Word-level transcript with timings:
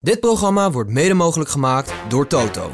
Dit 0.00 0.20
programma 0.20 0.70
wordt 0.70 0.90
mede 0.90 1.14
mogelijk 1.14 1.50
gemaakt 1.50 1.92
door 2.08 2.26
Toto. 2.26 2.72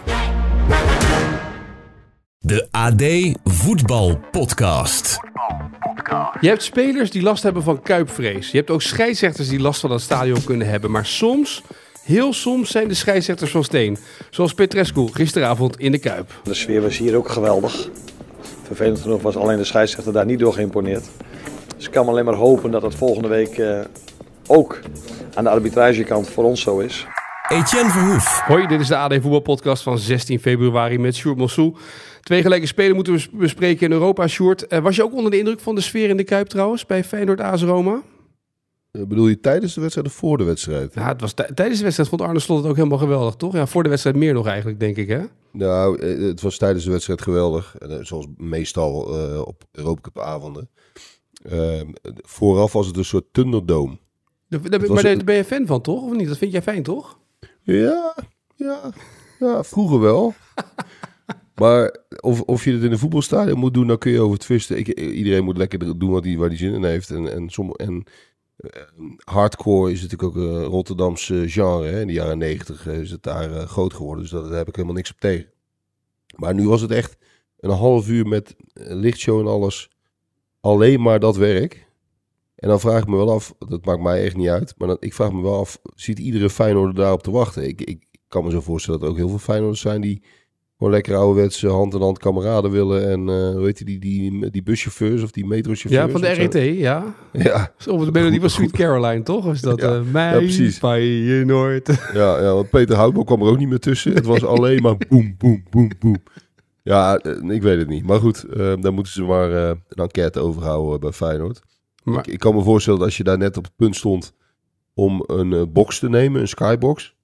De 2.39 2.69
AD 2.71 3.03
Voetbal 3.45 4.21
Podcast. 4.31 5.19
Je 6.41 6.49
hebt 6.49 6.63
spelers 6.63 7.11
die 7.11 7.23
last 7.23 7.43
hebben 7.43 7.63
van 7.63 7.83
kuipvrees. 7.83 8.51
Je 8.51 8.57
hebt 8.57 8.71
ook 8.71 8.83
scheidsrechters 8.83 9.49
die 9.49 9.61
last 9.61 9.81
van 9.81 9.91
dat 9.91 10.01
stadion 10.01 10.45
kunnen 10.45 10.67
hebben. 10.67 10.91
Maar 10.91 11.07
soms, 11.07 11.63
heel 12.03 12.33
soms, 12.33 12.71
zijn 12.71 12.89
de 12.89 12.95
scheidsrechters 12.95 13.51
van 13.51 13.65
steen. 13.65 13.99
Zoals 14.31 14.55
Petrescu 14.55 15.09
gisteravond 15.13 15.79
in 15.79 15.93
de 15.93 15.99
Kuip. 15.99 16.41
De 16.43 16.55
sfeer 16.55 16.83
was 16.83 16.99
hier 16.99 17.17
ook 17.17 17.29
geweldig. 17.29 17.89
Vervelend 18.63 19.01
genoeg 19.01 19.23
was 19.23 19.37
alleen 19.37 19.59
de 19.59 19.65
scheidsrechter 19.65 20.13
daar 20.13 20.27
niet 20.27 20.39
door 20.39 20.53
geïmponeerd. 20.53 21.05
Dus 21.77 21.87
ik 21.87 21.93
kan 21.93 22.09
alleen 22.09 22.25
maar 22.25 22.35
hopen 22.35 22.71
dat 22.71 22.83
het 22.83 22.95
volgende 22.95 23.29
week 23.29 23.59
eh, 23.59 23.81
ook 24.47 24.81
aan 25.35 25.45
de 25.45 25.51
arbitragekant 25.51 26.29
voor 26.29 26.45
ons 26.45 26.61
zo 26.61 26.79
is. 26.79 27.07
Etienne 27.49 27.91
Verhoef. 27.91 28.41
Hoi, 28.41 28.67
dit 28.67 28.81
is 28.81 28.89
de 28.89 28.97
AD 28.97 29.13
Voetbalpodcast 29.13 29.83
van 29.83 29.99
16 29.99 30.41
februari 30.41 30.99
met 30.99 31.15
Sjoerd 31.17 31.37
Mossou. 31.37 31.75
Twee 32.21 32.43
gelijke 32.43 32.67
spelen 32.67 32.95
moeten 32.95 33.15
we 33.15 33.29
bespreken 33.33 33.87
in 33.87 33.93
Europa, 33.93 34.27
Sjoerd. 34.29 34.67
Eh, 34.67 34.79
was 34.79 34.97
je 34.97 35.03
ook 35.05 35.15
onder 35.15 35.31
de 35.31 35.39
indruk 35.39 35.61
van 35.61 35.75
de 35.75 35.81
sfeer 35.81 36.09
in 36.09 36.17
de 36.17 36.25
Kuip 36.25 36.47
trouwens, 36.49 36.87
bij 36.87 37.05
Feyenoord 37.05 37.41
AS 37.41 37.63
Roma? 37.63 38.03
Eh, 38.91 39.03
Bedoel 39.03 39.29
je 39.29 39.41
tijdens 39.41 39.75
de 39.75 39.81
wedstrijd 39.81 40.07
of 40.09 40.13
voor 40.13 40.39
de 40.39 40.45
wedstrijd? 40.45 40.95
Ja, 40.95 41.09
het 41.09 41.21
was 41.21 41.33
tij- 41.33 41.51
tijdens 41.55 41.77
de 41.79 41.83
wedstrijd 41.85 42.09
vond 42.11 42.23
Arne 42.23 42.39
Slot 42.41 42.59
het 42.59 42.67
ook 42.69 42.77
helemaal 42.77 42.99
geweldig, 42.99 43.35
toch? 43.35 43.53
Ja, 43.53 43.67
voor 43.67 43.83
de 43.83 43.89
wedstrijd 43.89 44.17
meer 44.17 44.33
nog 44.35 44.47
eigenlijk, 44.47 44.81
denk 44.81 44.97
ik, 44.97 45.09
hè? 45.09 45.21
Nou, 45.53 45.99
eh, 45.99 46.19
het 46.27 46.41
was 46.41 46.57
tijdens 46.57 46.85
de 46.85 46.91
wedstrijd 46.91 47.23
geweldig. 47.23 47.77
En, 47.79 48.07
Zoals 48.07 48.27
meestal 48.37 49.19
eh, 49.19 49.41
op 49.41 49.63
Europa 49.73 50.01
Cup 50.01 50.19
avonden. 50.19 50.69
Ehm, 51.51 51.87
vooraf 52.23 52.73
was 52.73 52.87
het 52.87 52.97
een 52.97 53.05
soort 53.05 53.25
Thunderdome. 53.33 53.99
Maar 54.49 55.03
daar 55.03 55.25
ben 55.25 55.35
je 55.35 55.45
fan 55.45 55.67
van, 55.67 55.81
toch? 55.81 56.03
Of 56.03 56.17
niet? 56.17 56.29
Dat 56.29 56.39
vind 56.39 56.53
jij 56.53 56.63
fijn, 56.63 56.83
toch? 56.83 57.19
Ja, 57.63 58.15
ja, 58.57 58.81
ja, 59.39 59.65
vroeger 59.65 60.01
wel. 60.01 60.35
maar 61.61 61.97
of, 62.21 62.41
of 62.41 62.65
je 62.65 62.73
het 62.73 62.83
in 62.83 62.93
een 62.93 62.99
voetbalstadion 62.99 63.59
moet 63.59 63.75
doen, 63.75 63.87
dan 63.87 63.99
kun 63.99 64.13
je 64.13 64.21
over 64.21 64.39
twisten. 64.39 64.79
Ik, 64.79 64.89
iedereen 65.01 65.45
moet 65.45 65.57
lekker 65.57 65.99
doen 65.99 66.11
wat 66.11 66.25
hij, 66.25 66.37
waar 66.37 66.49
hij 66.49 66.57
zin 66.57 66.75
in 66.75 66.85
heeft. 66.85 67.11
En, 67.11 67.33
en, 67.33 67.51
som, 67.51 67.73
en 67.73 68.05
eh, 68.57 68.83
hardcore 69.25 69.93
is 69.93 70.03
natuurlijk 70.03 70.37
ook 70.37 70.45
een 70.45 70.65
Rotterdamse 70.65 71.49
genre. 71.49 71.87
Hè. 71.87 72.01
In 72.01 72.07
de 72.07 72.13
jaren 72.13 72.39
negentig 72.39 72.87
is 72.87 73.11
het 73.11 73.23
daar 73.23 73.57
eh, 73.57 73.67
groot 73.67 73.95
geworden. 73.95 74.23
Dus 74.23 74.33
daar, 74.33 74.59
heb 74.59 74.69
ik 74.69 74.75
helemaal 74.75 74.97
niks 74.97 75.11
op 75.11 75.21
tegen. 75.21 75.53
Maar 76.37 76.55
nu 76.55 76.69
was 76.69 76.81
het 76.81 76.91
echt 76.91 77.17
een 77.59 77.71
half 77.71 78.09
uur 78.09 78.27
met 78.27 78.57
eh, 78.73 78.95
lichtshow 78.95 79.41
en 79.41 79.47
alles. 79.47 79.91
Alleen 80.61 81.03
maar 81.03 81.21
dat 81.21 81.37
werk. 81.37 81.84
En 82.57 82.69
dan 82.69 82.81
vraag 82.81 83.03
ik 83.03 83.09
me 83.09 83.17
wel 83.17 83.33
af, 83.33 83.55
dat 83.59 83.85
maakt 83.85 84.03
mij 84.03 84.25
echt 84.25 84.37
niet 84.37 84.49
uit. 84.49 84.75
Maar 84.79 84.89
dan, 84.89 84.97
ik 85.01 85.15
vraag 85.15 85.33
me 85.33 85.43
wel 85.43 85.59
af, 85.59 85.79
zit 85.95 86.19
iedere 86.19 86.51
Feyenoorder 86.51 86.95
daarop 86.95 87.23
te 87.23 87.31
wachten? 87.31 87.69
Ik, 87.69 87.81
ik 87.81 88.05
kan 88.29 88.45
me 88.45 88.51
zo 88.51 88.61
voorstellen 88.61 89.01
dat 89.01 89.09
er 89.09 89.15
ook 89.15 89.21
heel 89.21 89.29
veel 89.31 89.39
Feyenoorders 89.39 89.81
zijn 89.81 90.01
die 90.01 90.23
gewoon 90.79 90.93
lekker 90.93 91.17
ouderwetse 91.17 91.69
hand-in-hand 91.69 92.19
kameraden 92.19 92.71
willen. 92.71 93.11
En 93.11 93.29
eh 93.29 93.55
hoe 93.55 93.65
heet 93.65 93.87
die, 93.87 93.99
die, 93.99 94.51
die 94.51 94.63
buschauffeurs 94.63 95.23
of 95.23 95.31
die 95.31 95.47
metrochauffeurs? 95.47 96.05
Ja, 96.05 96.09
van 96.09 96.21
de. 96.21 96.29
RET, 96.29 96.79
ja. 96.79 97.15
Ja, 97.33 97.75
Of 97.89 98.05
de 98.05 98.13
melodie 98.13 98.41
was 98.41 98.53
Sweet 98.53 98.71
Caroline, 98.71 99.23
toch? 99.23 99.53
Is 99.53 99.61
dat 99.61 99.81
Ja, 99.81 99.95
eh 99.95 100.01
mij, 100.13 100.33
ja, 100.33 100.39
precies. 100.39 100.79
Feyenoord. 100.79 101.89
ja, 102.15 102.41
ja, 102.41 102.55
want 102.55 102.71
Peter 102.71 102.97
Houtman 102.97 103.25
kwam 103.25 103.43
er 103.43 103.49
ook 103.49 103.59
niet 103.59 103.69
meer 103.69 103.79
tussen. 103.79 104.13
Het 104.15 104.27
was 104.27 104.45
alleen 104.45 104.83
maar 104.83 104.97
boem, 105.09 105.35
boem, 105.39 105.65
boem, 105.71 105.91
boem. 105.99 106.17
Ja, 106.83 107.17
eh, 107.17 107.51
ik 107.55 107.63
weet 107.63 107.79
het 107.79 107.89
niet. 107.89 108.07
Maar 108.07 108.19
goed, 108.19 108.45
eh, 108.45 108.73
daar 108.81 108.93
moeten 108.93 109.13
ze 109.13 109.23
maar 109.23 109.51
een 109.53 109.79
enquête 109.89 110.41
over 110.41 110.63
houden 110.63 111.01
bij 111.01 111.13
Feyenoord. 111.13 111.63
Maar- 112.05 112.19
Ik, 112.19 112.27
ik 112.27 112.39
kan 112.39 112.55
me 112.55 112.63
voorstellen 112.63 112.99
dat 112.99 113.09
als 113.09 113.17
je 113.17 113.25
daar 113.25 113.39
net 113.39 113.57
op 113.57 113.65
het 113.65 113.77
punt 113.77 113.97
stond 113.97 114.33
om 114.95 115.25
een 115.27 115.53
eh, 115.53 115.63
box 115.69 115.99
te 115.99 116.09
nemen, 116.09 116.41
een 116.41 116.49
skybox. 116.49 117.15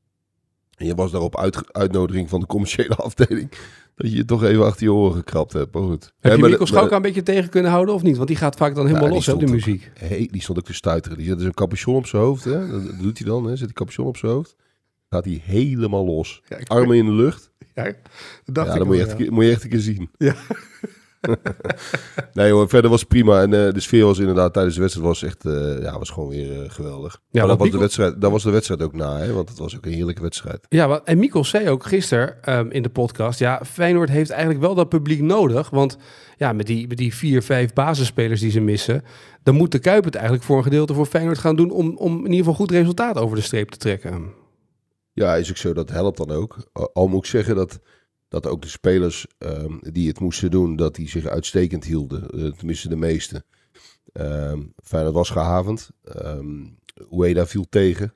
En 0.76 0.86
je 0.86 0.94
was 0.94 1.10
daar 1.10 1.20
op 1.20 1.38
uit, 1.38 1.72
uitnodiging 1.72 2.28
van 2.28 2.40
de 2.40 2.46
commerciële 2.46 2.94
afdeling. 3.08 3.50
Dat 3.94 4.10
je 4.10 4.16
je 4.16 4.24
toch 4.24 4.44
even 4.44 4.64
achter 4.64 4.82
je 4.82 4.92
oren 4.92 5.16
gekrapt 5.16 5.52
hebt. 5.52 5.74
Maar 5.74 5.82
goed. 5.82 6.12
Heb 6.20 6.36
je 6.36 6.42
Mikkel 6.42 6.58
de- 6.58 6.66
Schouka 6.66 6.96
een 6.96 7.02
beetje 7.02 7.22
tegen 7.22 7.50
kunnen 7.50 7.70
houden 7.70 7.94
of 7.94 8.02
niet? 8.02 8.16
Want 8.16 8.28
die 8.28 8.36
gaat 8.36 8.56
vaak 8.56 8.74
dan 8.74 8.86
helemaal 8.86 9.06
die 9.06 9.14
los 9.16 9.26
hè, 9.26 9.32
op 9.32 9.40
de 9.40 9.46
muziek. 9.46 9.90
hey, 9.94 10.28
die 10.30 10.42
stond 10.42 10.58
ook 10.58 10.64
te 10.64 10.74
stuiteren. 10.74 11.18
Die 11.18 11.26
zet 11.26 11.40
zo'n 11.40 11.54
capuchon 11.54 11.94
op 11.94 12.06
zijn 12.06 12.22
hoofd. 12.22 12.44
Hè? 12.44 12.68
Dat, 12.70 12.86
dat 12.86 12.98
doet 13.00 13.18
hij 13.18 13.26
dan. 13.26 13.44
Hè? 13.44 13.56
Zet 13.56 13.66
die 13.66 13.76
capuchon 13.76 14.06
op 14.06 14.16
zijn 14.16 14.32
hoofd. 14.32 14.56
Gaat 15.10 15.24
hij 15.24 15.40
helemaal 15.44 16.04
los. 16.04 16.42
Ja, 16.48 16.58
Armen 16.66 16.96
in 16.96 17.04
de 17.06 17.12
lucht. 17.12 17.50
Ja, 17.74 17.84
dat 17.84 17.94
dacht 18.54 18.68
Ja, 18.68 18.74
ik 18.74 18.84
moet 18.84 18.94
je, 18.96 19.00
echt, 19.00 19.10
ja. 19.10 19.16
een 19.16 19.22
keer- 19.24 19.32
moet 19.32 19.44
je 19.44 19.50
echt 19.50 19.62
een 19.64 19.70
keer 19.70 19.78
zien. 19.80 20.10
Ja. 20.18 20.34
nee 22.32 22.52
hoor, 22.52 22.68
verder 22.68 22.90
was 22.90 23.00
het 23.00 23.08
prima. 23.08 23.42
En 23.42 23.66
eh, 23.66 23.72
de 23.72 23.80
sfeer 23.80 24.04
was 24.04 24.18
inderdaad 24.18 24.52
tijdens 24.52 24.74
de 24.74 24.80
wedstrijd 24.80 25.08
was 25.08 25.22
echt, 25.22 25.44
eh, 25.44 25.82
ja, 25.82 25.98
was 25.98 26.10
gewoon 26.10 26.28
weer 26.28 26.62
eh, 26.62 26.70
geweldig. 26.70 27.20
Ja, 27.30 27.46
dat 27.46 27.58
was, 27.58 27.70
de 27.70 27.78
wedstrijd, 27.78 28.20
dat 28.20 28.30
was 28.30 28.42
de 28.42 28.50
wedstrijd 28.50 28.82
ook 28.82 28.94
na, 28.94 29.18
hè? 29.18 29.32
want 29.32 29.48
het 29.48 29.58
was 29.58 29.76
ook 29.76 29.86
een 29.86 29.92
heerlijke 29.92 30.22
wedstrijd. 30.22 30.66
Ja, 30.68 30.88
wat- 30.88 31.04
en 31.04 31.18
Mikkel 31.18 31.44
zei 31.44 31.68
ook 31.68 31.84
gisteren 31.84 32.42
ehm, 32.42 32.70
in 32.70 32.82
de 32.82 32.88
podcast... 32.88 33.38
ja, 33.38 33.60
Feyenoord 33.64 34.08
heeft 34.08 34.30
eigenlijk 34.30 34.60
wel 34.60 34.74
dat 34.74 34.88
publiek 34.88 35.20
nodig. 35.20 35.70
Want 35.70 35.96
ja, 36.36 36.52
met 36.52 36.66
die, 36.66 36.88
met 36.88 36.96
die 36.96 37.14
vier, 37.14 37.42
vijf 37.42 37.72
basisspelers 37.72 38.40
die 38.40 38.50
ze 38.50 38.60
missen... 38.60 39.02
dan 39.42 39.54
moet 39.54 39.72
de 39.72 39.78
Kuip 39.78 40.04
het 40.04 40.14
eigenlijk 40.14 40.44
voor 40.44 40.56
een 40.56 40.62
gedeelte 40.62 40.94
voor 40.94 41.06
Feyenoord 41.06 41.38
gaan 41.38 41.56
doen... 41.56 41.70
om, 41.70 41.96
om 41.96 42.16
in 42.16 42.22
ieder 42.22 42.36
geval 42.36 42.54
goed 42.54 42.70
resultaat 42.70 43.16
over 43.16 43.36
de 43.36 43.42
streep 43.42 43.68
te 43.70 43.78
trekken. 43.78 44.32
Ja, 45.12 45.36
is 45.36 45.50
ook 45.50 45.56
zo, 45.56 45.72
dat 45.72 45.90
helpt 45.90 46.16
dan 46.16 46.30
ook. 46.30 46.56
Al 46.92 47.08
moet 47.08 47.24
ik 47.24 47.30
zeggen 47.30 47.54
dat, 47.54 47.80
dat 48.30 48.46
ook 48.46 48.62
de 48.62 48.68
spelers 48.68 49.26
ehm, 49.38 49.78
die 49.80 50.08
het 50.08 50.20
moesten 50.20 50.50
doen, 50.50 50.76
dat 50.76 50.94
die 50.94 51.08
zich 51.08 51.26
uitstekend 51.26 51.84
hielden. 51.84 52.30
Eh, 52.30 52.52
tenminste 52.52 52.88
de 52.88 52.96
meeste. 52.96 53.44
Ehm 54.12 54.62
Feyenoord 54.82 55.14
was 55.14 55.30
gehavend. 55.30 55.90
Ehm 56.02 56.66
Ueda 57.10 57.46
viel 57.46 57.66
tegen. 57.68 58.14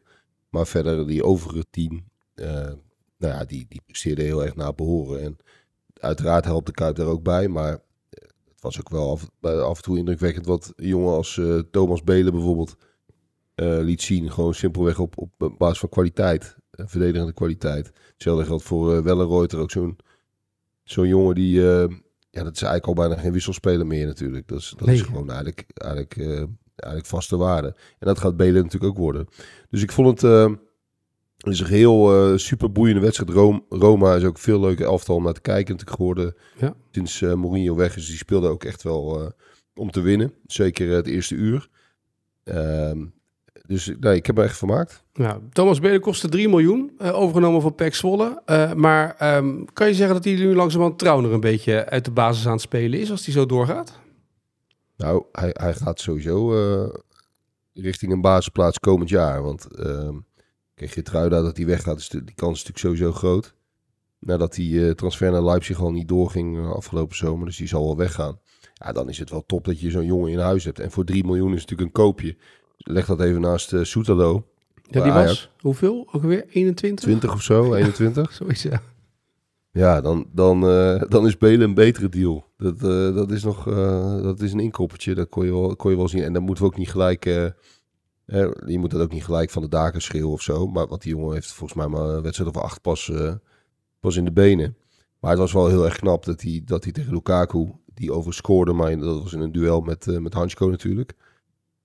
Maar 0.51 0.67
verder 0.67 1.07
die 1.07 1.25
overige 1.25 1.65
team, 1.71 2.05
eh, 2.35 2.73
nou 3.19 3.35
ja, 3.35 3.45
die, 3.45 3.67
die 3.69 3.81
presteerde 3.87 4.23
heel 4.23 4.45
erg 4.45 4.57
naar 4.57 4.75
behoren. 4.75 5.23
En 5.23 5.37
uiteraard 5.95 6.45
helpt 6.45 6.67
de 6.67 6.73
Kuip 6.73 6.97
daar 6.97 7.07
ook 7.07 7.23
bij, 7.23 7.49
maar 7.49 7.73
eh, 7.73 8.29
het 8.49 8.61
was 8.61 8.79
ook 8.79 8.89
wel 8.89 9.11
af, 9.11 9.29
af 9.41 9.77
en 9.77 9.83
toe 9.83 9.99
indrukwekkend 9.99 10.47
wat 10.47 10.73
jongen 10.77 11.13
als 11.13 11.41
Thomas 11.71 12.03
Belen 12.03 12.33
bijvoorbeeld 12.33 12.77
liet 13.55 14.03
zien. 14.03 14.31
Gewoon 14.31 14.55
simpelweg 14.55 14.99
op, 14.99 15.19
op 15.19 15.53
basis 15.59 15.79
van 15.79 15.89
kwaliteit, 15.89 16.57
verdedigende 16.77 17.33
kwaliteit. 17.33 17.93
Hetzelfde 18.13 18.45
geldt 18.45 18.63
voor 18.63 18.97
eh 18.97 19.03
Wellenreuter, 19.03 19.59
ook 19.59 19.71
zo'n 19.71 19.97
zo'n 20.85 21.09
jongen 21.09 21.35
die, 21.35 21.61
eh, 21.61 21.89
ja, 22.31 22.43
dat 22.43 22.55
is 22.55 22.63
eigenlijk 22.63 22.87
al 22.87 22.95
bijna 22.95 23.23
geen 23.23 23.33
wisselspeler 23.33 23.87
meer 23.87 24.07
natuurlijk. 24.07 24.49
Dat 24.49 24.59
is, 24.59 24.75
dat 24.77 24.89
is 24.89 25.03
gewoon 25.03 25.29
eigenlijk, 25.31 25.65
eigenlijk, 25.75 26.17
eh, 26.17 26.27
eigenlijk 26.77 27.07
vaste 27.07 27.37
waarde. 27.37 27.69
En 27.99 28.07
dat 28.07 28.19
gaat 28.19 28.37
Belen 28.37 28.63
natuurlijk 28.63 28.93
ook 28.93 28.99
worden. 28.99 29.27
Dus 29.71 29.83
ik 29.83 29.93
vond 29.93 30.21
het, 30.21 30.51
het 31.37 31.53
is 31.53 31.61
een 31.61 31.67
heel 31.67 32.39
super 32.39 32.73
boeiende 32.73 33.01
wedstrijd. 33.01 33.31
Rom- 33.31 33.65
Roma 33.69 34.15
is 34.15 34.25
ook 34.25 34.39
veel 34.39 34.61
leuke 34.61 34.85
elftal 34.85 35.17
om 35.17 35.23
naar 35.23 35.33
te 35.33 35.41
kijken 35.41 35.73
natuurlijk 35.73 36.01
geworden. 36.01 36.35
Ja. 36.59 36.75
Sinds 36.91 37.23
eh, 37.23 37.35
Mourinho 37.35 37.75
weg 37.75 37.97
is, 37.97 38.07
die 38.07 38.17
speelde 38.17 38.49
ook 38.49 38.65
echt 38.65 38.83
wel 38.83 39.33
om 39.75 39.91
te 39.91 40.01
winnen. 40.01 40.33
Zeker 40.47 40.91
het 40.91 41.07
eerste 41.07 41.35
uur. 41.35 41.69
Ehm, 42.45 43.05
dus 43.67 43.93
nee, 44.01 44.17
ik 44.17 44.27
heb 44.27 44.37
me 44.37 44.43
echt 44.43 44.59
vermaakt. 44.59 45.05
Ja, 45.13 45.41
Thomas 45.53 45.81
Belen 45.81 46.01
kostte 46.01 46.29
3 46.29 46.49
miljoen, 46.49 46.93
eh, 46.99 47.19
overgenomen 47.19 47.63
van 47.63 47.75
PEC 47.75 47.95
Zwolle. 47.95 48.43
Eh, 48.45 48.73
maar 48.73 49.17
ehm, 49.19 49.65
kan 49.73 49.87
je 49.87 49.95
zeggen 49.95 50.15
dat 50.15 50.25
hij 50.25 50.35
nu 50.35 50.55
langzamerhand 50.55 50.99
Trauner 50.99 51.33
een 51.33 51.41
beetje 51.41 51.87
uit 51.87 52.05
de 52.05 52.11
basis 52.11 52.47
aan 52.47 52.53
het 52.53 52.61
spelen 52.61 53.01
is... 53.01 53.11
als 53.11 53.25
hij 53.25 53.35
zo 53.35 53.47
doorgaat? 53.47 53.99
Nou, 54.97 55.25
hij, 55.33 55.51
hij 55.53 55.75
gaat 55.75 56.01
sowieso 56.01 56.55
eh, 56.55 56.95
richting 57.73 58.13
een 58.13 58.21
basisplaats 58.21 58.79
komend 58.79 59.09
jaar. 59.09 59.43
Want 59.43 59.75
ehm 59.75 60.17
kijk, 60.75 60.91
Geertruida 60.91 61.43
dat 61.43 61.57
hij 61.57 61.67
weggaat, 61.67 61.99
is 61.99 62.09
de, 62.09 62.25
die 62.25 62.35
kans 62.35 62.63
is 62.63 62.65
natuurlijk 62.65 62.99
sowieso 62.99 63.19
groot. 63.19 63.55
Nadat 64.19 64.55
die 64.55 64.95
transfer 64.95 65.31
naar 65.31 65.45
Leipzig 65.45 65.81
al 65.81 65.93
niet 65.93 66.09
doorging 66.09 66.73
afgelopen 66.73 67.17
zomer, 67.17 67.47
dus 67.47 67.57
die 67.57 67.69
zal 67.69 67.85
wel 67.85 67.97
weggaan. 67.97 68.39
Ja, 68.75 68.93
dan 68.93 69.09
is 69.09 69.19
het 69.19 69.31
wel 69.31 69.47
top 69.47 69.65
dat 69.65 69.81
je 69.81 69.91
zo'n 69.91 70.07
jongen 70.07 70.31
in 70.31 70.39
huis 70.39 70.65
hebt. 70.65 70.79
En 70.79 70.91
voor 70.91 71.05
3 71.05 71.25
miljoen 71.25 71.55
is 71.55 71.61
het 71.61 71.71
natuurlijk 71.71 71.97
een 71.97 72.05
koopje. 72.05 72.37
Leg 72.77 73.07
dat 73.07 73.21
even 73.21 73.41
naast 73.41 73.73
uh, 73.73 73.85
Soetalo. 73.85 74.47
Ja, 74.91 75.03
die 75.03 75.13
was, 75.13 75.51
hoeveel? 75.61 76.09
Ook 76.13 76.23
weer 76.23 76.45
21? 76.49 77.05
20 77.05 77.33
of 77.33 77.43
zo, 77.43 77.63
21. 77.75 78.33
Zoiets, 78.33 78.63
ja. 78.63 78.83
Ja, 79.71 80.01
dan, 80.01 80.27
dan, 80.33 80.69
eh, 80.69 81.03
dan 81.09 81.27
is 81.27 81.39
Belen 81.39 81.61
een 81.69 81.75
betere 81.75 82.09
deal. 82.09 82.47
Dat, 82.57 82.75
eh, 82.75 83.15
dat, 83.15 83.31
is 83.31 83.45
nog, 83.45 83.69
eh, 83.69 84.23
dat 84.23 84.41
is 84.41 84.53
een 84.53 84.61
inkoppertje, 84.61 85.15
dat 85.15 85.29
kon 85.29 85.45
je, 85.45 85.53
wel, 85.53 85.77
kon 85.77 85.91
je 85.91 85.97
wel 85.97 86.09
zien. 86.09 86.23
En 86.23 86.33
dan 86.33 86.43
moeten 86.43 86.65
we 86.65 86.71
ook 86.71 86.79
niet 86.79 86.91
gelijk... 86.91 87.27
eh, 87.27 87.45
eh, 87.45 87.53
je 88.67 88.79
moet 88.79 88.91
dat 88.91 89.01
ook 89.01 89.13
niet 89.13 89.25
gelijk 89.25 89.51
van 89.51 89.63
de 89.63 89.69
daken 89.69 90.03
schreeuwen 90.03 90.33
of 90.33 90.43
zo. 90.43 90.67
Maar, 90.67 90.87
want 90.87 91.03
die 91.03 91.11
jongen 91.17 91.35
heeft 91.35 91.53
volgens 91.53 91.79
mij 91.79 91.89
maar 91.89 92.09
een 92.09 92.23
wedstrijd 92.23 92.57
of 92.57 92.63
acht 92.63 92.81
pas, 92.81 93.11
eh, 93.11 93.35
pas 94.01 94.17
in 94.17 94.25
de 94.25 94.33
benen. 94.33 94.77
Maar 95.21 95.31
het 95.31 95.41
was 95.41 95.53
wel 95.53 95.69
heel 95.69 95.85
erg 95.85 95.97
knap 95.97 96.25
dat 96.25 96.41
hij, 96.41 96.63
dat 96.65 96.85
hij 96.85 96.93
tegen 96.93 97.13
Lukaku, 97.13 97.73
die 97.95 98.11
overigens 98.11 98.37
scoorde, 98.37 98.73
maar 98.73 98.99
dat 98.99 99.23
was 99.23 99.33
in 99.33 99.41
een 99.41 99.53
duel 99.53 99.81
met, 99.81 100.07
eh 100.09 100.19
met 100.19 100.35
Hansko 100.35 100.69
natuurlijk. 100.69 101.13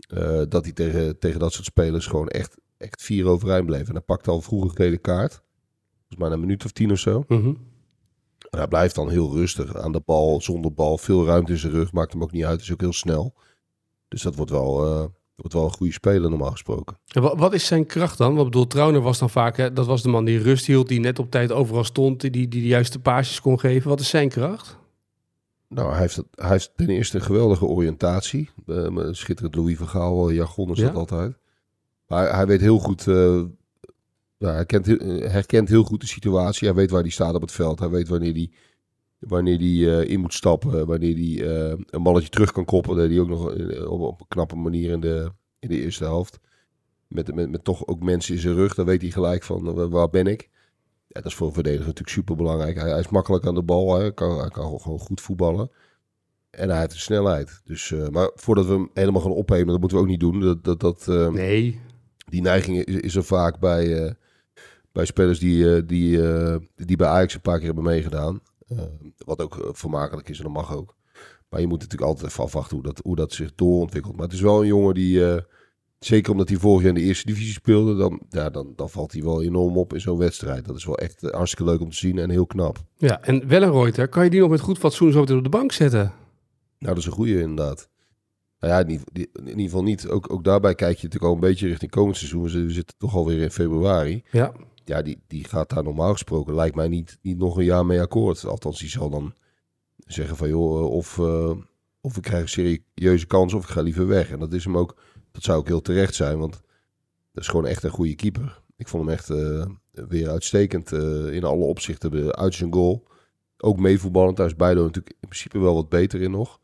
Eh, 0.10 0.42
dat 0.50 0.64
hij 0.64 0.74
tegen, 0.74 1.20
tegen 1.20 1.40
dat 1.40 1.54
soort 1.54 1.66
spelers 1.66 2.06
gewoon 2.08 2.28
echt, 2.28 2.58
echt 2.78 3.02
vier 3.02 3.26
overeind 3.26 3.66
bleef. 3.66 3.88
En 3.88 3.94
hij 3.94 4.02
pakte 4.02 4.32
al 4.32 4.42
vroeg 4.42 4.64
een 4.64 4.76
gele 4.76 4.98
kaart. 4.98 5.42
Volgens 5.98 6.20
mij 6.20 6.30
een 6.32 6.40
minuut 6.40 6.66
of 6.66 6.72
tien 6.72 6.92
of 6.92 7.00
zo. 7.00 7.24
En 8.50 8.58
hij 8.58 8.68
blijft 8.68 8.96
dan 8.96 9.10
heel 9.10 9.34
rustig 9.36 9.76
aan 9.78 9.92
de 9.92 10.02
bal, 10.06 10.42
zonder 10.42 10.74
bal. 10.74 10.98
Veel 10.98 11.26
ruimte 11.26 11.52
in 11.52 11.58
zijn 11.58 11.72
rug, 11.72 11.92
maakt 11.92 12.12
hem 12.14 12.24
ook 12.24 12.32
niet 12.32 12.44
uit. 12.46 12.62
Is 12.62 12.72
ook 12.72 12.82
heel 12.82 12.94
snel. 12.94 13.34
Dus 14.08 14.22
dat 14.22 14.36
wordt 14.36 14.52
wel, 14.52 14.86
eh, 14.86 15.06
wordt 15.36 15.54
wel 15.54 15.64
een 15.64 15.74
goede 15.74 15.94
speler 15.94 16.30
normaal 16.30 16.52
gesproken. 16.52 16.98
En 17.08 17.22
wa- 17.22 17.36
wat 17.36 17.54
is 17.54 17.66
zijn 17.66 17.86
kracht 17.86 18.18
dan? 18.18 18.34
Want 18.36 18.46
bedoel, 18.46 18.68
Trauner 18.68 19.02
was 19.02 19.20
dan 19.20 19.30
vaak, 19.30 19.58
hè, 19.58 19.74
dat 19.74 19.86
was 19.86 20.02
de 20.02 20.10
man 20.10 20.26
die 20.26 20.40
rust 20.42 20.66
hield, 20.66 20.88
die 20.88 21.00
net 21.00 21.20
op 21.20 21.32
tijd 21.32 21.52
overal 21.52 21.84
stond, 21.84 22.22
die, 22.22 22.32
die 22.32 22.48
de 22.48 22.62
juiste 22.68 23.00
paasjes 23.00 23.42
kon 23.42 23.60
geven. 23.60 23.90
Wat 23.90 24.00
is 24.00 24.10
zijn 24.10 24.30
kracht? 24.30 24.78
Nou, 25.70 25.92
hij 25.92 26.00
heeft, 26.00 26.16
het- 26.16 26.26
hij 26.32 26.50
heeft 26.50 26.72
ten 26.76 26.90
eerste 26.90 27.16
een 27.18 27.24
geweldige 27.24 27.66
oriëntatie. 27.66 28.50
Maar 28.66 29.16
schitterend 29.16 29.56
Louis 29.56 29.78
van 29.78 29.88
Gaal, 29.88 30.30
eh, 30.30 30.36
jargon 30.36 30.72
is 30.72 30.78
Ja? 30.80 30.86
dat 30.86 30.96
altijd. 30.96 31.38
Maar 32.08 32.36
hij 32.36 32.48
weet 32.48 32.62
heel 32.62 32.80
goed, 32.80 33.06
nou, 33.06 34.54
hij 34.56 34.66
kent, 34.66 34.86
herkent 35.32 35.70
heel 35.70 35.84
goed 35.84 36.02
de 36.02 36.08
situatie. 36.08 36.68
Hij 36.68 36.76
weet 36.78 36.90
waar 36.92 37.02
hij 37.02 37.10
staat 37.12 37.36
op 37.36 37.42
het 37.42 37.52
veld. 37.52 37.80
Hij 37.80 37.90
weet 37.90 38.08
wanneer 38.08 38.34
hij 38.34 38.52
wanneer 39.20 39.58
die, 39.58 40.06
in 40.08 40.20
moet 40.20 40.34
stappen. 40.34 40.88
Wanneer 40.88 41.16
hij 41.16 41.48
een 41.90 42.04
balletje 42.04 42.30
terug 42.30 42.52
kan 42.52 42.66
deed 42.96 43.10
hij 43.10 43.20
ook 43.20 43.28
nog 43.28 43.46
op, 43.88 44.00
op 44.02 44.20
een 44.20 44.28
knappe 44.28 44.56
manier 44.56 44.92
in 44.92 45.00
de, 45.00 45.32
in 45.60 45.70
de 45.70 45.82
eerste 45.82 46.04
helft. 46.04 46.40
Met, 47.08 47.36
met, 47.36 47.50
met 47.50 47.64
toch 47.64 47.88
ook 47.88 48.04
mensen 48.04 48.34
in 48.36 48.42
zijn 48.42 48.56
rug. 48.56 48.76
Dan 48.76 48.86
weet 48.86 49.02
hij 49.02 49.12
gelijk 49.12 49.44
van 49.44 49.90
waar 49.90 50.10
ben 50.10 50.28
ik. 50.28 50.50
Ja, 51.12 51.22
dat 51.22 51.26
is 51.26 51.36
voor 51.36 51.48
een 51.48 51.54
verdediger 51.54 51.86
natuurlijk 51.86 52.16
super 52.16 52.36
belangrijk. 52.36 52.78
Hij, 52.80 52.90
hij 52.90 53.00
is 53.00 53.10
makkelijk 53.10 53.46
aan 53.46 53.56
de 53.56 53.64
bal. 53.64 53.96
Hij 53.96 54.14
kan, 54.14 54.40
hij 54.40 54.50
kan 54.50 54.80
gewoon 54.82 55.00
goed 55.00 55.22
voetballen. 55.22 55.72
En 56.50 56.70
hij 56.70 56.80
heeft 56.80 56.92
de 56.92 56.98
snelheid. 56.98 57.62
Dus, 57.64 57.92
eh, 57.92 58.08
maar 58.08 58.32
voordat 58.36 58.66
we 58.66 58.72
hem 58.72 58.90
helemaal 58.94 59.22
gaan 59.22 59.32
opnemen, 59.32 59.68
dat 59.68 59.80
moeten 59.80 59.98
we 59.98 60.04
ook 60.04 60.10
niet 60.10 60.20
doen. 60.20 60.40
Dat, 60.40 60.64
dat, 60.64 60.80
dat, 60.80 61.08
eh, 61.08 61.30
Nee. 61.30 61.82
die 62.26 62.42
neiging 62.42 62.78
is, 62.84 62.96
is 62.96 63.16
er 63.16 63.24
vaak 63.24 63.60
bij, 63.60 64.04
eh, 64.06 64.14
bij 64.92 65.06
spelers 65.06 65.40
die, 65.40 65.86
die, 65.86 66.20
die 66.76 66.98
bij 66.98 67.08
Ajax 67.08 67.34
een 67.34 67.42
paar 67.42 67.58
keer 67.58 67.66
hebben 67.66 67.84
meegedaan. 67.84 68.42
Wat 69.18 69.42
ook 69.42 69.70
vermakelijk 69.72 70.30
is 70.30 70.38
en 70.38 70.44
dat 70.44 70.54
mag 70.54 70.76
ook. 70.76 70.96
Maar 71.50 71.60
je 71.60 71.68
moet 71.68 71.80
natuurlijk 71.80 72.10
altijd 72.10 72.28
even 72.32 72.44
afwachten 72.44 72.76
hoe 72.76 72.86
dat, 72.86 73.00
hoe 73.04 73.16
dat 73.16 73.34
zich 73.34 73.56
doorontwikkelt. 73.56 74.16
Maar 74.16 74.26
het 74.26 74.34
is 74.34 74.42
wel 74.42 74.62
een 74.62 74.68
jongen 74.68 74.94
die, 74.94 75.22
zeker 76.00 76.32
omdat 76.32 76.50
hij 76.50 76.58
vorig 76.58 76.82
jaar 76.82 76.96
in 76.96 77.02
de 77.02 77.08
eerste 77.08 77.26
divisie 77.26 77.54
speelde, 77.54 77.96
dan, 77.96 78.22
ja, 78.30 78.50
dan, 78.50 78.74
dan 78.76 78.90
valt 78.90 79.12
hij 79.12 79.24
wel 79.24 79.44
enorm 79.44 79.78
op 79.78 79.94
in 79.94 80.02
zo'n 80.02 80.18
wedstrijd. 80.18 80.66
Dat 80.66 80.76
is 80.76 80.86
wel 80.86 80.98
echt 80.98 81.24
eh, 81.24 81.32
hartstikke 81.32 81.72
leuk 81.72 81.82
om 81.82 81.90
te 81.90 81.96
zien 81.96 82.18
en 82.18 82.30
heel 82.30 82.46
knap. 82.46 82.78
Ja, 82.98 83.22
en 83.22 83.48
Wellenreuter, 83.48 84.08
kan 84.08 84.24
je 84.24 84.30
die 84.30 84.40
nog 84.40 84.50
met 84.50 84.60
goed 84.60 84.78
fatsoen 84.78 85.12
zo 85.12 85.20
meteen 85.20 85.38
op 85.38 85.44
de 85.44 85.50
bank 85.50 85.72
zetten? 85.72 86.14
Nou, 86.80 86.94
dat 86.94 86.98
is 86.98 87.06
een 87.06 87.12
goede 87.12 87.42
inderdaad. 87.42 87.90
Nou 88.60 88.74
ja, 88.74 88.80
in 88.80 89.02
ieder, 89.44 89.60
geval 89.60 89.84
niet. 89.84 90.08
Ook, 90.08 90.34
ook 90.34 90.44
daarbij 90.44 90.76
kijk 90.76 90.98
je 90.98 91.04
natuurlijk 91.04 91.32
al 91.32 91.34
een 91.34 91.50
beetje 91.50 91.68
richting 91.68 91.92
komend 91.92 92.18
seizoen. 92.18 92.44
We 92.44 92.72
zitten- 92.72 92.98
toch 92.98 93.16
alweer 93.16 93.42
in 93.42 93.52
februari. 93.52 94.24
Ja. 94.32 94.52
ja, 94.86 95.02
die, 95.02 95.24
die 95.28 95.44
gaat 95.44 95.70
daar 95.70 95.84
normaal 95.84 96.12
gesproken, 96.12 96.56
lijkt 96.56 96.76
mij 96.76 96.88
niet, 96.88 97.18
niet 97.22 97.38
nog 97.38 97.58
een 97.58 97.64
jaar 97.64 97.86
mee 97.86 98.02
akkoord. 98.02 98.46
Althans, 98.46 98.80
die 98.80 98.90
zal 98.90 99.10
dan 99.10 99.34
zeggen 99.98 100.38
van 100.38 100.50
joh, 100.50 100.80
eh, 100.80 100.92
of, 100.92 101.20
eh, 101.20 101.52
of 102.02 102.18
ik 102.18 102.24
krijg 102.24 102.42
een 102.42 102.84
serieuze 102.96 103.26
kans 103.28 103.54
of 103.54 103.64
ik 103.64 103.70
ga 103.70 103.82
liever 103.82 104.08
weg. 104.08 104.32
En 104.32 104.40
dat 104.40 104.54
is 104.54 104.64
hem 104.64 104.78
ook, 104.78 104.96
dat 105.32 105.44
zou 105.44 105.58
ook 105.58 105.68
heel 105.68 105.82
terecht 105.82 106.16
zijn, 106.16 106.40
want 106.40 106.62
dat 107.34 107.44
is 107.44 107.50
gewoon 107.50 107.66
echt 107.66 107.84
een 107.84 107.90
goede 107.90 108.16
keeper. 108.16 108.62
Ik 108.78 108.88
vond 108.88 109.04
hem 109.06 109.14
echt 109.14 109.30
eh, 109.30 109.66
weer 109.92 110.30
uitstekend 110.30 110.92
eh, 110.92 111.34
in 111.34 111.44
alle 111.44 111.64
opzichten 111.64 112.36
uit 112.36 112.54
zijn 112.54 112.74
goal. 112.74 113.08
Ook 113.58 113.80
meevoetballend, 113.80 114.38
daar 114.38 114.46
is 114.46 114.56
Bijlo 114.56 114.82
natuurlijk 114.84 115.16
in 115.20 115.28
principe 115.28 115.60
wel 115.60 115.74
wat 115.76 115.90
beter 115.90 116.22
in 116.22 116.32
nog. 116.32 116.60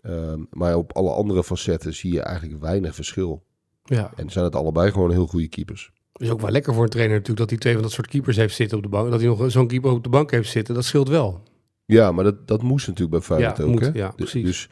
Ehm, 0.00 0.40
maar 0.50 0.76
op 0.76 0.92
alle 0.92 1.10
andere 1.10 1.44
facetten 1.44 1.94
zie 1.94 2.12
je 2.12 2.20
eigenlijk 2.20 2.60
weinig 2.60 2.94
verschil. 2.94 3.42
Ja. 3.84 4.12
En 4.16 4.30
zijn 4.30 4.44
het 4.44 4.56
allebei 4.56 4.90
gewoon 4.90 5.10
heel 5.10 5.26
goede 5.26 5.48
keepers. 5.48 5.92
Is 6.12 6.30
ook 6.30 6.40
wel 6.40 6.50
lekker 6.50 6.74
voor 6.74 6.82
een 6.82 6.88
trainer 6.88 7.12
natuurlijk 7.16 7.40
dat 7.40 7.50
hij 7.50 7.58
twee 7.58 7.72
van 7.72 7.82
dat 7.82 7.92
soort 7.92 8.06
keepers 8.06 8.36
heeft 8.36 8.54
zitten 8.54 8.76
op 8.76 8.82
de 8.82 8.88
bank. 8.88 9.10
Dat 9.10 9.20
hij 9.20 9.28
nog 9.28 9.50
zo'n 9.50 9.66
keeper 9.66 9.90
op 9.90 10.02
de 10.04 10.08
bank 10.08 10.30
heeft 10.30 10.50
zitten, 10.50 10.74
dat 10.74 10.84
scheelt 10.84 11.08
wel. 11.08 11.42
Ja, 11.84 12.12
maar 12.12 12.24
dat, 12.24 12.48
dat 12.48 12.62
moest 12.62 12.86
natuurlijk 12.86 13.18
bij 13.18 13.20
Feyenoord 13.36 13.56
Ja, 13.56 13.64
ook. 13.64 13.70
moet, 13.70 13.80
hè? 13.80 13.90
ja, 13.92 14.06
Dus- 14.06 14.14
precies. 14.16 14.44
Dus 14.44 14.68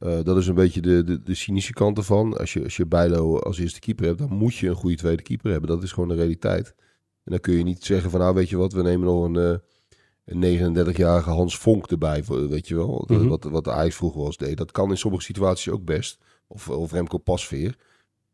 eh, 0.00 0.22
dat 0.22 0.36
is 0.36 0.46
een 0.46 0.54
beetje 0.54 0.80
de, 0.80 1.04
de, 1.04 1.22
de 1.22 1.34
cynische 1.34 1.72
kant 1.72 1.98
ervan. 1.98 2.38
Als 2.38 2.52
je, 2.52 2.62
als 2.64 2.76
je 2.76 2.86
Bijlo 2.86 3.38
als 3.38 3.58
eerste 3.58 3.80
keeper 3.80 4.06
hebt, 4.06 4.18
dan 4.18 4.32
moet 4.32 4.54
je 4.54 4.68
een 4.68 4.74
goede 4.74 4.96
tweede 4.96 5.22
keeper 5.22 5.50
hebben. 5.50 5.70
Dat 5.70 5.82
is 5.82 5.92
gewoon 5.92 6.08
de 6.08 6.14
realiteit. 6.14 6.74
En 7.24 7.30
dan 7.30 7.40
kun 7.40 7.54
je 7.54 7.62
niet 7.62 7.84
zeggen 7.84 8.10
van, 8.10 8.20
nou 8.20 8.34
weet 8.34 8.48
je 8.48 8.56
wat, 8.56 8.72
we 8.72 8.82
nemen 8.82 9.06
nog 9.06 9.24
een, 9.24 9.36
eh, 9.36 9.58
een 10.24 10.40
39-jarige 10.40 11.30
Hans 11.30 11.58
Vonk 11.58 11.90
erbij, 11.90 12.24
weet 12.24 12.68
je 12.68 12.74
wel. 12.74 13.04
Mhm. 13.06 13.26
Wat, 13.26 13.44
wat 13.44 13.64
de 13.64 13.72
Ajax 13.72 13.94
vroeger 13.94 14.22
was 14.22 14.36
deed. 14.36 14.56
Dat 14.56 14.70
kan 14.70 14.90
in 14.90 14.96
sommige 14.96 15.24
situaties 15.24 15.72
ook 15.72 15.84
best. 15.84 16.18
Of, 16.46 16.68
of 16.68 16.92
Remco 16.92 17.18
Pasveer. 17.18 17.76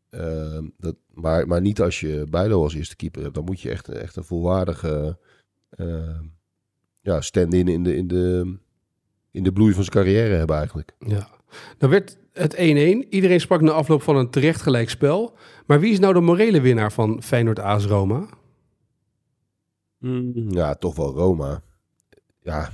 Ehm, 0.09 0.67
dat, 0.77 0.95
maar, 1.13 1.47
maar 1.47 1.61
niet 1.61 1.81
als 1.81 1.99
je 1.99 2.25
Bijlo 2.29 2.63
als 2.63 2.73
eerste 2.73 2.95
keeper 2.95 3.21
hebt. 3.21 3.35
Dan 3.35 3.43
moet 3.43 3.61
je 3.61 3.69
echt, 3.69 3.87
echt 3.87 4.15
een 4.15 4.23
volwaardige 4.23 5.17
eh, 5.69 6.19
ja, 7.01 7.21
stand-in 7.21 7.67
in 7.67 7.83
de, 7.83 7.95
in, 7.95 8.07
de, 8.07 8.57
in 9.31 9.43
de 9.43 9.51
bloei 9.51 9.73
van 9.73 9.83
zijn 9.83 9.95
carrière 9.95 10.35
hebben 10.35 10.55
eigenlijk. 10.55 10.95
Ja. 10.99 11.36
Dan 11.77 11.89
werd 11.89 12.17
het 12.33 12.55
1-1. 12.55 12.57
Iedereen 13.09 13.39
sprak 13.39 13.61
na 13.61 13.71
afloop 13.71 14.01
van 14.01 14.15
een 14.15 14.29
terecht 14.29 14.61
gelijk 14.61 14.89
spel. 14.89 15.37
Maar 15.65 15.79
wie 15.79 15.91
is 15.91 15.99
nou 15.99 16.13
de 16.13 16.19
morele 16.19 16.61
winnaar 16.61 16.91
van 16.91 17.23
Feyenoord 17.23 17.59
AS 17.59 17.85
Roma? 17.85 18.27
Ja, 20.49 20.73
toch 20.75 20.95
wel 20.95 21.13
Roma. 21.13 21.61
Ja, 22.39 22.69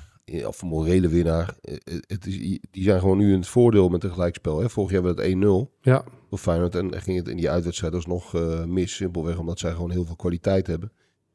of 0.46 0.62
een 0.62 0.68
morele 0.68 1.08
winnaar. 1.08 1.56
Eh, 1.62 1.74
eh, 1.84 2.00
Het 2.08 2.26
is, 2.26 2.38
die 2.72 2.84
zijn 2.84 3.00
gewoon 3.00 3.18
nu 3.18 3.32
in 3.32 3.38
het 3.40 3.48
voordeel 3.48 3.90
met 3.90 4.04
een 4.04 4.12
gelijkspel. 4.12 4.60
Hè. 4.60 4.70
Vorig 4.70 4.92
jaar 4.92 5.04
werd 5.04 5.18
het 5.18 5.26
1-0 5.28 5.72
Ja. 5.82 6.04
voor 6.30 6.38
Feyenoord. 6.38 6.76
En 6.76 7.02
ging 7.02 7.18
het 7.18 7.28
in 7.28 7.38
die 7.38 7.50
uitwedstrijd 7.50 7.94
alsnog 7.94 8.36
eh 8.36 8.64
mis. 8.64 8.96
Simpelweg 8.96 9.38
omdat 9.38 9.60
zij 9.60 9.72
gewoon 9.72 9.92
heel 9.92 10.06
veel 10.06 10.16
kwaliteit 10.16 10.68
hebben. 10.68 10.92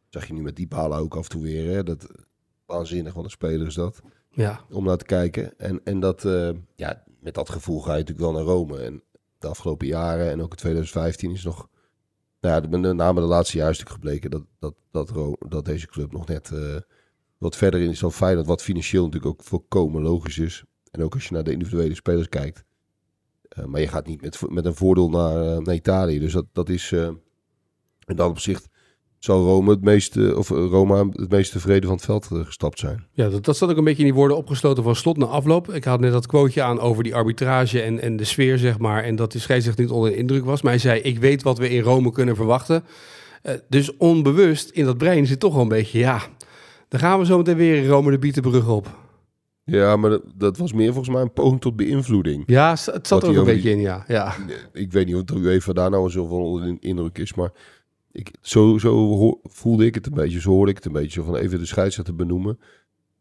zag 0.08 0.26
je 0.26 0.32
nu 0.32 0.40
met 0.42 0.56
die 0.56 0.68
balen 0.68 0.98
ook 0.98 1.16
af 1.16 1.24
en 1.24 1.30
toe 1.30 1.42
weer. 1.42 1.70
Hè. 1.74 1.82
Dat, 1.82 2.06
waanzinnig 2.66 3.14
wat 3.14 3.24
een 3.24 3.30
speler 3.30 3.66
is 3.66 3.74
dat. 3.74 4.00
Ja. 4.30 4.60
Om 4.70 4.84
naar 4.84 4.96
te 4.96 5.04
kijken. 5.04 5.58
En, 5.58 5.80
en 5.84 6.00
dat, 6.00 6.24
eh, 6.24 6.50
ja, 6.76 7.04
met 7.28 7.46
dat 7.46 7.50
gevoel 7.50 7.80
ga 7.80 7.92
je 7.92 7.98
natuurlijk 7.98 8.18
wel 8.18 8.32
naar 8.32 8.54
Rome. 8.54 8.78
En 8.78 9.02
de 9.38 9.46
afgelopen 9.46 9.86
jaren 9.86 10.30
en 10.30 10.42
ook 10.42 10.50
in 10.50 10.56
2015 10.56 11.30
is 11.30 11.44
nog... 11.44 11.68
Nou 12.40 12.62
ja, 12.62 12.78
met 12.78 12.96
name 12.96 13.20
de 13.20 13.26
laatste 13.26 13.56
jaren 13.56 13.72
is 13.72 13.78
natuurlijk 13.78 14.04
gebleken 14.04 14.30
dat, 14.30 14.44
dat, 14.58 14.74
dat, 14.90 15.10
Ro- 15.10 15.48
dat 15.48 15.64
deze 15.64 15.86
club 15.86 16.12
nog 16.12 16.26
net 16.26 16.50
eh, 16.50 16.76
wat 17.38 17.56
verder 17.56 17.80
in 17.80 17.90
is 17.90 17.98
dan 17.98 18.12
Feyenoord. 18.12 18.46
Wat 18.46 18.62
financieel 18.62 19.04
natuurlijk 19.04 19.32
ook 19.32 19.42
volkomen 19.46 20.02
logisch 20.02 20.38
is. 20.38 20.64
En 20.90 21.02
ook 21.02 21.14
als 21.14 21.26
je 21.26 21.34
naar 21.34 21.44
de 21.44 21.52
individuele 21.52 21.94
spelers 21.94 22.28
kijkt. 22.28 22.64
Eh, 23.48 23.64
maar 23.64 23.80
je 23.80 23.88
gaat 23.88 24.06
niet 24.06 24.20
met, 24.20 24.50
met 24.50 24.64
een 24.64 24.74
voordeel 24.74 25.10
naar, 25.10 25.42
eh, 25.42 25.58
naar 25.58 25.74
Italië. 25.74 26.18
Dus 26.18 26.32
dat, 26.32 26.46
dat 26.52 26.68
is... 26.68 26.92
in 26.92 28.16
dat 28.16 28.30
opzicht 28.30 28.68
zal 29.18 29.44
Rome 29.44 29.70
het 29.70 29.82
meeste, 29.82 30.36
of 30.36 30.50
eh, 30.50 30.56
Roma 30.56 31.06
het 31.12 31.30
meest 31.30 31.52
tevreden 31.52 31.88
van 31.88 31.96
het 31.96 32.04
veld 32.04 32.28
eh, 32.32 32.38
gestapt 32.44 32.78
zijn. 32.78 33.04
Ja, 33.12 33.28
dat, 33.28 33.44
dat 33.44 33.56
zat 33.56 33.70
ook 33.70 33.76
een 33.76 33.84
beetje 33.84 34.02
in 34.02 34.08
die 34.08 34.14
woorden 34.14 34.36
opgesloten 34.36 34.82
van 34.82 34.96
slot 34.96 35.16
na 35.16 35.26
afloop. 35.26 35.72
Ik 35.72 35.84
had 35.84 36.00
net 36.00 36.12
dat 36.12 36.26
quoteje 36.26 36.62
aan 36.62 36.80
over 36.80 37.02
die 37.02 37.14
arbitrage 37.14 37.82
en, 37.82 38.00
en 38.00 38.16
de 38.16 38.24
sfeer, 38.24 38.58
zeg 38.58 38.78
maar. 38.78 39.04
En 39.04 39.16
dat 39.16 39.32
de 39.32 39.38
scheidsrechter 39.38 39.84
niet 39.84 39.92
onder 39.92 40.10
de 40.10 40.16
indruk 40.16 40.44
was. 40.44 40.62
Maar 40.62 40.72
hij 40.72 40.80
zei, 40.80 41.00
ik 41.00 41.18
weet 41.18 41.42
wat 41.42 41.58
we 41.58 41.70
in 41.70 41.82
Rome 41.82 42.12
kunnen 42.12 42.36
verwachten. 42.36 42.84
Eh, 43.42 43.54
dus 43.68 43.96
onbewust 43.96 44.70
in 44.70 44.84
dat 44.84 44.98
brein 44.98 45.26
zit 45.26 45.40
toch 45.40 45.52
wel 45.52 45.62
een 45.62 45.68
beetje, 45.68 45.98
ja... 45.98 46.22
Dan 46.88 47.00
gaan 47.00 47.18
we 47.18 47.26
zo 47.26 47.36
meteen 47.36 47.56
weer 47.56 47.76
in 47.76 47.88
Rome 47.88 48.10
de 48.10 48.18
Bietenbrug 48.18 48.68
op. 48.68 48.96
Ja, 49.64 49.96
maar 49.96 50.10
dat, 50.10 50.22
dat 50.34 50.56
was 50.56 50.72
meer 50.72 50.92
volgens 50.92 51.14
mij 51.14 51.22
een 51.22 51.32
poging 51.32 51.60
tot 51.60 51.76
beïnvloeding. 51.76 52.42
Ja, 52.46 52.70
het 52.70 53.06
zat 53.06 53.22
er 53.22 53.28
ook 53.28 53.36
een 53.36 53.44
beetje 53.44 53.70
in, 53.70 53.80
ja. 53.80 54.04
ja. 54.06 54.34
Ik 54.72 54.92
weet 54.92 55.06
niet 55.06 55.14
of 55.14 55.22
de 55.22 55.34
UEFA 55.34 55.72
daar 55.72 55.90
nou 55.90 56.10
zo 56.10 56.26
van 56.26 56.38
onder 56.38 56.62
de 56.66 56.76
indruk 56.80 57.18
is, 57.18 57.34
maar 57.34 57.52
ik, 58.12 58.34
zo, 58.40 58.78
zo 58.78 59.40
voelde 59.42 59.86
ik 59.86 59.94
het 59.94 60.06
een 60.06 60.14
beetje. 60.14 60.40
Zo 60.40 60.50
hoorde 60.50 60.70
ik 60.70 60.76
het 60.76 60.86
een 60.86 60.92
beetje. 60.92 61.10
Zo 61.20 61.22
van 61.22 61.36
even 61.36 61.58
de 61.58 61.66
scheidsrechter 61.66 62.14
benoemen. 62.14 62.58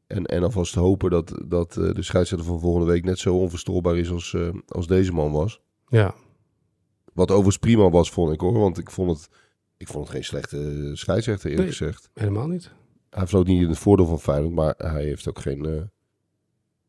En, 0.08 0.26
en 0.26 0.44
alvast 0.44 0.76
hopen 0.76 1.10
dat, 1.10 1.42
dat 1.46 1.78
eh, 1.78 1.94
de 1.94 2.02
scheidsrechter 2.02 2.48
van 2.48 2.60
volgende 2.60 2.88
week 2.92 3.04
net 3.04 3.20
zo 3.20 3.36
onverstoorbaar 3.38 3.98
is 3.98 4.12
als, 4.12 4.34
eh, 4.34 4.50
als 4.68 4.88
deze 4.88 5.12
man 5.14 5.32
was. 5.32 5.62
Ja, 5.88 6.16
Wat 7.14 7.30
overigens 7.32 7.58
prima 7.58 7.90
was, 7.90 8.12
vond 8.12 8.34
ik 8.34 8.40
hoor. 8.40 8.60
Want 8.60 8.78
ik 8.78 8.92
vond 8.92 9.10
het, 9.18 9.30
ik 9.78 9.88
vond 9.88 10.04
het 10.04 10.14
geen 10.14 10.24
slechte 10.24 10.92
scheidsrechter, 10.94 11.50
eerlijk 11.50 11.68
Nee. 11.68 11.78
gezegd. 11.78 12.10
helemaal 12.14 12.48
niet. 12.48 12.72
Hij 13.10 13.28
vloot 13.28 13.48
niet 13.48 13.62
in 13.62 13.70
het 13.70 13.78
voordeel 13.78 14.06
van 14.06 14.20
Feyenoord, 14.20 14.54
maar 14.54 14.74
hij 14.78 15.04
heeft 15.04 15.28
ook 15.30 15.40
geen, 15.40 15.66
eh, 15.66 15.82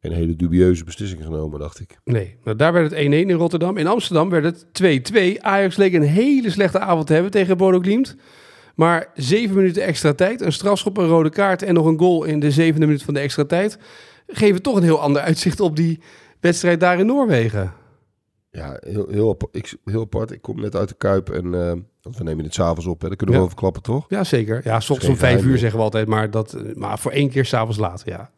geen 0.01 0.13
hele 0.13 0.37
dubieuze 0.37 0.85
beslissing 0.85 1.23
genomen, 1.23 1.59
dacht 1.61 1.81
ik. 1.81 1.99
Nee, 2.05 2.37
nou, 2.45 2.57
daar 2.57 2.73
werd 2.73 2.91
het 2.91 3.01
1-1 3.01 3.03
in 3.05 3.31
Rotterdam. 3.33 3.77
In 3.77 3.87
Amsterdam 3.87 4.29
werd 4.31 4.45
het 4.45 5.13
2-2. 5.13 5.41
Ajax 5.41 5.77
leek 5.77 5.93
een 5.95 6.03
hele 6.03 6.51
slechte 6.51 6.79
avond 6.79 7.07
te 7.07 7.13
hebben 7.13 7.31
tegen 7.31 7.57
Bodo 7.57 7.79
Glimt. 7.81 8.17
Maar 8.75 9.11
zeven 9.15 9.57
minuten 9.57 9.83
extra 9.83 10.13
tijd, 10.13 10.41
een 10.41 10.53
strafschop, 10.53 10.97
een 10.97 11.07
rode 11.07 11.31
kaart 11.31 11.63
en 11.63 11.75
nog 11.75 11.87
een 11.87 11.99
goal 11.99 12.25
in 12.25 12.41
de 12.41 12.51
zevende 12.51 12.87
minuut 12.87 13.03
van 13.03 13.15
de 13.15 13.21
extra 13.21 13.45
tijd... 13.45 13.79
geven 14.27 14.63
toch 14.63 14.77
een 14.77 14.83
heel 14.83 15.01
ander 15.01 15.23
uitzicht 15.23 15.61
op 15.61 15.77
die 15.77 16.01
wedstrijd 16.41 16.81
daar 16.81 16.99
in 16.99 17.07
Noorwegen. 17.07 17.73
Ja, 18.51 18.77
heel, 18.81 19.09
heel, 19.09 19.29
apart. 19.31 19.57
Ik, 19.57 19.77
heel 19.85 20.01
apart. 20.01 20.31
Ik 20.31 20.43
kom 20.43 20.61
net 20.61 20.77
uit 20.77 20.89
de 20.89 20.95
Kuip 20.95 21.31
en 21.31 21.45
eh, 21.45 21.73
we 22.17 22.23
nemen 22.25 22.45
dit 22.45 22.55
s'avonds 22.55 22.87
op. 22.87 23.01
Hè. 23.01 23.09
Daar 23.09 23.17
kunnen 23.17 23.35
we 23.35 23.41
Ja. 23.41 23.47
over 23.47 23.59
klappen, 23.59 23.83
toch? 23.83 24.05
Ja, 24.09 24.25
zeker. 24.25 24.61
Ja, 24.65 24.81
s 24.81 24.91
ochtends 24.91 25.05
geen 25.05 25.31
om 25.31 25.37
vijf 25.39 25.53
uur 25.53 25.59
zeggen 25.59 25.79
we 25.79 25.85
altijd, 25.85 26.07
maar, 26.09 26.31
dat, 26.31 26.53
eh, 26.53 26.75
maar 26.75 26.99
voor 26.99 27.11
één 27.11 27.31
keer 27.31 27.45
s'avonds 27.45 27.79
laat, 27.79 28.03
ja. 28.05 28.31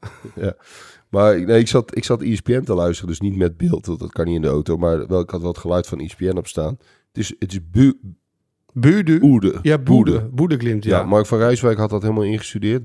Maar 1.11 1.37
ik- 1.37 1.47
nee, 1.47 1.61
ik 1.61 1.69
zat, 1.69 1.97
ik 1.97 2.05
zat 2.05 2.23
ESPN 2.23 2.61
te 2.63 2.75
luisteren, 2.75 3.09
dus 3.11 3.21
niet 3.21 3.37
met 3.37 3.57
beeld. 3.57 3.87
want 3.87 3.99
Dat 3.99 4.13
kan 4.13 4.25
niet 4.27 4.35
in 4.35 4.43
de 4.43 4.49
auto. 4.49 4.77
Maar 4.77 5.07
wel, 5.07 5.21
ik 5.21 5.31
had 5.31 5.41
wel 5.41 5.51
het 5.51 5.59
geluid 5.59 5.87
van 5.87 6.01
ESPN 6.01 6.37
op 6.37 6.47
staan. 6.47 6.79
Het 7.09 7.19
is, 7.19 7.35
het 7.39 7.53
is 7.53 7.71
bu, 7.71 8.01
Buurde. 8.73 9.19
Boede. 9.19 9.59
Ja, 9.63 9.79
Boede. 9.79 10.29
Boede 10.33 10.57
Glimt, 10.57 10.85
Ja. 10.85 10.99
ja. 10.99 11.05
Mark 11.05 11.27
van 11.27 11.39
Rijswijk 11.39 11.79
had 11.79 11.91
dat 11.91 12.03
helemaal 12.03 12.23
ingestudeerd. 12.25 12.83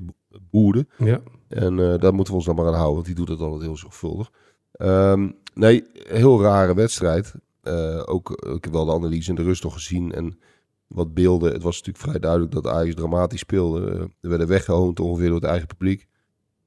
Boede. 0.49 0.87
ja. 0.97 1.21
En 1.47 1.79
eh, 1.79 1.99
daar 1.99 2.13
moeten 2.13 2.33
we 2.33 2.37
ons 2.39 2.45
dan 2.45 2.55
maar 2.55 2.65
aan 2.67 2.73
houden, 2.73 2.93
want 2.93 3.05
die 3.05 3.15
doet 3.15 3.27
het 3.29 3.39
altijd 3.39 3.61
heel 3.61 3.77
zorgvuldig. 3.77 4.31
Ehm, 4.71 5.29
nee, 5.53 5.83
heel 6.07 6.41
rare 6.41 6.73
wedstrijd. 6.73 7.33
eh, 7.61 8.01
ook, 8.05 8.29
ik 8.55 8.63
heb 8.63 8.73
wel 8.73 8.85
de 8.85 8.91
analyse 8.93 9.29
in 9.29 9.35
de 9.35 9.43
rust 9.43 9.63
nog 9.63 9.73
gezien 9.73 10.11
en 10.11 10.39
wat 10.87 11.13
beelden. 11.13 11.53
Het 11.53 11.63
was 11.63 11.77
natuurlijk 11.77 12.05
vrij 12.05 12.19
duidelijk 12.19 12.51
dat 12.51 12.67
Ajax 12.67 12.95
dramatisch 12.95 13.39
speelde. 13.39 13.91
Eh, 13.91 13.99
er 14.21 14.29
werden 14.29 14.47
weggehoond 14.47 14.99
ongeveer 14.99 15.25
door 15.27 15.35
het 15.35 15.43
eigen 15.49 15.67
publiek. 15.67 16.07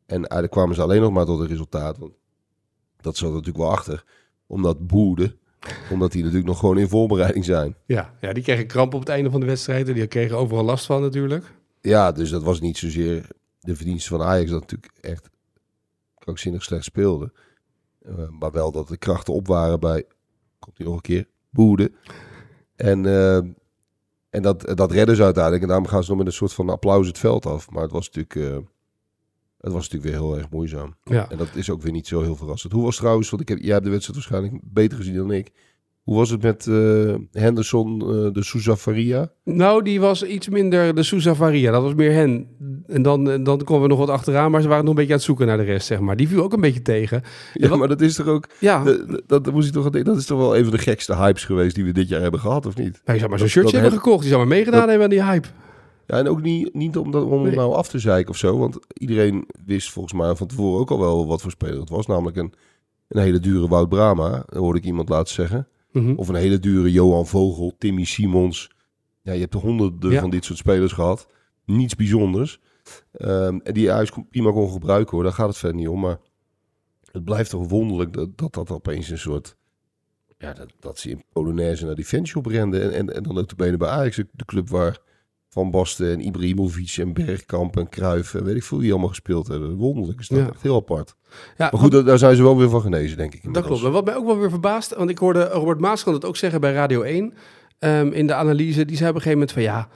En 0.09 0.17
eigenlijk 0.17 0.51
kwamen 0.51 0.75
ze 0.75 0.83
alleen 0.83 1.01
nog 1.01 1.13
maar 1.13 1.25
tot 1.25 1.41
een 1.41 1.47
resultaat. 1.47 1.99
Want 1.99 2.13
dat 3.01 3.17
zat 3.17 3.29
er 3.29 3.35
natuurlijk 3.35 3.65
wel 3.65 3.71
achter. 3.71 4.05
Omdat 4.47 4.87
boerde. 4.87 5.37
Omdat 5.91 6.13
die 6.13 6.23
natuurlijk 6.23 6.49
nog 6.49 6.59
gewoon 6.59 6.79
in 6.79 6.89
voorbereiding 6.89 7.45
zijn. 7.45 7.77
Ja, 7.87 8.15
ja, 8.21 8.33
die 8.33 8.43
kregen 8.43 8.67
kramp 8.67 8.95
op 8.95 9.01
het 9.01 9.09
einde 9.09 9.31
van 9.31 9.41
de 9.41 9.47
wedstrijd. 9.47 9.89
En 9.89 9.95
die 9.95 10.07
kregen 10.07 10.37
overal 10.37 10.65
last 10.65 10.87
van 10.87 11.01
natuurlijk. 11.01 11.55
Ja, 11.81 12.13
dus 12.13 12.31
dat 12.31 12.43
was 12.43 12.61
niet 12.61 12.79
zozeer 12.79 13.27
de 13.61 13.77
verdienste 13.77 14.09
van 14.09 14.23
Ajax. 14.23 14.51
Dat 14.51 14.61
natuurlijk 14.61 14.93
echt 15.01 15.31
krankzinnig 16.19 16.63
slecht 16.63 16.85
speelde. 16.85 17.33
Eh, 18.03 18.29
maar 18.29 18.51
wel 18.53 18.73
dat 18.73 18.89
de 18.89 18.97
krachten 18.97 19.35
op 19.35 19.47
waren 19.47 19.81
bij, 19.81 20.05
komt 20.59 20.77
hij 20.77 20.87
nog 20.87 20.95
een 20.95 21.01
keer, 21.01 21.29
Boede. 21.51 21.93
En, 22.77 23.07
eh, 23.07 23.37
en 24.31 24.43
dat, 24.43 24.77
dat 24.77 24.93
redden 24.93 25.17
ze 25.17 25.23
uiteindelijk. 25.23 25.63
En 25.63 25.69
daarom 25.69 25.87
gaan 25.87 26.03
ze 26.03 26.09
nog 26.09 26.19
met 26.19 26.27
een 26.27 26.33
soort 26.33 26.53
van 26.53 26.69
applaus 26.69 27.07
het 27.07 27.19
veld 27.19 27.47
af. 27.47 27.71
Maar 27.71 27.83
het 27.83 27.93
was 27.93 28.11
natuurlijk, 28.11 28.35
eh, 28.35 28.69
het 29.61 29.73
was 29.73 29.89
natuurlijk 29.89 30.13
weer 30.13 30.21
heel 30.29 30.37
erg 30.39 30.51
moeizaam. 30.51 30.95
Ja. 31.05 31.27
En 31.31 31.37
dat 31.39 31.49
is 31.55 31.71
ook 31.71 31.83
weer 31.83 31.93
niet 31.93 32.07
zo 32.07 32.23
heel 32.23 32.37
verrassend. 32.37 32.73
Hoe 32.73 32.85
was 32.85 32.97
trouwens, 32.97 33.31
want 33.31 33.43
ik 33.43 33.49
heb, 33.49 33.59
jij 33.59 33.73
hebt 33.73 33.85
de 33.85 33.91
wedstrijd 33.91 34.19
waarschijnlijk 34.19 34.63
beter 34.73 34.97
gezien 34.99 35.15
dan 35.15 35.31
ik. 35.33 35.51
Hoe 36.03 36.17
was 36.17 36.31
het 36.31 36.43
met 36.43 36.67
eh, 36.67 37.15
Henderson, 37.33 38.01
eh, 38.01 38.33
de 38.33 38.43
Sousa 38.43 38.77
Faria? 38.77 39.31
Nou, 39.45 39.83
die 39.83 40.01
was 40.01 40.23
iets 40.25 40.49
minder 40.49 40.95
de 40.95 41.03
Sousa 41.03 41.35
Faria. 41.35 41.71
Dat 41.73 41.83
was 41.83 41.95
meer 41.95 42.13
hen. 42.13 42.47
En 42.87 43.03
dan, 43.03 43.31
en 43.31 43.43
dan 43.43 43.65
komen 43.65 43.83
we 43.83 43.89
nog 43.89 43.99
wat 43.99 44.09
achteraan. 44.09 44.51
Maar 44.51 44.63
ze 44.63 44.69
waren 44.69 44.85
nog 44.85 44.91
een 44.93 44.97
beetje 44.99 45.13
aan 45.13 45.19
het 45.19 45.27
zoeken 45.27 45.47
naar 45.47 45.57
de 45.57 45.63
rest, 45.63 45.87
zeg 45.87 46.01
maar. 46.01 46.17
Die 46.17 46.29
viel 46.29 46.43
ook 46.43 46.53
een 46.53 46.61
beetje 46.61 46.83
tegen. 46.83 47.23
Ja, 47.55 47.69
wat- 47.69 47.79
maar 47.79 47.89
dat 47.89 48.01
is 48.01 48.15
toch 48.15 48.27
ook... 48.27 48.49
Ja, 48.61 48.85
de- 48.85 49.05
de- 49.07 49.23
dat, 49.27 49.45
dat, 49.45 49.53
moest 49.55 49.69
ik 49.69 49.75
toch, 49.75 49.91
dat 49.91 50.17
is 50.17 50.27
toch 50.27 50.39
wel 50.39 50.57
een 50.57 50.63
van 50.65 50.73
de 50.73 50.79
gekste 50.79 51.17
hypes 51.17 51.45
geweest 51.45 51.75
die 51.75 51.85
we 51.85 51.93
dit 51.93 52.09
jaar 52.09 52.21
hebben 52.21 52.41
gehad, 52.41 52.67
of 52.67 52.77
niet? 52.77 52.93
nou, 52.93 53.13
je 53.13 53.19
zou 53.19 53.31
maar 53.31 53.39
zo'n 53.39 53.49
shirtje 53.49 53.73
dat 53.73 53.81
hebben 53.81 54.01
gekocht. 54.01 54.21
Die 54.21 54.29
zou 54.31 54.41
maar 54.47 54.57
meegedaan 54.57 54.89
hebben 54.89 55.03
aan 55.05 55.11
die 55.11 55.25
hype. 55.25 55.49
Ja, 56.09 56.17
en 56.17 56.29
ook 56.29 56.43
niet, 56.43 56.75
niet 56.75 56.97
om, 56.97 57.11
dat, 57.11 57.25
om 57.25 57.43
Nee. 57.43 57.55
nou 57.55 57.75
af 57.75 57.89
te 57.89 57.99
zeiken 57.99 58.31
of 58.31 58.37
zo. 58.37 58.59
Want 58.59 58.79
iedereen 58.93 59.47
wist 59.65 59.91
volgens 59.91 60.15
mij 60.15 60.35
van 60.37 60.47
tevoren 60.47 60.81
ook 60.81 60.91
al 60.91 60.99
wel 60.99 61.27
wat 61.27 61.43
voor 61.43 61.51
speler 61.51 61.81
het 61.81 61.89
was. 61.89 62.07
Namelijk 62.07 62.37
een, 62.37 62.53
een 63.09 63.23
hele 63.23 63.41
dure 63.41 63.69
Wout 63.69 63.89
Brama, 63.89 64.45
hoorde 64.55 64.79
ik 64.79 64.85
iemand 64.85 65.09
laten 65.09 65.35
zeggen. 65.35 65.69
Mhm. 65.93 66.15
Of 66.17 66.29
een 66.29 66.35
hele 66.35 66.59
dure 66.59 66.93
Johan 66.93 67.27
Vogel, 67.27 67.75
Timmy 67.79 68.05
Simons. 68.05 68.71
Ja, 69.23 69.33
je 69.33 69.41
hebt 69.41 69.55
er 69.55 69.61
honderden 69.61 70.11
Ja. 70.11 70.21
van 70.21 70.31
dit 70.31 70.45
soort 70.45 70.59
spelers 70.59 70.93
gehad. 70.93 71.29
Niets 71.65 71.95
bijzonders. 71.97 72.61
Ehm, 73.13 73.59
en 73.63 73.75
die 73.75 73.93
Ajax 73.93 74.11
kon- 74.11 74.29
prima 74.29 74.51
kon 74.51 74.71
gebruiken 74.71 75.15
hoor, 75.15 75.23
daar 75.25 75.33
gaat 75.33 75.49
het 75.49 75.57
verder 75.59 75.77
niet 75.79 75.89
om. 75.89 76.01
Maar 76.01 76.19
het 77.13 77.25
blijft 77.25 77.51
toch 77.51 77.69
wonderlijk 77.69 78.13
dat 78.13 78.39
dat, 78.39 78.55
dat 78.55 78.71
opeens 78.71 79.09
een 79.11 79.19
soort... 79.19 79.57
Ja, 80.39 80.53
dat, 80.53 80.73
dat 80.81 80.99
ze 80.99 81.11
in 81.11 81.23
Polonaise 81.33 81.85
naar 81.87 81.95
die 81.95 82.05
fanshop 82.05 82.47
renden. 82.47 82.83
En, 82.83 82.93
en, 82.93 83.15
en 83.15 83.23
dan 83.23 83.39
ook 83.39 83.49
de 83.49 83.55
benen 83.57 83.79
bij 83.79 83.89
Ajax, 83.89 84.17
de 84.17 84.45
club 84.45 84.69
waar 84.69 84.99
Van 85.59 85.71
Basten 85.71 86.11
en 86.13 86.21
Ibrahimovic 86.21 86.97
en 86.99 87.13
Bergkamp 87.13 87.77
en 87.77 87.89
Cruijff 87.89 88.35
en 88.35 88.45
weet 88.45 88.57
ik 88.57 88.63
veel 88.63 88.79
wie 88.79 88.91
allemaal 88.91 89.09
gespeeld 89.09 89.49
hebben. 89.49 89.75
Wonderlijk 89.75 90.21
is 90.21 90.29
dat 90.29 90.39
Ja. 90.39 90.49
echt 90.49 90.63
heel 90.63 90.77
apart. 90.77 91.15
Ja, 91.57 91.69
Maar 91.73 91.81
goed, 91.81 91.93
daar- 91.93 92.05
daar 92.05 92.19
zijn 92.19 92.37
ze 92.37 92.43
wel 92.43 92.57
weer 92.59 92.69
van 92.71 92.81
genezen, 92.81 93.17
denk 93.17 93.35
ik. 93.35 93.55
Dat 93.55 93.65
klopt. 93.65 93.83
Maar 93.83 93.91
wat 93.91 94.05
mij 94.05 94.17
ook 94.17 94.27
wel 94.27 94.39
weer 94.39 94.51
verbaast, 94.51 94.95
want 94.97 95.11
ik 95.11 95.19
hoorde 95.19 95.45
Robert 95.49 95.81
Maaskant 95.81 96.17
het 96.17 96.25
ook 96.25 96.37
zeggen 96.37 96.61
bij 96.61 96.73
Radio 96.73 97.03
1 97.03 97.35
ehm, 97.79 98.07
in 98.13 98.27
de 98.27 98.35
analyse. 98.35 98.85
Die 98.85 98.97
zei 98.97 99.09
op 99.11 99.15
een 99.17 99.23
gegeven 99.23 99.39
moment 99.39 99.53
van 99.53 99.63
ja, 99.63 99.89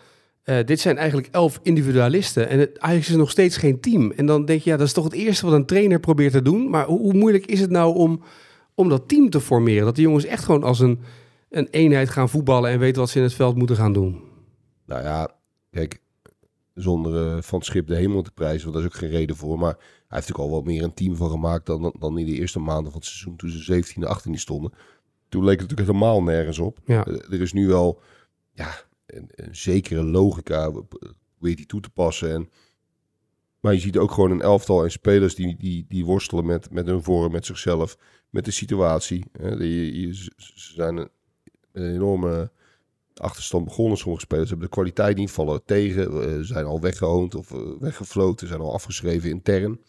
eh, 0.42 0.66
dit 0.66 0.80
zijn 0.80 0.96
eigenlijk 0.96 1.28
elf 1.30 1.60
individualisten 1.62 2.48
en 2.48 2.58
het, 2.58 2.80
Ajax 2.80 3.08
is 3.08 3.16
nog 3.16 3.30
steeds 3.30 3.56
geen 3.56 3.80
team. 3.80 4.10
En 4.16 4.26
dan 4.26 4.44
denk 4.44 4.62
je, 4.62 4.70
ja, 4.70 4.76
dat 4.76 4.86
is 4.86 4.92
toch 4.92 5.04
het 5.04 5.12
eerste 5.12 5.44
wat 5.46 5.54
een 5.54 5.66
trainer 5.66 6.00
probeert 6.00 6.32
te 6.32 6.42
doen. 6.42 6.70
Maar 6.70 6.86
hoe, 6.86 6.98
hoe 7.00 7.14
moeilijk 7.14 7.46
is 7.46 7.60
het 7.60 7.70
nou 7.70 7.94
om, 7.94 8.22
om 8.74 8.88
dat 8.88 9.08
team 9.08 9.30
te 9.30 9.40
formeren? 9.40 9.84
Dat 9.84 9.94
die 9.94 10.04
jongens 10.04 10.24
echt 10.24 10.44
gewoon 10.44 10.62
als 10.62 10.80
een, 10.80 11.00
een 11.50 11.68
eenheid 11.70 12.10
gaan 12.10 12.28
voetballen 12.28 12.70
en 12.70 12.78
weten 12.78 13.00
wat 13.00 13.10
ze 13.10 13.16
in 13.18 13.24
het 13.24 13.34
veld 13.34 13.56
moeten 13.56 13.76
gaan 13.76 13.92
doen. 13.92 14.20
Nou 14.86 15.02
ja, 15.02 15.30
kijk, 15.72 16.00
zonder 16.74 17.36
eh, 17.36 17.42
van 17.42 17.58
het 17.58 17.68
schip 17.68 17.86
de 17.86 17.96
hemel 17.96 18.22
te 18.22 18.32
prijzen, 18.32 18.62
want 18.62 18.74
daar 18.74 18.84
is 18.84 18.92
ook 18.92 18.98
geen 18.98 19.18
reden 19.18 19.36
voor. 19.36 19.58
Maar 19.58 19.74
hij 19.74 19.80
heeft 20.08 20.28
natuurlijk 20.28 20.38
al 20.38 20.50
wat 20.50 20.64
meer 20.64 20.82
een 20.82 20.94
team 20.94 21.16
van 21.16 21.30
gemaakt 21.30 21.66
dan, 21.66 21.94
dan 21.98 22.18
in 22.18 22.26
de 22.26 22.32
eerste 22.38 22.58
maanden 22.58 22.92
van 22.92 23.00
het 23.00 23.08
seizoen 23.08 23.36
toen 23.36 23.50
ze 23.50 23.82
17e, 23.84 24.28
18e 24.28 24.32
stonden. 24.32 24.72
Toen 25.28 25.44
leek 25.44 25.60
het 25.60 25.70
natuurlijk 25.70 25.96
helemaal 25.96 26.22
nergens 26.22 26.58
op. 26.58 26.78
Ja. 26.84 27.04
Eh, 27.06 27.14
er 27.14 27.40
is 27.40 27.52
nu 27.52 27.66
wel 27.66 28.00
ja, 28.52 28.74
een, 29.06 29.28
een 29.30 29.56
zekere 29.56 30.02
logica, 30.04 30.66
eh, 30.66 30.76
weet 31.38 31.56
die 31.56 31.66
toe 31.66 31.80
te 31.80 31.90
passen. 31.90 32.32
En, 32.34 32.50
maar 33.60 33.72
je 33.74 33.80
ziet 33.80 33.98
ook 33.98 34.10
gewoon 34.10 34.30
een 34.30 34.40
elftal 34.42 34.84
en 34.84 34.90
spelers 34.90 35.34
die, 35.34 35.56
die, 35.56 35.84
die 35.88 36.04
worstelen 36.04 36.46
met, 36.46 36.70
met 36.70 36.86
hun 36.86 37.02
vorm, 37.02 37.32
met 37.32 37.46
zichzelf, 37.46 37.96
met 38.30 38.44
de 38.44 38.50
situatie. 38.50 39.24
Eh, 39.32 39.56
die- 39.56 40.14
ze 40.14 40.32
ze 40.36 40.72
zijn 40.72 40.96
een, 40.96 41.08
een 41.72 41.94
enorme 41.94 42.50
achterstand 43.14 43.64
begonnen. 43.64 43.98
Sommige 43.98 44.22
spelers 44.22 44.48
hebben 44.48 44.66
de 44.66 44.74
kwaliteit 44.74 45.16
niet, 45.16 45.30
vallen 45.30 45.64
tegen, 45.64 46.22
eh, 46.22 46.38
zijn 46.40 46.64
al 46.64 46.80
weggehoond 46.80 47.34
of 47.34 47.52
eh, 47.52 47.58
weggefloten, 47.78 48.48
zijn 48.48 48.60
al 48.60 48.72
afgeschreven 48.72 49.30
intern. 49.30 49.80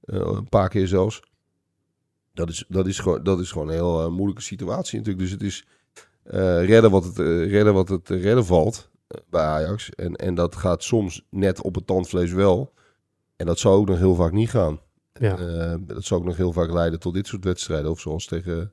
Eh, 0.00 0.16
een 0.18 0.48
paar 0.48 0.68
keer 0.68 0.88
zelfs. 0.88 1.22
Dat 2.32 2.48
is, 2.48 2.64
dat 2.68 2.86
is, 2.86 2.98
gewoon, 2.98 3.22
dat 3.22 3.40
is 3.40 3.52
gewoon 3.52 3.68
een 3.68 3.74
heel 3.74 4.10
moeilijke 4.10 4.42
situatie 4.42 4.98
natuurlijk. 4.98 5.24
Dus 5.24 5.32
het 5.32 5.42
is 5.42 5.66
redden, 6.66 6.90
wat 6.90 7.04
het, 7.04 7.18
redden 7.18 7.74
wat 7.74 7.88
het 7.88 8.08
redden 8.08 8.44
valt 8.44 8.90
bij 9.30 9.42
Ajax. 9.42 9.90
En, 9.90 10.16
en 10.16 10.34
dat 10.34 10.56
gaat 10.56 10.82
soms 10.82 11.26
net 11.30 11.62
op 11.62 11.74
het 11.74 11.86
tandvlees 11.86 12.32
wel. 12.32 12.72
En 13.36 13.46
dat 13.46 13.58
zou 13.58 13.76
ook 13.76 13.88
nog 13.88 13.98
heel 13.98 14.14
vaak 14.14 14.32
niet 14.32 14.50
gaan. 14.50 14.80
Ja. 15.12 15.36
Dat 15.76 16.04
zou 16.04 16.20
ook 16.20 16.26
nog 16.26 16.36
heel 16.36 16.52
vaak 16.52 16.70
leiden 16.70 17.00
tot 17.00 17.14
dit 17.14 17.26
soort 17.26 17.44
wedstrijden. 17.44 17.90
Of 17.90 18.00
zoals 18.00 18.26
tegen 18.26 18.72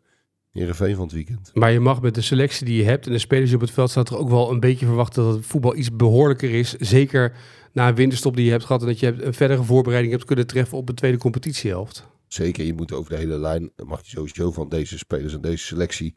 Heerenveen 0.52 0.96
van 0.96 1.04
het 1.04 1.14
weekend. 1.14 1.52
Maar 1.54 1.72
je 1.72 1.80
mag 1.80 2.02
met 2.02 2.16
de 2.16 2.22
selectie 2.22 2.66
die 2.66 2.78
je 2.78 2.84
hebt 2.84 3.06
en 3.06 3.12
de 3.12 3.20
spelers 3.20 3.46
die 3.48 3.56
op 3.56 3.62
het 3.62 3.72
veld 3.72 3.90
staan 3.90 4.04
toch 4.04 4.18
ook 4.18 4.30
wel 4.30 4.52
een 4.52 4.60
beetje 4.60 4.86
verwachten 4.86 5.24
dat 5.24 5.36
het 5.36 5.46
voetbal 5.46 5.76
iets 5.76 5.96
behoorlijker 5.96 6.52
is. 6.52 6.74
Zeker 6.74 7.34
na 7.74 7.88
een 7.88 7.96
winterstop 7.96 8.36
die 8.36 8.46
je 8.46 8.52
hebt 8.52 8.66
gehad 8.66 8.82
en 8.82 8.88
dat 8.88 9.00
je 9.00 9.24
een 9.24 9.34
verdere 9.34 9.64
voorbereiding 9.64 10.14
hebt 10.14 10.26
kunnen 10.26 10.48
treffen 10.48 10.78
op 10.78 10.90
een 10.90 10.96
tweede 10.96 11.18
competitiehelft. 11.18 12.08
Zeker, 12.28 12.66
je 12.66 12.74
moet 12.74 12.92
over 12.94 13.12
de 13.12 13.18
hele 13.18 13.38
lijn, 13.38 13.72
mag 13.86 14.02
je 14.04 14.10
sowieso 14.10 14.52
van 14.52 14.70
deze 14.70 14.98
spelers 14.98 15.34
en 15.34 15.42
deze 15.42 15.66
selectie. 15.66 16.16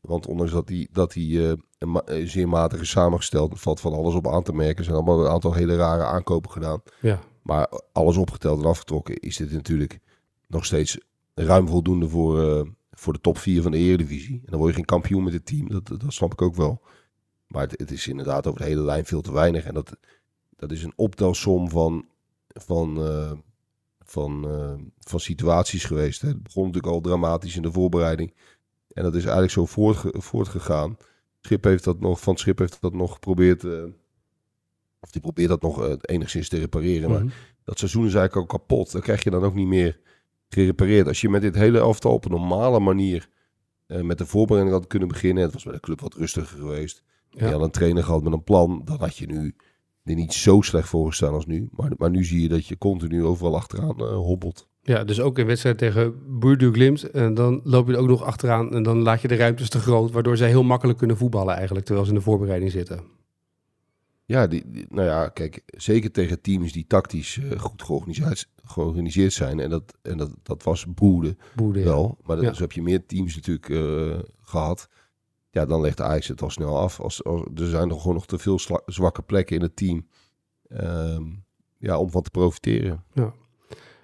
Want 0.00 0.26
ondanks 0.26 0.52
dat 0.52 0.66
die, 0.66 0.88
dat 0.92 1.12
die 1.12 1.56
ma- 1.78 2.00
eh, 2.04 2.26
zeer 2.26 2.48
matig 2.48 2.80
is 2.80 2.90
samengesteld, 2.90 3.60
valt 3.60 3.80
van 3.80 3.92
alles 3.92 4.14
op 4.14 4.28
aan 4.28 4.42
te 4.42 4.52
merken. 4.52 4.76
Er 4.76 4.84
zijn 4.84 4.96
allemaal 4.96 5.24
een 5.24 5.30
aantal 5.30 5.52
hele 5.54 5.76
rare 5.76 6.04
aankopen 6.04 6.50
gedaan. 6.50 6.82
Ja. 7.00 7.20
Maar 7.42 7.68
alles 7.92 8.16
opgeteld 8.16 8.60
en 8.62 8.68
afgetrokken 8.68 9.16
is 9.16 9.36
dit 9.36 9.52
natuurlijk 9.52 9.98
nog 10.46 10.64
steeds 10.64 10.98
ruim 11.34 11.68
voldoende 11.68 12.08
voor, 12.08 12.42
eh, 12.42 12.62
voor 12.98 13.12
de 13.12 13.20
top 13.20 13.38
4 13.38 13.62
van 13.62 13.70
de 13.70 13.78
Eredivisie. 13.78 14.34
En 14.44 14.50
dan 14.50 14.58
word 14.58 14.70
je 14.70 14.76
geen 14.76 14.84
kampioen 14.84 15.24
met 15.24 15.32
het 15.32 15.46
team, 15.46 15.68
dat, 15.68 15.86
dat 15.86 16.12
snap 16.12 16.32
ik 16.32 16.42
ook 16.42 16.54
wel. 16.54 16.82
Maar 17.46 17.62
het, 17.62 17.78
het 17.80 17.90
is 17.90 18.06
inderdaad 18.08 18.46
over 18.46 18.60
de 18.60 18.66
hele 18.66 18.80
lijn 18.82 19.04
veel 19.04 19.20
te 19.20 19.32
weinig. 19.32 19.64
En 19.64 19.74
dat, 19.74 19.96
dat 20.56 20.72
is 20.72 20.82
een 20.82 20.92
optelsom 20.96 21.70
van, 21.70 22.06
van, 22.48 23.04
eh, 23.04 23.32
van, 24.00 24.48
eh, 24.48 24.72
van 25.00 25.20
situaties 25.20 25.84
geweest. 25.84 26.20
Hè. 26.22 26.28
Het 26.28 26.42
begon 26.42 26.66
natuurlijk 26.66 26.92
al 26.94 27.00
dramatisch 27.00 27.56
in 27.56 27.62
de 27.62 27.72
voorbereiding. 27.72 28.34
En 28.92 29.02
dat 29.02 29.14
is 29.14 29.22
eigenlijk 29.22 29.52
zo 29.52 29.66
voortge- 29.66 30.14
voortgegaan. 30.20 30.96
Schip 31.40 31.64
heeft 31.64 31.84
dat 31.84 32.00
nog, 32.00 32.20
van 32.20 32.36
Schip 32.36 32.58
heeft 32.58 32.80
dat 32.80 32.94
nog 32.94 33.12
geprobeerd... 33.12 33.64
eh, 33.64 33.84
of 35.00 35.10
die 35.10 35.20
probeert 35.20 35.48
dat 35.48 35.62
nog 35.62 35.96
enigszins 36.00 36.48
te 36.48 36.58
repareren. 36.58 37.10
Maar 37.10 37.24
Mhm. 37.24 37.32
dat 37.64 37.78
seizoen 37.78 38.06
is 38.06 38.14
eigenlijk 38.14 38.52
al 38.52 38.58
kapot. 38.58 38.92
Dan 38.92 39.00
krijg 39.00 39.24
je 39.24 39.30
dan 39.30 39.44
ook 39.44 39.54
niet 39.54 39.66
meer 39.66 40.00
gerepareerd. 40.48 41.06
Als 41.06 41.20
je 41.20 41.28
met 41.28 41.42
dit 41.42 41.54
hele 41.54 41.78
elftal 41.78 42.12
op 42.12 42.24
een 42.24 42.30
normale 42.30 42.80
manier 42.80 43.28
eh, 43.88 44.00
met 44.00 44.18
de 44.18 44.26
voorbereiding 44.26 44.76
had 44.76 44.86
kunnen 44.86 45.08
beginnen. 45.08 45.42
Het 45.42 45.52
was 45.52 45.64
bij 45.64 45.72
de 45.72 45.80
club 45.80 46.00
wat 46.00 46.14
rustiger 46.14 46.58
geweest. 46.58 47.02
Ja. 47.30 47.46
Je 47.46 47.52
had 47.52 47.62
een 47.62 47.70
trainer 47.70 48.04
gehad 48.04 48.22
met 48.22 48.32
een 48.32 48.44
plan. 48.44 48.82
Dan 48.84 48.98
had 48.98 49.16
je 49.16 49.26
nu 49.26 49.54
er 50.04 50.14
niet 50.14 50.32
zo 50.32 50.60
slecht 50.60 50.88
voor 50.88 51.06
gestaan 51.06 51.32
als 51.32 51.46
nu. 51.46 51.68
Maar, 51.70 51.90
maar 51.96 52.10
nu 52.10 52.24
zie 52.24 52.40
je 52.40 52.48
dat 52.48 52.66
je 52.66 52.78
continu 52.78 53.24
overal 53.24 53.56
achteraan 53.56 53.98
eh, 53.98 54.14
hobbelt. 54.14 54.68
Ja, 54.80 55.04
dus 55.04 55.20
ook 55.20 55.38
in 55.38 55.46
wedstrijd 55.46 55.78
tegen 55.78 56.14
Boerdu 56.38 56.72
Glimt. 56.72 57.10
En 57.10 57.34
dan 57.34 57.60
loop 57.64 57.86
je 57.86 57.92
er 57.92 57.98
ook 57.98 58.08
nog 58.08 58.22
achteraan 58.22 58.74
en 58.74 58.82
dan 58.82 59.02
laat 59.02 59.20
je 59.20 59.28
de 59.28 59.36
ruimtes 59.36 59.68
te 59.68 59.78
groot. 59.78 60.10
Waardoor 60.10 60.36
zij 60.36 60.48
heel 60.48 60.62
makkelijk 60.62 60.98
kunnen 60.98 61.16
voetballen 61.16 61.54
eigenlijk, 61.54 61.84
terwijl 61.84 62.06
ze 62.06 62.12
in 62.12 62.18
de 62.18 62.24
voorbereiding 62.24 62.70
zitten. 62.70 63.00
Ja, 64.28 64.46
die, 64.46 64.62
die- 64.70 64.86
nou 64.88 65.06
ja, 65.06 65.28
kijk, 65.28 65.62
zeker 65.66 66.10
tegen 66.10 66.40
teams 66.40 66.72
die 66.72 66.86
tactisch 66.86 67.38
eh, 67.38 67.58
goed 67.60 67.82
georganiseerd, 67.82 68.48
georganiseerd 68.64 69.32
zijn. 69.32 69.60
En 69.60 69.70
dat, 69.70 69.94
en 70.02 70.16
dat, 70.16 70.30
dat 70.42 70.62
was. 70.62 70.86
Boerde, 70.94 71.36
ja. 71.56 71.84
wel. 71.84 72.18
Maar 72.24 72.36
dat, 72.36 72.44
Ja. 72.44 72.50
dus 72.50 72.58
heb 72.58 72.72
je 72.72 72.82
meer 72.82 73.06
teams 73.06 73.34
natuurlijk 73.34 73.68
eh, 73.68 74.18
gehad. 74.42 74.88
Ja, 75.50 75.66
dan 75.66 75.80
legt 75.80 75.96
de 75.96 76.02
Ajax 76.02 76.28
het 76.28 76.42
al 76.42 76.50
snel 76.50 76.78
af. 76.78 77.00
Als, 77.00 77.24
als, 77.24 77.42
er 77.54 77.66
zijn 77.68 77.88
nog 77.88 78.00
gewoon 78.00 78.16
nog 78.16 78.26
te 78.26 78.38
veel 78.38 78.58
zwakke 78.86 79.22
plekken 79.22 79.56
in 79.56 79.62
het 79.62 79.76
team. 79.76 80.06
ehm, 80.68 81.22
ja, 81.78 81.98
om 81.98 82.10
van 82.10 82.22
te 82.22 82.30
profiteren. 82.30 83.04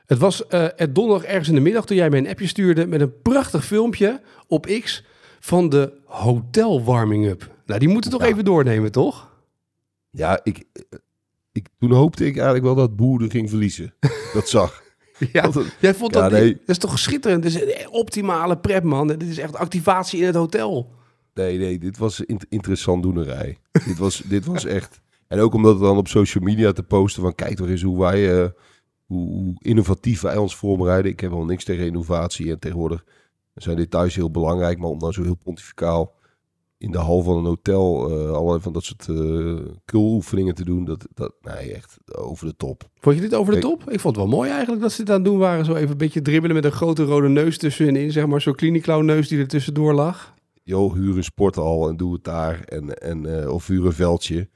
Het 0.06 0.18
was 0.18 0.46
eh 0.46 0.66
het 0.76 0.94
donderdag 0.94 1.26
ergens 1.26 1.48
in 1.48 1.54
de 1.54 1.60
middag 1.60 1.86
toen 1.86 1.96
jij 1.96 2.10
mij 2.10 2.18
een 2.18 2.28
appje 2.28 2.46
stuurde 2.46 2.86
met 2.86 3.00
een 3.00 3.20
prachtig 3.22 3.64
filmpje 3.64 4.20
op 4.46 4.66
X 4.82 5.04
van 5.40 5.68
de 5.68 5.92
hotel 6.04 6.84
warming-up. 6.84 7.50
Nou, 7.66 7.78
die 7.80 7.88
moeten 7.88 8.10
we 8.10 8.16
toch 8.16 8.26
Ja. 8.26 8.32
even 8.32 8.44
doornemen, 8.44 8.92
toch? 8.92 9.32
Ja, 10.16 10.40
ik, 10.42 10.64
ik, 11.52 11.68
toen 11.78 11.92
hoopte 11.92 12.26
ik 12.26 12.34
eigenlijk 12.34 12.64
wel 12.64 12.74
dat 12.74 12.96
Boerde 12.96 13.30
ging 13.30 13.48
verliezen. 13.48 13.94
Dat 14.32 14.48
zag. 14.48 14.82
Ja, 15.32 15.50
het- 15.50 15.76
jij 15.80 15.94
vond 15.94 16.14
Ja, 16.14 16.20
dat, 16.20 16.30
nee. 16.40 16.52
dat 16.52 16.60
is 16.68 16.78
toch 16.78 16.98
schitterend. 16.98 17.42
Dit 17.42 17.54
is 17.54 17.60
een 17.62 17.88
optimale 17.90 18.58
prep, 18.58 18.82
man. 18.84 19.06
Dit 19.06 19.22
is 19.22 19.38
echt 19.38 19.56
activatie 19.56 20.20
in 20.20 20.26
het 20.26 20.34
hotel. 20.34 20.92
Nee, 21.34 21.58
nee, 21.58 21.78
dit 21.78 21.98
was 21.98 22.20
int- 22.20 22.46
interessant 22.48 23.02
doenerij. 23.02 23.58
dit, 23.86 23.98
was, 23.98 24.16
dit 24.28 24.44
was 24.44 24.64
echt... 24.64 25.00
En 25.28 25.38
ook 25.40 25.54
omdat 25.54 25.72
het 25.74 25.82
dan 25.82 25.96
op 25.96 26.08
social 26.08 26.44
media 26.44 26.72
te 26.72 26.82
posten 26.82 27.22
van... 27.22 27.34
Kijk 27.34 27.56
toch 27.56 27.68
eens 27.68 27.82
hoe 27.82 27.98
wij... 28.00 28.42
eh, 28.42 28.48
hoe, 29.06 29.28
hoe 29.28 29.54
innovatief 29.58 30.20
wij 30.20 30.36
ons 30.36 30.56
voorbereiden. 30.56 31.10
Ik 31.10 31.20
heb 31.20 31.30
wel 31.30 31.44
niks 31.44 31.64
tegen 31.64 31.86
innovatie. 31.86 32.50
En 32.50 32.58
tegenwoordig 32.58 33.04
zijn 33.54 33.76
details 33.76 34.14
heel 34.14 34.30
belangrijk. 34.30 34.78
Maar 34.78 34.90
om 34.90 34.98
dan 34.98 35.12
zo 35.12 35.22
heel 35.22 35.38
pontificaal 35.44 36.14
in 36.84 36.90
de 36.90 36.98
hal 36.98 37.22
van 37.22 37.36
een 37.36 37.44
hotel... 37.44 38.10
eh 38.10 38.30
allerlei 38.30 38.60
van 38.60 38.72
dat 38.72 38.84
soort 38.84 39.08
eh 39.08 39.72
kuloefeningen 39.84 40.54
te 40.54 40.64
doen. 40.64 40.84
Dat, 40.84 41.06
dat, 41.14 41.32
nee, 41.40 41.72
echt 41.74 41.96
over 42.12 42.46
de 42.46 42.56
top. 42.56 42.88
Vond 43.00 43.14
je 43.16 43.20
dit 43.22 43.34
over 43.34 43.54
de 43.54 43.60
top? 43.60 43.90
Ik 43.90 44.00
vond 44.00 44.16
het 44.16 44.24
wel 44.24 44.34
mooi 44.34 44.50
eigenlijk 44.50 44.82
dat 44.82 44.92
ze 44.92 44.96
dit 45.04 45.08
aan 45.10 45.14
het 45.16 45.24
doen 45.24 45.38
waren. 45.38 45.64
Zo 45.64 45.74
even 45.74 45.90
een 45.90 45.96
beetje 45.96 46.22
dribbelen 46.22 46.56
met 46.56 46.64
een 46.64 46.72
grote 46.72 47.04
rode 47.04 47.28
neus 47.28 47.58
tussenin. 47.58 48.12
Zeg 48.12 48.26
maar 48.26 48.40
zo'n 48.40 48.54
cliniclown 48.54 49.04
neus 49.04 49.28
die 49.28 49.38
er 49.38 49.48
tussendoor 49.48 49.94
lag. 49.94 50.34
joh, 50.62 50.92
huur 50.94 51.16
een 51.16 51.24
sporthal 51.24 51.88
en 51.88 51.96
doe 51.96 52.12
het 52.12 52.24
daar. 52.24 52.60
En, 52.60 52.98
en, 52.98 53.40
eh, 53.42 53.52
of 53.52 53.66
huur 53.66 53.86
een 53.86 53.92
veldje. 53.92 54.48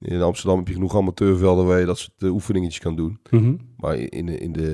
In 0.00 0.22
Amsterdam 0.22 0.58
heb 0.58 0.68
je 0.68 0.74
genoeg 0.74 0.96
amateurvelden 0.96 1.66
waar 1.66 1.80
je 1.80 1.86
dat 1.86 1.98
soort 1.98 2.22
oefeningetjes 2.22 2.78
kan 2.80 2.96
doen. 2.96 3.18
Maar 3.76 3.96
in 3.96 4.26
de, 4.26 4.38
in 4.38 4.52
de, 4.52 4.70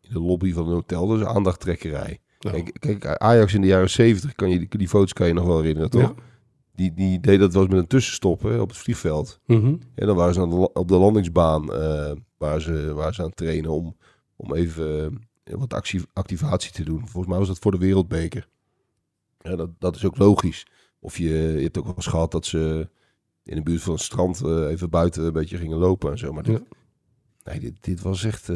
in 0.00 0.12
de 0.12 0.20
lobby 0.20 0.52
van 0.52 0.66
een 0.66 0.72
hotel, 0.74 1.16
is 1.16 1.24
aandachttrekkerij. 1.24 2.18
Nou, 2.40 2.62
Kijk, 2.62 2.76
kijk, 2.80 3.06
Ajax 3.06 3.54
in 3.54 3.60
de 3.60 3.66
jaren 3.66 3.90
70, 3.90 4.34
kan 4.34 4.50
je, 4.50 4.58
die, 4.58 4.78
die 4.78 4.88
foto's 4.88 5.12
kan 5.12 5.26
je 5.26 5.32
nog 5.32 5.46
wel 5.46 5.56
herinneren, 5.60 5.90
toch? 5.90 6.00
Ja. 6.00 6.14
Die, 6.78 6.94
die 6.94 7.20
deed 7.20 7.38
dat 7.38 7.52
wel 7.52 7.62
eens 7.62 7.70
met 7.70 7.80
een 7.80 7.86
tussenstop 7.86 8.42
hè, 8.42 8.60
op 8.60 8.68
het 8.68 8.78
vliegveld. 8.78 9.40
mhm. 9.46 9.76
En 9.94 10.06
dan 10.06 10.16
waren 10.16 10.34
ze 10.34 10.40
aan 10.40 10.50
de, 10.50 10.72
op 10.72 10.88
de 10.88 10.96
landingsbaan 10.96 11.72
eh, 11.72 12.12
waar, 12.36 12.60
ze, 12.60 12.92
waar 12.94 13.14
ze 13.14 13.20
aan 13.20 13.26
het 13.26 13.36
trainen 13.36 13.70
om, 13.70 13.96
om 14.36 14.54
even 14.54 15.18
eh, 15.44 15.54
wat 15.54 15.72
actie, 15.72 16.02
activatie 16.12 16.72
te 16.72 16.84
doen. 16.84 16.98
Volgens 16.98 17.26
mij 17.26 17.38
was 17.38 17.48
dat 17.48 17.58
voor 17.58 17.72
de 17.72 17.78
Wereldbeker. 17.78 18.48
Ja, 19.38 19.56
dat, 19.56 19.70
dat 19.78 19.96
is 19.96 20.04
ook 20.04 20.18
logisch. 20.18 20.66
Of 21.00 21.18
je, 21.18 21.28
je 21.28 21.62
hebt 21.62 21.78
ook 21.78 21.84
wel 21.84 21.94
eens 21.96 22.06
gehad 22.06 22.30
dat 22.30 22.46
ze 22.46 22.88
in 23.44 23.56
de 23.56 23.62
buurt 23.62 23.82
van 23.82 23.94
het 23.94 24.02
strand 24.02 24.42
eh, 24.44 24.68
even 24.68 24.90
buiten 24.90 25.24
een 25.24 25.32
beetje 25.32 25.56
gingen 25.56 25.78
lopen 25.78 26.10
en 26.10 26.18
zo. 26.18 26.32
Maar 26.32 26.42
dit, 26.42 26.62
nee, 27.44 27.60
dit, 27.60 27.74
dit 27.80 28.02
was 28.02 28.24
echt, 28.24 28.48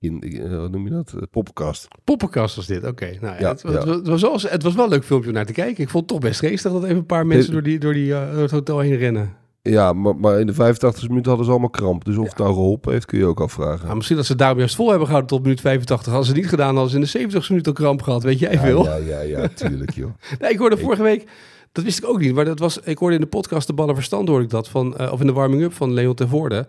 eh, 0.00 0.10
in, 0.10 0.20
eh, 0.22 0.56
wat 0.58 0.70
noem 0.70 0.84
je 0.84 0.90
dat, 0.90 1.12
Eh, 1.16 1.22
poppenkast. 1.30 1.88
Poppenkast 2.04 2.56
was 2.56 2.66
dit, 2.66 2.86
oké. 2.86 3.04
Nou, 3.20 3.34
ja, 3.34 3.40
Ja, 3.40 3.48
het, 3.48 3.62
was-. 3.62 3.84
Het, 3.84 4.06
was 4.06 4.20
wel, 4.22 4.38
het 4.50 4.62
was 4.62 4.74
wel 4.74 4.84
een 4.84 4.90
leuk 4.90 5.04
filmpje 5.04 5.28
om 5.28 5.34
naar 5.34 5.46
te 5.46 5.52
kijken. 5.52 5.82
Ik 5.84 5.88
vond 5.90 6.10
het 6.10 6.12
toch 6.20 6.30
best 6.30 6.40
geestig 6.40 6.72
dat 6.72 6.84
even 6.84 6.96
een 6.96 7.06
paar 7.06 7.26
mensen 7.26 7.52
door, 7.52 7.62
die, 7.62 7.78
door, 7.78 7.92
die, 7.92 8.14
eh, 8.14 8.32
door 8.32 8.42
het 8.42 8.50
hotel 8.50 8.78
heen 8.78 8.96
rennen. 8.96 9.36
Ja, 9.62 9.92
maar, 9.92 10.16
maar 10.16 10.40
in 10.40 10.46
de 10.46 10.54
85 10.54 11.08
minuten 11.08 11.26
hadden 11.28 11.44
ze 11.44 11.50
allemaal 11.52 11.70
kramp. 11.70 12.04
Dus 12.04 12.16
of 12.16 12.22
Ja. 12.22 12.28
het 12.28 12.38
nou 12.38 12.52
geholpen 12.52 12.92
heeft, 12.92 13.04
kun 13.04 13.18
je 13.18 13.24
ook 13.24 13.40
afvragen. 13.40 13.84
Nou, 13.84 13.94
misschien 13.96 14.16
dat 14.16 14.24
ze 14.26 14.32
het 14.32 14.40
daarom 14.40 14.58
juist 14.58 14.74
vol 14.74 14.88
hebben 14.88 15.06
gehouden 15.06 15.30
tot 15.36 15.42
minuut 15.42 15.60
85. 15.60 16.06
Hadden 16.06 16.24
ze 16.26 16.32
het 16.32 16.40
niet 16.40 16.50
gedaan, 16.50 16.72
hadden 16.72 16.90
ze 16.90 16.96
in 16.96 17.02
de 17.02 17.08
70 17.08 17.48
minuut 17.48 17.66
al 17.66 17.72
kramp 17.72 18.02
gehad. 18.02 18.22
Weet 18.22 18.38
jij 18.38 18.58
veel? 18.58 18.84
ja, 18.84 18.96
ja, 18.96 19.20
ja, 19.20 19.48
tuurlijk 19.54 19.94
joh. 19.94 20.10
Nee, 20.38 20.50
ik 20.50 20.58
hoorde 20.58 20.76
vorige 20.78 21.02
week, 21.02 21.24
dat 21.72 21.84
wist 21.84 21.98
ik 21.98 22.08
ook 22.08 22.20
niet, 22.20 22.34
maar 22.34 22.44
dat 22.44 22.58
was, 22.58 22.78
ik 22.78 22.98
hoorde 22.98 23.14
in 23.14 23.20
de 23.20 23.26
podcast 23.26 23.66
De 23.66 23.72
Ballen 23.72 23.94
Verstand, 23.94 24.28
hoorde 24.28 24.44
ik 24.44 24.50
dat, 24.50 24.68
van, 24.68 25.10
of 25.10 25.20
in 25.20 25.26
de 25.26 25.32
warming-up 25.32 25.72
van 25.74 25.92
Leon 25.92 26.14
ten 26.14 26.28
Voorde, 26.28 26.66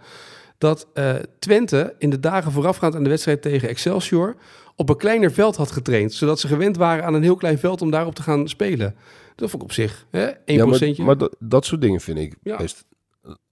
dat 0.60 0.88
eh, 0.94 1.16
Twente 1.39 1.96
in 1.98 2.10
de 2.10 2.20
dagen 2.20 2.51
voorafgaand 2.51 2.96
aan 2.96 3.04
de 3.04 3.10
wedstrijd 3.10 3.42
tegen 3.42 3.70
Excelsior 3.70 4.36
op 4.75 4.89
een 4.89 4.98
kleiner 4.98 5.32
veld 5.32 5.56
had 5.56 5.72
getraind, 5.72 6.13
zodat 6.13 6.39
ze 6.39 6.48
gewend 6.48 6.78
waren 6.78 7.06
aan 7.06 7.13
een 7.13 7.24
heel 7.24 7.36
klein 7.36 7.60
veld 7.60 7.82
om 7.82 7.92
daarop 7.92 8.16
te 8.16 8.24
gaan 8.24 8.48
spelen. 8.48 8.96
Dat 9.36 9.50
vond 9.50 9.63
ik 9.63 9.70
op 9.70 9.75
zich, 9.75 10.06
hè? 10.10 10.32
1%. 10.32 10.34
Ja, 10.46 10.66
maar, 10.66 10.94
maar 10.98 11.18
dat, 11.18 11.36
dat 11.39 11.66
soort 11.66 11.82
dingen 11.82 12.01
vind 12.01 12.18
ik 12.18 12.36
Ja. 12.44 12.58
best 12.58 12.86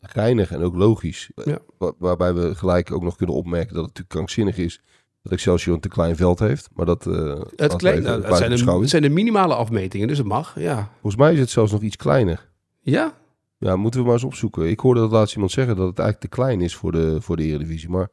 geinig 0.02 0.52
en 0.52 0.62
ook 0.62 0.76
logisch. 0.76 1.30
Ja. 1.36 1.60
Waarbij 1.98 2.34
we 2.34 2.56
gelijk 2.56 2.92
ook 2.92 3.04
nog 3.04 3.16
kunnen 3.16 3.36
opmerken 3.36 3.74
dat 3.74 3.86
het 3.86 3.88
natuurlijk 3.88 4.10
krankzinnig 4.10 4.58
is 4.58 4.82
dat 5.24 5.32
Excelsior 5.32 5.76
een 5.76 5.82
te 5.82 5.88
klein 5.88 6.16
veld 6.16 6.40
heeft. 6.40 6.70
Maar 6.74 6.86
dat, 6.86 7.08
eh 7.08 7.42
het, 7.56 7.76
klein, 7.76 8.02
nou, 8.02 8.24
het, 8.24 8.38
zijn 8.38 8.56
de, 8.56 8.72
het 8.72 8.90
zijn 8.90 9.02
de 9.02 9.10
minimale 9.10 9.56
afmetingen, 9.56 10.08
dus 10.08 10.18
het 10.18 10.28
mag, 10.28 10.60
ja. 10.60 10.92
Volgens 11.02 11.22
mij 11.22 11.34
is 11.34 11.40
het 11.40 11.50
zelfs 11.50 11.72
nog 11.72 11.82
iets 11.82 11.96
kleiner. 11.96 12.50
Ja? 12.82 13.18
Ja, 13.60 13.76
moeten 13.76 14.00
we 14.00 14.06
maar 14.06 14.16
eens 14.16 14.24
opzoeken. 14.24 14.70
Ik 14.70 14.80
hoorde 14.80 15.00
dat 15.00 15.12
laatst 15.12 15.34
iemand 15.34 15.52
zeggen 15.52 15.76
dat 15.76 15.88
het 15.88 16.00
eigenlijk 16.00 16.30
te 16.32 16.40
klein 16.42 16.62
is 16.62 16.76
voor 16.76 16.92
de, 16.92 17.22
voor 17.22 17.36
de 17.38 17.44
Eredivisie. 17.44 17.90
Maar 17.90 18.10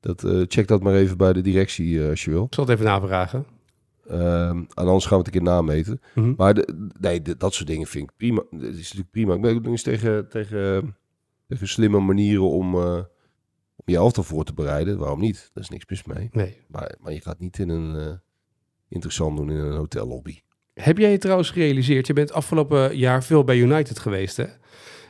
dat, 0.00 0.24
eh, 0.24 0.40
check 0.46 0.68
dat 0.68 0.82
maar 0.82 0.94
even 0.94 1.16
bij 1.16 1.32
de 1.32 1.40
directie 1.40 2.02
eh, 2.02 2.08
als 2.10 2.24
je 2.24 2.30
wil. 2.30 2.44
Ik 2.44 2.54
zal 2.54 2.64
het 2.64 2.72
even 2.72 2.84
navragen. 2.86 3.46
Ehm, 4.06 4.56
en 4.56 4.66
anders 4.74 5.06
gaan 5.06 5.18
we 5.18 5.24
het 5.24 5.34
een 5.34 5.40
keer 5.42 5.52
nameten. 5.52 6.00
Mhm. 6.14 6.34
Maar 6.36 6.54
de, 6.54 6.88
nee, 7.00 7.22
de- 7.22 7.36
dat 7.36 7.54
soort 7.54 7.68
dingen 7.68 7.86
vind 7.86 8.10
ik 8.10 8.16
prima. 8.16 8.42
Het 8.50 8.62
is 8.62 8.76
natuurlijk 8.82 9.10
prima. 9.10 9.34
Ik 9.34 9.40
ben 9.40 9.54
ook 9.54 9.62
nog 9.62 9.70
eens 9.72 9.82
tegen, 9.82 10.28
tegen, 10.28 10.96
tegen 11.48 11.68
slimme 11.68 12.00
manieren 12.00 12.48
om, 12.50 12.74
eh, 12.74 12.94
om 13.76 13.84
je 13.84 13.96
elftal 13.96 14.22
voor 14.22 14.44
te 14.44 14.54
bereiden. 14.54 14.98
Waarom 14.98 15.20
niet? 15.20 15.50
Daar 15.54 15.62
is 15.62 15.68
niks 15.70 15.86
mis 15.88 16.04
mee. 16.04 16.28
Nee. 16.32 16.56
Maar, 16.68 16.94
maar 17.00 17.12
je 17.12 17.20
gaat 17.20 17.38
niet 17.38 17.58
in 17.58 17.68
een 17.68 18.20
interessant 18.88 19.36
doen 19.36 19.50
in 19.50 19.56
een 19.56 19.76
hotellobby. 19.76 20.40
Heb 20.74 20.98
jij 20.98 21.10
je 21.10 21.18
trouwens 21.18 21.50
gerealiseerd, 21.50 22.06
je 22.06 22.12
bent 22.12 22.32
afgelopen 22.32 22.96
jaar 22.96 23.24
veel 23.24 23.44
bij 23.44 23.56
United 23.56 23.98
geweest 23.98 24.36
hè? 24.36 24.44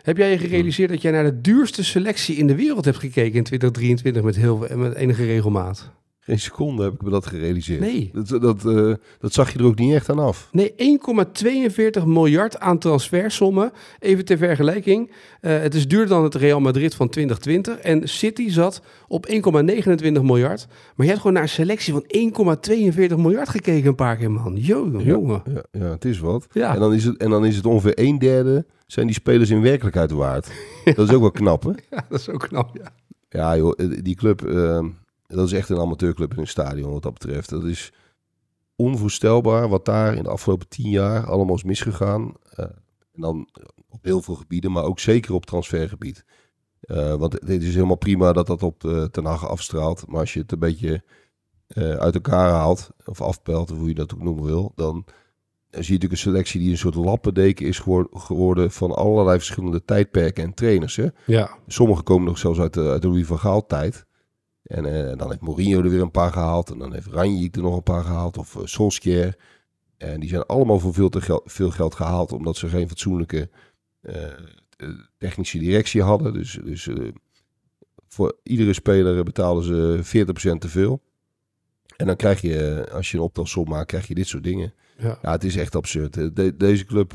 Heb 0.03 0.17
jij 0.17 0.31
je 0.31 0.39
gerealiseerd 0.39 0.91
dat 0.91 1.03
jij 1.03 1.13
naar 1.13 1.25
de 1.25 1.41
duurste 1.41 1.85
selectie 1.85 2.37
in 2.37 2.47
de 2.47 2.55
wereld 2.55 2.85
hebt 2.85 2.99
gekeken 2.99 3.35
in 3.35 3.45
2023 3.45 4.23
met, 4.23 4.37
heel, 4.37 4.67
met 4.77 4.95
enige 4.95 5.25
regelmaat? 5.25 5.91
Geen 6.25 6.39
seconde 6.39 6.83
heb 6.83 6.93
ik 6.93 7.03
me 7.03 7.11
dat 7.11 7.27
gerealiseerd. 7.27 7.81
Nee. 7.81 8.11
Dat, 8.13 8.29
dat, 8.43 8.67
eh, 8.67 8.95
dat 9.19 9.33
zag 9.33 9.53
je 9.53 9.59
er 9.59 9.65
ook 9.65 9.79
niet 9.79 9.95
echt 9.95 10.11
aan 10.11 10.19
af. 10.19 10.49
Nee, 10.53 10.75
1,42 10.77 12.05
miljard 12.07 12.61
aan 12.61 12.79
transfersommen. 12.79 13.73
Even 13.99 14.25
ter 14.25 14.39
vergelijking. 14.39 15.11
eh, 15.41 15.59
het 15.59 15.75
is 15.75 15.89
duurder 15.89 16.09
dan 16.09 16.25
het 16.25 16.35
Real 16.35 16.61
Madrid 16.61 16.95
van 16.95 17.09
2020. 17.09 17.79
En 17.79 18.09
City 18.09 18.51
zat 18.51 18.83
op 19.09 19.27
1,29 19.27 20.23
miljard. 20.23 20.67
Maar 20.69 21.07
je 21.07 21.13
hebt 21.13 21.19
gewoon 21.19 21.33
naar 21.33 21.43
een 21.43 21.49
selectie 21.49 21.93
van 21.93 22.05
1,42 22.07 23.17
miljard 23.17 23.49
gekeken 23.49 23.89
een 23.89 23.95
paar 23.95 24.17
keer, 24.17 24.31
man. 24.31 24.57
Jo, 24.57 24.91
jongen. 24.99 25.43
Ja, 25.55 25.65
ja, 25.71 25.91
het 25.91 26.05
is 26.05 26.19
wat. 26.19 26.47
Ja. 26.53 26.75
En, 26.75 26.81
dan 26.81 26.95
is 26.95 27.05
het, 27.05 27.17
en 27.17 27.31
dan 27.31 27.45
is 27.47 27.57
het 27.57 27.67
ongeveer 27.67 27.93
een 27.95 28.19
derde 28.19 28.67
zijn 28.87 29.07
die 29.07 29.15
spelers 29.15 29.51
in 29.51 29.63
werkelijkheid 29.63 30.11
waard. 30.11 30.51
Dat 30.95 31.09
is 31.09 31.15
ook 31.15 31.21
wel 31.21 31.31
knap, 31.31 31.63
hè? 31.63 31.71
Ja, 31.91 32.07
dat 32.09 32.21
is 32.21 32.29
ook 32.29 32.49
knap, 32.49 32.77
ja. 32.77 32.91
Ja, 33.29 33.57
joh, 33.57 33.73
eh, 33.77 33.87
die 34.03 34.15
club, 34.15 34.45
eh, 34.45 34.85
dat 35.37 35.47
is 35.47 35.53
echt 35.53 35.69
een 35.69 35.79
amateurclub 35.79 36.33
in 36.33 36.39
een 36.39 36.47
stadion 36.47 36.93
wat 36.93 37.03
dat 37.03 37.13
betreft. 37.13 37.51
Dat 37.51 37.65
is 37.65 37.93
onvoorstelbaar 38.77 39.69
wat 39.69 39.85
daar 39.85 40.15
in 40.15 40.23
de 40.23 40.29
afgelopen 40.29 40.69
tien 40.69 40.91
jaar 40.91 41.27
allemaal 41.27 41.55
is 41.55 41.65
misgegaan. 41.65 42.33
Eh, 42.51 42.65
en 43.13 43.21
dan 43.21 43.49
op 43.89 44.05
heel 44.05 44.23
veel 44.23 44.35
gebieden, 44.35 44.73
maar 44.73 44.85
ook 44.85 44.99
zeker 44.99 45.35
op 45.35 45.47
transfergebied. 45.47 46.25
Eh, 46.81 47.15
want 47.15 47.33
het 47.33 47.63
is 47.63 47.75
helemaal 47.75 47.97
prima 47.97 48.33
dat 48.33 48.47
dat 48.47 48.63
op 48.63 48.85
uh, 48.85 49.05
Ten 49.05 49.25
Hag 49.25 49.49
afstraalt. 49.49 50.07
Maar 50.07 50.21
als 50.21 50.33
je 50.33 50.41
het 50.41 50.53
een 50.53 50.59
beetje 50.59 51.03
uit 51.75 52.15
elkaar 52.15 52.51
haalt, 52.51 52.91
of 53.05 53.21
afpelt, 53.21 53.71
of 53.71 53.79
hoe 53.79 53.89
je 53.89 53.95
dat 53.95 54.15
ook 54.15 54.23
noemen 54.23 54.45
wil, 54.45 54.73
dan 54.75 55.05
zie 55.73 55.85
je 55.85 55.93
natuurlijk 55.93 56.13
een 56.13 56.19
selectie 56.19 56.61
die 56.61 56.71
een 56.71 56.79
soort 56.79 56.95
lappendeken 56.95 57.67
is 57.67 57.79
gewor- 57.79 58.09
geworden 58.13 58.71
van 58.71 58.95
allerlei 58.95 59.39
verschillende 59.39 59.85
tijdperken 59.85 60.45
en 60.45 60.55
trainers. 60.55 60.97
Hè? 60.97 61.07
Ja, 61.27 61.59
Sommigen 61.67 62.05
komen 62.05 62.27
nog 62.27 62.39
zelfs 62.39 62.59
uit 62.59 62.75
de, 62.75 62.89
uit 62.89 63.03
de 63.03 63.09
Louis 63.09 63.27
van 63.27 63.39
Gaal 63.39 63.67
tijd. 63.67 64.07
En 64.73 65.09
eh, 65.11 65.17
dan 65.17 65.29
heeft 65.29 65.41
Mourinho 65.41 65.83
er 65.83 65.91
weer 65.91 66.01
een 66.01 66.11
paar 66.11 66.33
gehaald. 66.33 66.71
En 66.71 66.79
dan 66.79 66.93
heeft 66.93 67.07
Ranjik 67.07 67.57
er 67.57 67.63
nog 67.63 67.77
een 67.77 67.83
paar 67.83 68.05
gehaald. 68.05 68.39
Of 68.39 68.55
uh, 68.55 68.63
Solskjaer. 68.65 69.37
En 69.97 70.21
die 70.21 70.29
zijn 70.29 70.47
allemaal 70.47 70.79
voor 70.79 70.95
veel 70.95 71.09
te 71.09 71.21
gel 71.21 71.43
veel 71.45 71.71
geld 71.71 71.95
gehaald. 71.95 72.33
Omdat 72.33 72.57
ze 72.57 72.69
geen 72.69 72.89
fatsoenlijke 72.89 73.51
uh, 74.03 74.15
technische 75.19 75.59
directie 75.59 76.03
hadden. 76.03 76.33
Dus, 76.33 76.59
dus 76.65 76.89
voor 78.09 78.37
iedere 78.43 78.73
speler 78.73 79.25
betalen 79.25 79.65
ze 79.65 80.01
40% 80.55 80.59
te 80.59 80.69
veel. 80.69 81.03
En 81.97 82.07
dan 82.07 82.17
krijg 82.17 82.41
je, 82.41 82.89
als 82.93 83.11
je 83.11 83.17
een 83.17 83.23
optelsom 83.23 83.69
maakt, 83.69 83.87
krijg 83.87 84.09
je 84.09 84.15
dit 84.15 84.27
soort 84.27 84.45
dingen. 84.45 84.75
Ja, 84.99 85.19
ja 85.23 85.31
het 85.31 85.45
is 85.45 85.57
echt 85.57 85.77
absurd. 85.77 86.37
De, 86.37 86.57
deze 86.57 86.85
club, 86.85 87.13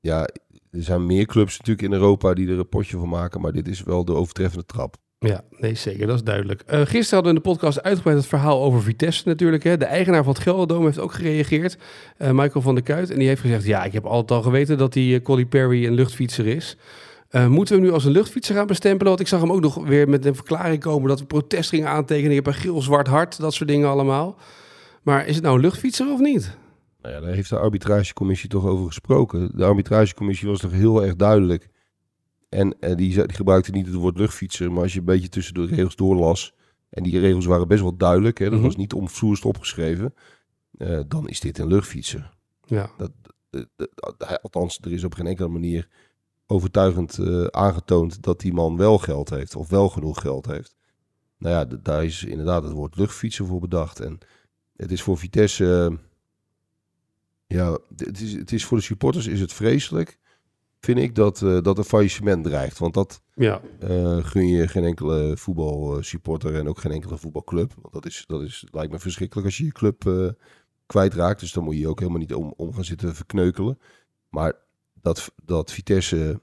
ja, 0.00 0.28
er 0.70 0.82
zijn 0.82 1.06
meer 1.06 1.26
clubs 1.26 1.58
natuurlijk 1.58 1.86
in 1.86 1.92
Europa 1.92 2.34
die 2.34 2.48
er 2.48 2.58
een 2.58 2.68
potje 2.68 2.98
van 2.98 3.08
maken. 3.08 3.40
Maar 3.40 3.52
dit 3.52 3.68
is 3.68 3.82
wel 3.82 4.04
de 4.04 4.14
overtreffende 4.14 4.66
trap. 4.66 4.96
Ja, 5.18 5.44
nee, 5.50 5.74
zeker. 5.74 6.06
Dat 6.06 6.16
is 6.16 6.22
duidelijk. 6.22 6.62
Uh, 6.62 6.80
gisteren 6.80 7.00
hadden 7.00 7.22
we 7.22 7.28
in 7.28 7.34
de 7.34 7.40
podcast 7.40 7.82
uitgebreid 7.82 8.16
het 8.16 8.26
verhaal 8.26 8.62
over 8.62 8.82
Vitesse 8.82 9.28
natuurlijk. 9.28 9.64
Hè. 9.64 9.76
De 9.76 9.84
eigenaar 9.84 10.24
van 10.24 10.32
het 10.32 10.42
Gelderdoom 10.42 10.84
heeft 10.84 10.98
ook 10.98 11.12
gereageerd, 11.12 11.78
uh, 12.18 12.30
Michael 12.30 12.62
van 12.62 12.74
der 12.74 12.84
Kuit. 12.84 13.10
En 13.10 13.18
die 13.18 13.28
heeft 13.28 13.40
gezegd, 13.40 13.64
ja, 13.64 13.84
ik 13.84 13.92
heb 13.92 14.04
altijd 14.04 14.38
al 14.38 14.44
geweten 14.44 14.78
dat 14.78 14.92
die 14.92 15.14
uh, 15.14 15.22
Colly 15.22 15.46
Perry 15.46 15.86
een 15.86 15.94
luchtfietser 15.94 16.46
is. 16.46 16.76
Moeten 17.48 17.76
we 17.76 17.82
nu 17.82 17.92
als 17.92 18.04
een 18.04 18.12
luchtfietser 18.12 18.54
gaan 18.54 18.66
bestempelen? 18.66 19.08
Want 19.08 19.20
ik 19.20 19.28
zag 19.28 19.40
hem 19.40 19.52
ook 19.52 19.60
nog 19.60 19.74
weer 19.86 20.08
met 20.08 20.24
een 20.24 20.34
verklaring 20.34 20.80
komen 20.80 21.08
dat 21.08 21.20
we 21.20 21.26
protest 21.26 21.68
gingen 21.68 21.88
aantekenen. 21.88 22.30
Je 22.30 22.36
hebt 22.36 22.46
een 22.46 22.62
geel-zwart 22.62 23.06
hart, 23.06 23.40
dat 23.40 23.54
soort 23.54 23.68
dingen 23.68 23.88
allemaal. 23.88 24.36
Maar 25.02 25.26
is 25.26 25.34
het 25.34 25.44
nou 25.44 25.56
een 25.56 25.62
luchtfietser 25.62 26.12
of 26.12 26.20
niet? 26.20 26.56
Nou 27.02 27.14
ja, 27.14 27.20
daar 27.20 27.34
heeft 27.34 27.50
de 27.50 27.58
arbitragecommissie 27.58 28.48
toch 28.48 28.66
over 28.66 28.86
gesproken. 28.86 29.50
De 29.54 29.64
arbitragecommissie 29.64 30.48
was 30.48 30.60
toch 30.60 30.72
heel 30.72 31.04
erg 31.04 31.16
duidelijk. 31.16 31.68
En 32.48 32.76
uh, 32.80 32.96
die, 32.96 33.26
die 33.26 33.36
gebruikte 33.36 33.70
niet 33.70 33.86
het 33.86 33.94
woord 33.94 34.18
luchtfietser, 34.18 34.72
maar 34.72 34.82
als 34.82 34.92
je 34.92 34.98
een 34.98 35.04
beetje 35.04 35.28
tussen 35.28 35.54
de 35.54 35.66
regels 35.66 35.96
doorlas, 35.96 36.54
en 36.90 37.02
die 37.02 37.20
regels 37.20 37.46
waren 37.46 37.68
best 37.68 37.82
wel 37.82 37.96
duidelijk, 37.96 38.38
hè, 38.38 38.44
dat 38.44 38.52
mm 38.52 38.58
-hmm. 38.58 38.68
was 38.68 38.76
niet 38.76 38.92
omvloerst 38.92 39.44
opgeschreven, 39.44 40.14
uh, 40.78 41.00
dan 41.08 41.28
is 41.28 41.40
dit 41.40 41.58
een 41.58 41.68
luchtfietser. 41.68 42.30
Ja. 42.66 42.90
Dat, 42.96 43.10
dat, 43.50 43.68
dat, 43.76 44.42
althans, 44.42 44.78
er 44.80 44.92
is 44.92 45.04
op 45.04 45.14
geen 45.14 45.26
enkele 45.26 45.48
manier 45.48 45.88
overtuigend 46.46 47.18
uh, 47.18 47.44
aangetoond 47.44 48.22
dat 48.22 48.40
die 48.40 48.52
man 48.52 48.76
wel 48.76 48.98
geld 48.98 49.30
heeft, 49.30 49.56
of 49.56 49.68
wel 49.68 49.88
genoeg 49.88 50.20
geld 50.20 50.46
heeft. 50.46 50.76
Nou 51.38 51.54
ja, 51.54 51.78
daar 51.82 52.04
is 52.04 52.24
inderdaad 52.24 52.62
het 52.62 52.72
woord 52.72 52.96
luchtfietser 52.96 53.46
voor 53.46 53.60
bedacht. 53.60 54.00
En 54.00 54.18
het 54.76 54.92
is 54.92 55.02
voor 55.02 55.18
Vitesse 55.18 55.98
Ja, 57.46 57.78
het 57.96 58.20
is, 58.20 58.32
het 58.32 58.52
is 58.52 58.64
voor 58.64 58.76
de 58.76 58.84
supporters 58.84 59.26
is 59.26 59.40
het 59.40 59.52
vreselijk, 59.52 60.17
vind 60.80 60.98
ik, 60.98 61.14
dat, 61.14 61.42
eh, 61.42 61.60
dat 61.62 61.78
een 61.78 61.84
faillissement 61.84 62.44
dreigt. 62.44 62.78
Want 62.78 62.94
dat 62.94 63.22
Ja, 63.34 63.60
eh, 63.78 64.24
gun 64.24 64.46
je 64.46 64.68
geen 64.68 64.84
enkele 64.84 65.36
voetbalsupporter 65.36 66.54
en 66.54 66.68
ook 66.68 66.78
geen 66.78 66.92
enkele 66.92 67.18
voetbalclub. 67.18 67.74
Want 67.80 67.94
dat, 67.94 68.06
is, 68.06 68.24
dat 68.26 68.42
is, 68.42 68.64
lijkt 68.70 68.92
me 68.92 68.98
verschrikkelijk 68.98 69.46
als 69.46 69.56
je 69.58 69.64
je 69.64 69.72
club 69.72 70.06
eh, 70.06 70.28
kwijtraakt. 70.86 71.40
Dus 71.40 71.52
dan 71.52 71.64
moet 71.64 71.74
je 71.74 71.80
je 71.80 71.88
ook 71.88 71.98
helemaal 71.98 72.20
niet 72.20 72.34
om, 72.34 72.54
om 72.56 72.74
gaan 72.74 72.84
zitten 72.84 73.14
verkneukelen. 73.14 73.78
Maar 74.28 74.52
dat, 75.00 75.32
dat 75.44 75.72
Vitesse 75.72 76.40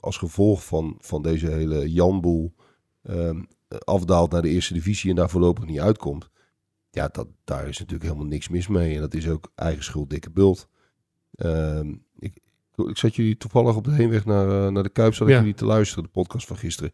als 0.00 0.16
gevolg 0.16 0.64
van, 0.64 0.96
van 1.00 1.22
deze 1.22 1.46
hele 1.46 1.92
janboel 1.92 2.54
ehm, 3.02 3.42
afdaalt 3.68 4.30
naar 4.30 4.42
de 4.42 4.48
eerste 4.48 4.74
divisie 4.74 5.10
en 5.10 5.16
daar 5.16 5.30
voorlopig 5.30 5.66
niet 5.66 5.80
uitkomt. 5.80 6.30
Ja, 6.90 7.08
dat, 7.08 7.28
daar 7.44 7.68
is 7.68 7.78
natuurlijk 7.78 8.10
helemaal 8.10 8.28
niks 8.28 8.48
mis 8.48 8.68
mee. 8.68 8.94
En 8.94 9.00
dat 9.00 9.14
is 9.14 9.28
ook 9.28 9.52
eigen 9.54 9.84
schuld, 9.84 10.10
dikke 10.10 10.30
bult. 10.30 10.68
Ehm, 11.34 11.94
ik, 12.76 12.96
zat 12.98 13.14
jullie 13.14 13.36
toevallig 13.36 13.76
op 13.76 13.84
de 13.84 13.92
heenweg 13.92 14.24
naar, 14.24 14.64
eh, 14.66 14.70
naar 14.72 14.82
de 14.82 14.88
Kuip, 14.88 15.14
zat 15.14 15.28
ik 15.28 15.32
Ja. 15.34 15.40
jullie 15.40 15.54
te 15.54 15.64
luisteren, 15.64 16.04
de 16.04 16.10
podcast 16.10 16.46
van 16.46 16.56
gisteren. 16.56 16.92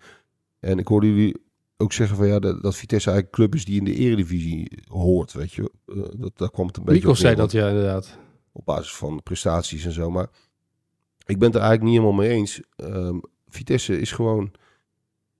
En 0.60 0.78
ik 0.78 0.86
hoorde 0.88 1.06
jullie 1.06 1.36
ook 1.76 1.92
zeggen 1.92 2.16
van 2.16 2.26
ja, 2.26 2.38
dat, 2.38 2.62
dat 2.62 2.76
Vitesse 2.76 3.10
eigenlijk 3.10 3.38
een 3.38 3.44
club 3.44 3.54
is 3.60 3.64
die 3.64 3.78
in 3.78 3.84
de 3.84 3.94
eredivisie 3.94 4.82
hoort, 4.88 5.32
weet 5.32 5.52
je. 5.52 5.70
Eh, 5.86 5.96
dat, 6.16 6.38
daar 6.38 6.50
kwam 6.50 6.66
het 6.66 6.76
een 6.76 6.82
beetje 6.84 6.92
Mikkel 6.92 7.10
op 7.10 7.16
zei 7.16 7.34
dat 7.34 7.52
ja, 7.52 7.68
inderdaad. 7.68 8.18
op 8.52 8.64
basis 8.64 8.94
van 8.94 9.22
prestaties 9.22 9.84
en 9.84 9.92
zo. 9.92 10.10
Maar 10.10 10.28
ik 11.26 11.38
ben 11.38 11.46
het 11.48 11.54
er 11.56 11.62
eigenlijk 11.62 11.82
niet 11.82 12.00
helemaal 12.00 12.24
mee 12.26 12.30
eens. 12.38 12.60
Ehm, 12.76 13.18
Vitesse 13.48 14.00
is 14.00 14.12
gewoon 14.12 14.50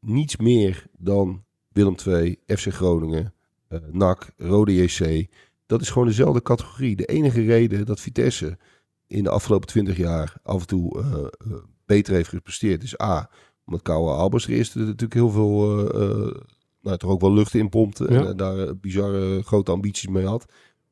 niets 0.00 0.37
meer 0.37 0.87
dan 0.98 1.44
Willem 1.68 1.94
II, 2.07 2.38
FC 2.46 2.68
Groningen, 2.72 3.35
eh 3.68 3.78
NAC, 3.90 4.31
Rode 4.37 4.74
JC. 4.74 5.26
Dat 5.66 5.81
is 5.81 5.90
gewoon 5.90 6.09
dezelfde 6.09 6.42
categorie. 6.42 6.96
De 6.96 7.05
enige 7.07 7.42
reden 7.44 7.87
dat 7.87 8.00
Vitesse 8.00 8.59
in 9.12 9.22
de 9.22 9.31
afgelopen 9.31 9.68
twintig 9.68 9.96
jaar 9.96 10.35
af 10.42 10.61
en 10.61 10.66
toe 10.66 11.01
eh, 11.01 11.05
eh, 11.14 11.59
beter 11.87 12.14
heeft 12.14 12.29
gepresteerd 12.29 12.83
is 12.83 13.01
A, 13.01 13.31
omdat 13.64 13.83
Kouwe 13.83 14.11
Albers 14.11 14.46
er 14.46 14.53
eerst 14.53 14.75
natuurlijk 14.75 15.14
heel 15.14 15.31
veel, 15.31 15.90
eh, 15.90 16.40
nou 16.83 16.96
toch 16.96 17.11
ook 17.11 17.20
wel 17.20 17.33
lucht 17.33 17.55
in 17.55 17.68
pompte 17.68 18.07
en 18.07 18.25
Ja. 18.25 18.33
daar 18.33 18.77
bizarre 18.77 19.42
grote 19.42 19.70
ambities 19.70 20.09
mee 20.09 20.27
had. 20.27 20.44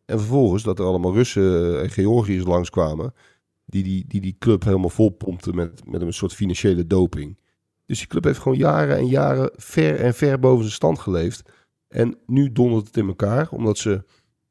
En 0.04 0.18
vervolgens 0.18 0.62
dat 0.62 0.78
er 0.78 0.84
allemaal 0.84 1.14
Russen 1.14 1.80
en 1.82 1.90
Georgiërs 1.90 2.44
langskwamen. 2.44 3.14
Die 3.64 3.82
die, 3.82 4.04
die 4.08 4.20
die 4.20 4.36
club 4.38 4.64
helemaal 4.64 4.90
vol 4.90 5.10
pompten 5.10 5.54
met, 5.54 5.86
met 5.86 6.02
een 6.02 6.12
soort 6.12 6.34
financiële 6.34 6.86
doping. 6.86 7.38
Dus 7.86 7.98
die 7.98 8.06
club 8.08 8.24
heeft 8.24 8.38
gewoon 8.38 8.58
jaren 8.58 8.96
en 8.96 9.06
jaren 9.06 9.50
ver 9.56 10.00
en 10.00 10.14
ver 10.14 10.38
boven 10.38 10.62
zijn 10.62 10.72
stand 10.74 10.98
geleefd. 10.98 11.42
En 11.88 12.18
nu 12.26 12.52
dondert 12.52 12.86
het 12.86 12.96
in 12.96 13.06
elkaar. 13.06 13.48
Omdat 13.50 13.78
ze, 13.78 14.02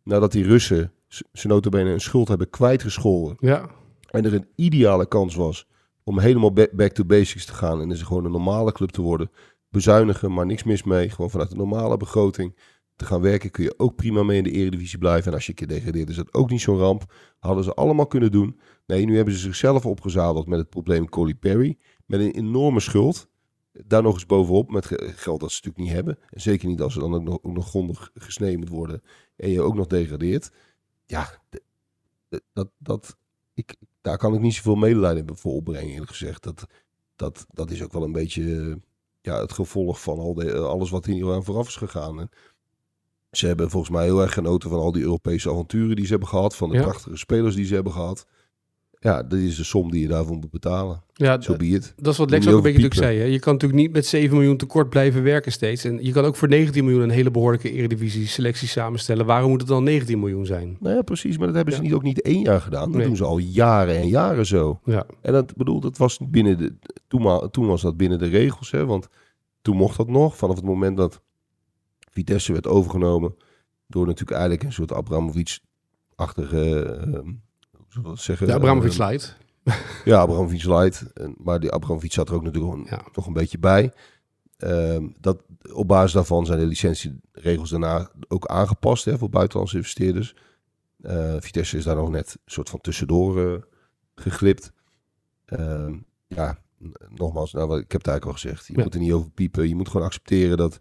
nadat 0.04 0.32
die 0.32 0.44
Russen 0.44 0.92
ze 1.34 1.48
notabene 1.48 1.90
een 1.90 2.02
schuld 2.02 2.28
hebben 2.28 2.50
kwijtgescholden. 2.50 3.36
Ja, 3.40 3.70
En 4.10 4.26
er 4.26 4.34
een 4.34 4.48
ideale 4.56 5.08
kans 5.08 5.36
was 5.36 5.68
om 6.04 6.20
helemaal 6.20 6.54
ba- 6.54 6.68
back 6.72 6.92
to 6.92 7.06
basics 7.06 7.46
te 7.46 7.54
gaan. 7.54 7.82
En 7.82 7.90
dus 7.90 8.02
gewoon 8.02 8.26
een 8.26 8.32
normale 8.32 8.72
club 8.72 8.90
te 8.90 9.02
worden. 9.02 9.32
Bezuinigen, 9.70 10.34
maar 10.34 10.46
niks 10.46 10.64
mis 10.64 10.84
mee. 10.84 11.10
Gewoon 11.10 11.30
vanuit 11.30 11.52
een 11.52 11.58
normale 11.58 11.98
begroting 11.98 12.58
te 12.96 13.06
gaan 13.06 13.22
werken. 13.22 13.52
Kun 13.52 13.64
je 13.64 13.74
ook 13.78 13.96
prima 13.96 14.24
mee 14.24 14.38
in 14.38 14.44
de 14.44 14.52
eredivisie 14.52 14.98
blijven. 15.00 15.28
En 15.28 15.34
als 15.34 15.44
je 15.46 15.50
een 15.50 15.56
keer 15.58 15.68
degradeert 15.68 16.10
is 16.10 16.16
dat 16.16 16.34
ook 16.34 16.50
niet 16.50 16.62
zo'n 16.62 16.78
ramp. 16.78 17.14
Hadden 17.40 17.64
ze 17.64 17.74
allemaal 17.74 18.08
kunnen 18.08 18.32
doen. 18.32 18.60
Nee, 18.86 19.06
nu 19.06 19.16
hebben 19.16 19.34
ze 19.34 19.40
zichzelf 19.40 19.86
opgezadeld 19.86 20.48
met 20.48 20.60
het 20.60 20.70
probleem 20.70 21.10
Coley 21.10 21.34
Perry. 21.36 21.78
Met 22.06 22.20
een 22.20 22.32
enorme 22.32 22.80
schuld. 22.80 23.28
Daar 23.72 24.04
nog 24.04 24.14
eens 24.14 24.26
bovenop 24.26 24.72
met 24.72 24.86
ge- 24.86 25.12
geld 25.16 25.40
dat 25.40 25.52
ze 25.52 25.56
natuurlijk 25.64 25.84
niet 25.86 25.94
hebben. 25.96 26.18
En 26.30 26.42
zeker 26.42 26.68
niet 26.68 26.82
als 26.82 26.94
ze 26.94 27.00
dan 27.00 27.14
ook 27.16 27.24
nog, 27.24 27.38
ook 27.42 27.54
nog 27.54 27.68
grondig 27.70 28.10
gesneden 28.14 28.60
moet 28.60 28.70
worden. 28.70 29.02
En 29.36 29.50
je 29.50 29.62
ook 29.62 29.76
nog 29.76 29.88
degradeert. 29.88 30.52
Ja, 31.10 31.30
dat, 32.54 32.70
dat, 32.78 33.18
ik, 33.54 33.76
daar 34.02 34.18
kan 34.18 34.34
ik 34.34 34.40
niet 34.40 34.54
zoveel 34.54 34.76
medelijden 34.76 35.38
voor 35.38 35.54
opbrengen, 35.54 35.92
eerlijk 35.92 36.12
gezegd. 36.12 36.44
Dat, 36.44 36.66
dat, 37.16 37.46
dat 37.54 37.72
is 37.72 37.84
ook 37.84 37.92
wel 37.92 38.04
een 38.04 38.12
beetje 38.12 38.44
eh, 38.70 38.76
ja, 39.22 39.40
het 39.42 39.54
gevolg 39.54 40.02
van 40.02 40.20
al 40.20 40.34
de, 40.34 40.58
alles 40.58 40.90
wat 40.90 41.06
hier 41.06 41.34
aan 41.34 41.44
vooraf 41.44 41.68
is 41.68 41.76
gegaan. 41.76 42.30
Ze 43.32 43.48
hebben 43.48 43.70
volgens 43.70 43.92
mij 43.92 44.04
heel 44.04 44.22
erg 44.22 44.34
genoten 44.34 44.70
van 44.70 44.80
al 44.80 44.92
die 44.92 45.04
Europese 45.04 45.50
avonturen 45.50 45.96
die 45.96 46.06
ze 46.06 46.12
hebben 46.12 46.30
gehad. 46.30 46.56
Van 46.56 46.70
de 46.70 46.76
Ja. 46.76 46.82
prachtige 46.82 47.18
spelers 47.18 47.56
die 47.56 47.66
ze 47.66 47.74
hebben 47.74 47.94
gehad. 47.94 48.26
Ja, 49.02 49.24
dat 49.24 49.40
is 49.40 49.56
de 49.56 49.64
som 49.64 49.92
die 49.92 50.02
je 50.02 50.08
daarvoor 50.08 50.36
moet 50.38 50.52
betalen. 50.52 51.04
ja 51.14 51.42
Zo 51.42 51.56
be 51.56 51.66
it. 51.68 51.94
dat 51.98 52.12
is 52.14 52.18
wat 52.20 52.30
Lex 52.30 52.48
ook 52.48 52.54
een 52.56 52.62
beetje 52.62 52.82
natuurlijk 52.82 52.94
zei. 53.10 53.18
Hè? 53.20 53.24
Je 53.26 53.40
kan 53.40 53.54
natuurlijk 53.54 53.82
niet 53.82 53.92
met 53.92 54.06
7 54.06 54.36
miljoen 54.38 54.58
tekort 54.58 54.90
blijven 54.90 55.24
werken 55.24 55.52
steeds. 55.52 55.84
En 55.84 56.04
je 56.06 56.12
kan 56.12 56.26
ook 56.26 56.36
voor 56.36 56.48
19 56.48 56.84
miljoen 56.84 57.02
een 57.04 57.10
hele 57.10 57.32
behoorlijke 57.32 57.72
eredivisie 57.72 58.28
selectie 58.28 58.68
samenstellen. 58.68 59.26
Waarom 59.26 59.50
moet 59.50 59.60
het 59.60 59.70
dan 59.70 59.84
19 59.84 60.20
miljoen 60.20 60.46
zijn? 60.46 60.78
Nou 60.80 60.96
ja, 60.96 61.02
precies. 61.02 61.38
Maar 61.38 61.48
dat 61.48 61.56
hebben 61.56 61.74
ze 61.74 61.80
Ja. 61.80 61.86
niet, 61.86 61.96
ook 61.96 62.04
niet 62.04 62.22
één 62.22 62.42
jaar 62.42 62.62
gedaan. 62.62 62.88
Dat 62.90 62.98
Nee. 62.98 63.08
doen 63.08 63.16
ze 63.16 63.24
al 63.26 63.38
jaren 63.38 63.96
en 63.98 64.08
jaren 64.08 64.46
zo. 64.46 64.80
Ja, 64.86 65.06
En 65.22 65.34
dat 65.34 65.56
bedoel, 65.56 65.80
dat 65.80 65.98
was 65.98 66.20
binnen 66.30 66.58
de. 66.58 66.76
Toen, 67.08 67.50
toen 67.52 67.68
was 67.68 67.82
dat 67.82 67.98
binnen 67.98 68.20
de 68.20 68.28
regels, 68.28 68.72
hè? 68.72 68.86
Want 68.86 69.08
toen 69.62 69.76
mocht 69.76 69.98
dat 69.98 70.08
nog. 70.08 70.38
Vanaf 70.38 70.56
het 70.56 70.66
moment 70.66 70.98
dat 70.98 71.22
Vitesse 72.12 72.52
werd 72.52 72.68
overgenomen. 72.68 73.36
Door 73.88 74.06
natuurlijk 74.06 74.32
eigenlijk 74.40 74.64
een 74.64 74.74
soort 74.74 74.94
Abramovic-achtige. 74.94 76.84
eh, 76.84 77.20
hoe 77.20 77.36
zullen 77.90 78.10
we 78.10 78.16
dat 78.16 78.20
zeggen? 78.24 78.48
de 78.48 78.54
Abramovic 78.54 78.92
Eh, 78.92 78.98
Light. 79.10 79.38
ja, 80.06 80.20
Abramovic 80.20 80.64
light. 80.64 81.02
En- 81.14 81.36
Maar 81.38 81.60
die 81.60 81.72
Abramovic 81.72 82.12
zat 82.12 82.30
er 82.30 82.36
ook 82.36 82.44
natuurlijk 82.44 83.16
nog 83.16 83.28
een 83.28 83.34
beetje 83.34 83.60
bij. 83.60 83.94
Ehm, 84.58 85.08
dat, 85.20 85.44
op 85.74 85.88
basis 85.88 86.12
daarvan 86.12 86.46
zijn 86.46 86.60
de 86.60 86.66
licentieregels 86.66 87.70
daarna 87.70 88.12
ook 88.28 88.46
aangepast 88.46 89.06
hè, 89.06 89.18
voor 89.18 89.30
buitenlandse 89.30 89.76
investeerders. 89.78 90.36
Eh, 91.02 91.36
Vitesse 91.40 91.78
is 91.78 91.84
daar 91.84 91.96
nog 91.96 92.10
net 92.10 92.34
een 92.34 92.52
soort 92.52 92.70
van 92.70 92.82
tussendoor 92.82 93.54
eh, 93.54 93.62
geglipt. 94.16 94.72
Ehm, 95.46 95.98
ja, 96.28 96.60
nogmaals, 97.10 97.54
nou, 97.54 97.72
ik 97.80 97.92
heb 97.92 98.02
het 98.02 98.08
eigenlijk 98.08 98.26
al 98.26 98.32
gezegd. 98.50 98.68
Je 98.68 98.74
Ja. 98.78 98.84
moet 98.84 98.94
er 98.94 99.00
niet 99.00 99.12
over 99.12 99.32
piepen. 99.32 99.68
Je 99.68 99.76
moet 99.76 99.90
gewoon 99.90 100.06
accepteren 100.06 100.58
dat 100.58 100.78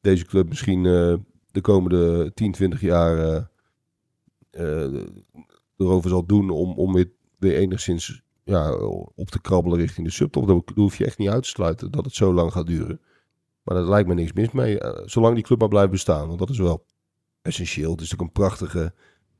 deze 0.00 0.24
club 0.24 0.48
misschien 0.48 0.82
de 1.50 1.60
komende 1.60 2.32
10, 2.34 2.52
20 2.52 2.80
jaar 2.80 3.50
erover 5.82 6.10
zal 6.10 6.26
doen 6.26 6.50
om, 6.50 6.72
om 6.78 6.92
weer, 6.92 7.10
weer 7.38 7.56
enigszins 7.56 8.22
ja, 8.44 8.74
op 9.14 9.30
te 9.30 9.40
krabbelen 9.40 9.78
richting 9.78 10.06
de 10.06 10.12
subtop. 10.12 10.46
Dat 10.46 10.72
hoef 10.74 10.96
je 10.96 11.04
echt 11.04 11.18
niet 11.18 11.28
uit 11.28 11.42
te 11.42 11.48
sluiten 11.48 11.90
dat 11.90 12.04
het 12.04 12.14
zo 12.14 12.34
lang 12.34 12.52
gaat 12.52 12.66
duren. 12.66 13.00
Maar 13.62 13.76
daar 13.76 13.88
lijkt 13.88 14.08
me 14.08 14.14
niks 14.14 14.32
mis 14.32 14.50
mee. 14.50 14.78
eh, 14.78 15.02
zolang 15.06 15.34
die 15.34 15.44
club 15.44 15.58
maar 15.58 15.68
blijft 15.68 15.90
bestaan. 15.90 16.26
Want 16.26 16.38
dat 16.38 16.50
is 16.50 16.58
wel 16.58 16.84
essentieel. 17.42 17.90
Het 17.90 18.00
is 18.00 18.10
natuurlijk 18.10 18.36
een 18.38 18.42
prachtige 18.44 18.92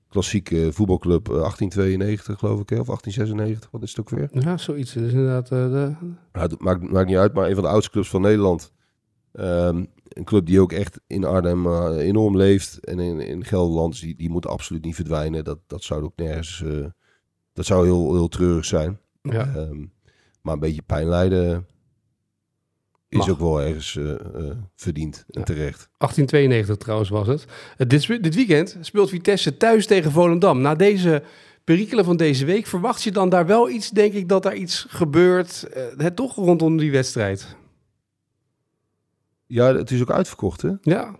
klassieke 0.08 0.72
voetbalclub. 0.72 1.28
eh, 1.28 1.34
1892 1.34 2.38
geloof 2.38 2.60
ik. 2.60 2.68
Hè? 2.68 2.78
Of 2.80 2.86
1896. 2.86 3.70
Wat 3.70 3.82
is 3.82 3.90
het 3.90 4.00
ook 4.00 4.10
weer? 4.10 4.28
Ja, 4.32 4.56
zoiets. 4.56 4.92
Dat 4.94 5.02
is 5.02 5.12
inderdaad... 5.12 5.44
eh, 5.50 5.70
de... 5.70 5.94
Nou, 6.32 6.48
het 6.48 6.60
maakt, 6.60 6.90
maakt 6.90 7.08
niet 7.08 7.16
uit, 7.16 7.32
maar 7.34 7.48
een 7.48 7.54
van 7.54 7.62
de 7.62 7.68
oudste 7.68 7.90
clubs 7.92 8.08
van 8.10 8.20
Nederland. 8.20 8.72
Ehm, 9.32 9.84
een 10.16 10.24
club 10.24 10.46
die 10.46 10.60
ook 10.60 10.72
echt 10.72 11.00
in 11.06 11.24
Arnhem 11.24 11.66
eh, 11.66 11.96
enorm 11.96 12.36
leeft. 12.36 12.78
En 12.84 12.98
in, 12.98 13.20
in 13.20 13.44
Gelderland, 13.44 14.00
die, 14.00 14.16
die 14.16 14.30
moet 14.30 14.46
absoluut 14.46 14.84
niet 14.84 14.94
verdwijnen. 14.94 15.44
Dat, 15.44 15.58
dat 15.66 15.82
zou 15.82 16.02
ook 16.02 16.16
nergens... 16.16 16.62
eh, 16.66 16.84
dat 17.52 17.66
zou 17.66 17.84
heel, 17.84 18.12
heel 18.14 18.28
treurig 18.28 18.64
zijn. 18.64 18.98
Ja. 19.22 19.54
Ehm, 19.56 19.84
maar 20.42 20.54
een 20.54 20.60
beetje 20.60 20.82
pijn 20.82 21.08
lijden 21.08 21.66
is 23.08 23.18
Mag. 23.18 23.30
ook 23.30 23.38
wel 23.38 23.60
ergens 23.62 23.96
eh, 23.96 24.14
verdiend 24.74 25.24
en 25.28 25.40
Ja. 25.40 25.42
terecht. 25.46 25.88
1892 25.98 26.76
trouwens 26.76 27.08
was 27.10 27.26
het. 27.26 27.44
Dit, 27.88 28.22
dit 28.22 28.34
weekend 28.34 28.76
speelt 28.80 29.08
Vitesse 29.08 29.56
thuis 29.56 29.86
tegen 29.86 30.10
Volendam. 30.12 30.60
Na 30.60 30.74
deze 30.74 31.22
perikelen 31.64 32.04
van 32.04 32.16
deze 32.16 32.44
week 32.44 32.66
verwacht 32.66 33.02
je 33.02 33.12
dan 33.12 33.28
daar 33.28 33.46
wel 33.46 33.70
iets, 33.70 33.90
denk 33.90 34.12
ik, 34.12 34.28
dat 34.28 34.42
daar 34.42 34.54
iets 34.56 34.86
gebeurt. 34.88 35.66
het 35.96 36.16
toch 36.16 36.34
rondom 36.34 36.76
die 36.76 36.90
wedstrijd. 36.90 37.56
Ja, 39.52 39.74
het 39.74 39.90
is 39.90 40.00
ook 40.00 40.10
uitverkocht, 40.10 40.62
hè? 40.62 40.70
Ja, 40.80 41.16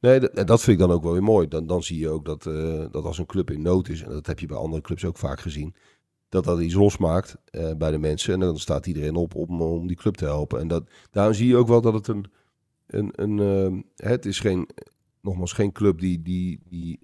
Nee, 0.00 0.20
dat, 0.20 0.46
dat 0.46 0.60
vind 0.62 0.80
ik 0.80 0.86
dan 0.86 0.96
ook 0.96 1.02
wel 1.02 1.12
weer 1.12 1.22
mooi. 1.22 1.48
Dan, 1.48 1.66
dan 1.66 1.82
zie 1.82 1.98
je 1.98 2.08
ook 2.08 2.24
dat, 2.24 2.46
eh, 2.46 2.84
dat 2.90 3.04
als 3.04 3.18
een 3.18 3.26
club 3.26 3.50
in 3.50 3.62
nood 3.62 3.88
is, 3.88 4.02
en 4.02 4.10
dat 4.10 4.26
heb 4.26 4.38
je 4.38 4.46
bij 4.46 4.56
andere 4.56 4.82
clubs 4.82 5.04
ook 5.04 5.16
vaak 5.16 5.40
gezien, 5.40 5.74
dat 6.28 6.44
dat 6.44 6.60
iets 6.60 6.74
losmaakt 6.74 7.36
eh, 7.44 7.74
bij 7.74 7.90
de 7.90 7.98
mensen. 7.98 8.32
En 8.34 8.40
dan 8.40 8.58
staat 8.58 8.86
iedereen 8.86 9.14
op 9.14 9.34
om, 9.34 9.62
om 9.62 9.86
die 9.86 9.96
club 9.96 10.14
te 10.14 10.24
helpen. 10.24 10.60
En 10.60 10.68
dat, 10.68 10.90
daarom 11.10 11.34
zie 11.34 11.46
je 11.48 11.56
ook 11.56 11.68
wel 11.68 11.80
dat 11.80 11.94
het 11.94 12.08
een. 12.08 12.24
een, 12.86 13.10
een 13.14 13.38
eh, 13.96 14.08
het 14.10 14.26
is 14.26 14.40
geen, 14.40 14.68
nogmaals 15.22 15.52
geen 15.52 15.72
club 15.72 15.98
die, 16.00 16.22
die, 16.22 16.60
die 16.68 17.00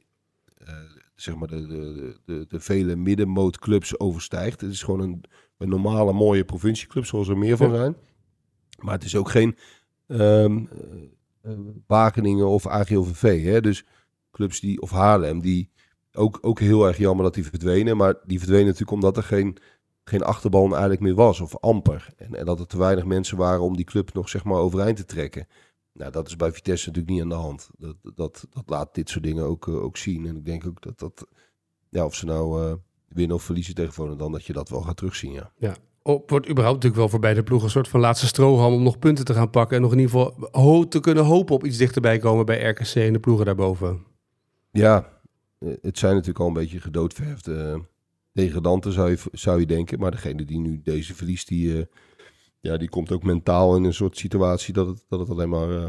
eh, 0.54 0.74
zeg 1.14 1.34
maar 1.36 1.48
de, 1.48 1.66
de, 1.66 2.16
de, 2.24 2.44
de 2.48 2.60
vele 2.60 2.96
middenmootclubs 2.96 3.98
overstijgt. 3.98 4.60
Het 4.60 4.70
is 4.70 4.82
gewoon 4.82 5.00
een, 5.00 5.24
een 5.58 5.68
normale, 5.68 6.12
mooie 6.12 6.44
provincieclub, 6.44 7.04
zoals 7.06 7.28
er 7.28 7.38
meer 7.38 7.56
van 7.56 7.70
Ja. 7.70 7.76
zijn. 7.76 7.96
Maar 8.80 8.94
het 8.94 9.04
is 9.04 9.16
ook 9.16 9.30
geen 9.30 9.56
eh, 10.06 10.56
Wageningen 11.86 12.48
of 12.48 12.66
AGOVV. 12.66 13.44
Hè? 13.44 13.60
Dus 13.60 13.84
clubs 14.30 14.60
die, 14.60 14.80
of 14.80 14.90
Haarlem, 14.90 15.40
die 15.40 15.70
ook, 16.12 16.38
ook 16.40 16.60
heel 16.60 16.86
erg 16.86 16.96
jammer 16.96 17.24
dat 17.24 17.34
die 17.34 17.44
verdwenen. 17.44 17.96
Maar 17.96 18.14
die 18.26 18.38
verdwenen 18.38 18.66
natuurlijk 18.66 18.92
omdat 18.92 19.16
er 19.16 19.22
geen, 19.22 19.56
geen 20.04 20.22
achterban 20.22 20.70
eigenlijk 20.70 21.00
meer 21.00 21.14
was, 21.14 21.40
of 21.40 21.56
amper. 21.56 22.14
En, 22.16 22.34
en 22.34 22.44
dat 22.44 22.60
er 22.60 22.66
te 22.66 22.78
weinig 22.78 23.04
mensen 23.04 23.36
waren 23.36 23.60
om 23.60 23.76
die 23.76 23.84
club 23.84 24.12
nog 24.12 24.28
zeg 24.28 24.44
maar 24.44 24.58
overeind 24.58 24.96
te 24.96 25.04
trekken. 25.04 25.46
Nou, 25.92 26.10
dat 26.10 26.26
is 26.26 26.36
bij 26.36 26.52
Vitesse 26.52 26.86
natuurlijk 26.86 27.14
niet 27.14 27.22
aan 27.22 27.28
de 27.28 27.44
hand. 27.44 27.70
Dat, 27.78 27.96
dat, 28.14 28.46
dat 28.50 28.64
laat 28.66 28.94
dit 28.94 29.08
soort 29.08 29.24
dingen 29.24 29.44
ook, 29.44 29.68
eh, 29.68 29.82
ook 29.82 29.96
zien. 29.96 30.26
En 30.26 30.36
ik 30.36 30.44
denk 30.44 30.66
ook 30.66 30.82
dat 30.82 30.98
dat 30.98 31.26
ja, 31.88 32.04
of 32.04 32.14
ze 32.14 32.24
nou 32.24 32.78
winnen 33.08 33.36
of 33.36 33.42
verliezen 33.42 33.74
tegen 33.74 33.92
Volendam, 33.92 34.32
dat 34.32 34.44
je 34.44 34.52
dat 34.52 34.68
wel 34.68 34.80
gaat 34.80 34.96
terugzien, 34.96 35.32
ja. 35.32 35.52
Ja. 35.58 35.76
Op, 36.06 36.30
wordt 36.30 36.48
überhaupt 36.48 36.74
natuurlijk 36.74 37.00
wel 37.02 37.10
voor 37.10 37.20
beide 37.20 37.42
ploegen 37.42 37.66
een 37.66 37.72
soort 37.72 37.88
van 37.88 38.00
laatste 38.00 38.26
strohalm 38.26 38.74
om 38.74 38.82
nog 38.82 38.98
punten 38.98 39.24
te 39.24 39.34
gaan 39.34 39.50
pakken. 39.50 39.76
En 39.76 39.82
nog 39.82 39.92
in 39.92 39.98
ieder 39.98 40.12
geval 40.12 40.88
te 40.88 41.00
kunnen 41.00 41.24
hopen 41.24 41.54
op 41.54 41.64
iets 41.64 41.76
dichterbij 41.76 42.18
komen 42.18 42.46
bij 42.46 42.68
RKC 42.68 42.94
en 42.94 43.12
de 43.12 43.18
ploegen 43.18 43.44
daarboven. 43.46 44.04
Ja, 44.70 45.20
het 45.82 45.98
zijn 45.98 46.12
natuurlijk 46.12 46.40
al 46.40 46.46
een 46.46 46.52
beetje 46.52 46.80
gedoodverfde 46.80 47.72
eh, 47.72 47.80
degradanten, 48.32 48.92
zou 48.92 49.10
je, 49.10 49.18
zou 49.32 49.60
je 49.60 49.66
denken. 49.66 49.98
Maar 49.98 50.10
degene 50.10 50.44
die 50.44 50.58
nu 50.58 50.80
deze 50.82 51.14
verliest, 51.14 51.48
die, 51.48 51.78
eh, 51.78 51.84
ja, 52.60 52.76
die 52.76 52.88
komt 52.88 53.12
ook 53.12 53.22
mentaal 53.22 53.76
in 53.76 53.84
een 53.84 53.94
soort 53.94 54.16
situatie 54.16 54.74
dat 54.74 54.86
het, 54.86 55.04
dat 55.08 55.20
het 55.20 55.30
alleen 55.30 55.48
maar 55.48 55.70
eh, 55.70 55.88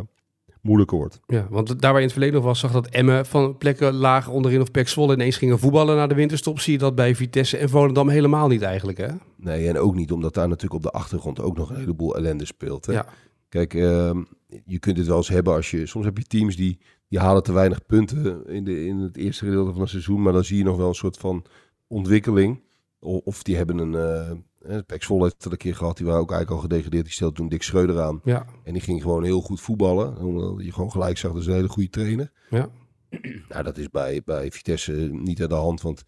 moeilijker 0.66 0.98
wordt. 0.98 1.20
Ja, 1.28 1.48
want 1.50 1.68
daar 1.68 1.78
waar 1.80 1.92
je 1.92 1.98
in 1.98 2.04
het 2.04 2.12
verleden 2.12 2.36
nog 2.36 2.44
was, 2.44 2.60
zag 2.60 2.72
dat 2.72 2.88
Emmen 2.88 3.26
van 3.26 3.58
plekken 3.58 3.94
laag 3.94 4.30
onderin 4.30 4.62
of 4.62 4.72
Pek 4.72 4.88
Zwolle 4.88 5.14
ineens 5.14 5.38
gingen 5.38 5.60
voetballen 5.60 5.96
na 5.96 6.08
de 6.08 6.16
winterstop. 6.16 6.60
Zie 6.60 6.74
je 6.74 6.80
dat 6.80 6.96
bij 6.96 7.16
Vitesse 7.16 7.58
en 7.58 7.70
Volendam 7.70 8.10
helemaal 8.10 8.48
niet 8.48 8.62
eigenlijk, 8.62 8.98
hè? 8.98 9.08
Nee, 9.36 9.68
en 9.68 9.78
ook 9.78 9.96
niet 9.96 10.12
omdat 10.12 10.34
daar 10.34 10.48
natuurlijk 10.48 10.86
op 10.86 10.92
de 10.92 10.98
achtergrond 10.98 11.42
ook 11.42 11.58
nog 11.58 11.70
een 11.70 11.76
heleboel 11.76 12.16
ellende 12.16 12.46
speelt. 12.46 12.86
Hè? 12.86 12.94
Ja. 12.94 13.06
Kijk, 13.50 13.74
ehm, 13.74 14.24
je 14.66 14.80
kunt 14.80 14.98
het 14.98 15.08
wel 15.08 15.18
eens 15.18 15.30
hebben 15.30 15.54
als 15.54 15.72
je... 15.72 15.86
Soms 15.86 16.06
heb 16.06 16.18
je 16.18 16.24
teams 16.24 16.56
die, 16.56 16.80
die 17.08 17.20
halen 17.20 17.44
te 17.44 17.54
weinig 17.54 17.86
punten 17.86 18.48
in, 18.48 18.64
de, 18.64 18.86
in 18.86 18.98
het 18.98 19.18
eerste 19.18 19.46
gedeelte 19.46 19.72
van 19.72 19.82
het 19.82 19.90
seizoen. 19.90 20.22
Maar 20.22 20.34
dan 20.34 20.44
zie 20.44 20.58
je 20.58 20.64
nog 20.64 20.78
wel 20.78 20.88
een 20.88 20.96
soort 20.96 21.18
van 21.18 21.46
ontwikkeling. 21.88 22.62
Of 23.00 23.44
die 23.44 23.56
hebben 23.56 23.78
een... 23.78 23.96
eh 23.96 24.32
Pek 24.86 25.04
Zwolle 25.04 25.24
heeft 25.24 25.44
het 25.44 25.52
een 25.52 25.58
keer 25.58 25.76
gehad. 25.76 25.98
Die 25.98 26.06
waren 26.06 26.22
ook 26.22 26.32
eigenlijk 26.32 26.62
al 26.62 26.68
gedegradeerd. 26.70 27.04
Die 27.06 27.14
stelde 27.14 27.36
toen 27.36 27.50
Dick 27.50 27.64
Schreuder 27.64 28.02
aan. 28.02 28.22
Ja, 28.24 28.46
En 28.64 28.74
die 28.74 28.82
ging 28.82 29.02
gewoon 29.02 29.24
heel 29.24 29.42
goed 29.42 29.62
voetballen. 29.62 30.18
Omdat 30.18 30.66
je 30.66 30.72
gewoon 30.72 30.92
gelijk 30.92 31.18
zag, 31.18 31.32
dat 31.32 31.42
is 31.42 31.48
een 31.48 31.54
hele 31.54 31.68
goede 31.68 31.90
trainer. 31.90 32.32
ja. 32.50 32.70
Nou, 33.50 33.64
dat 33.64 33.78
is 33.78 33.90
bij, 33.90 34.22
bij 34.26 34.52
Vitesse 34.52 34.92
niet 35.12 35.42
aan 35.42 35.50
de 35.50 35.56
hand. 35.56 35.82
Want 35.82 36.04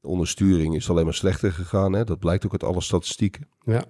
onder 0.00 0.28
sturing 0.28 0.74
is 0.74 0.82
het 0.82 0.90
alleen 0.90 1.04
maar 1.04 1.14
slechter 1.14 1.52
gegaan. 1.52 1.92
Hè? 1.92 2.04
Dat 2.04 2.18
blijkt 2.18 2.44
ook 2.44 2.52
uit 2.52 2.64
alle 2.64 2.80
statistieken. 2.80 3.48
ja. 3.64 3.84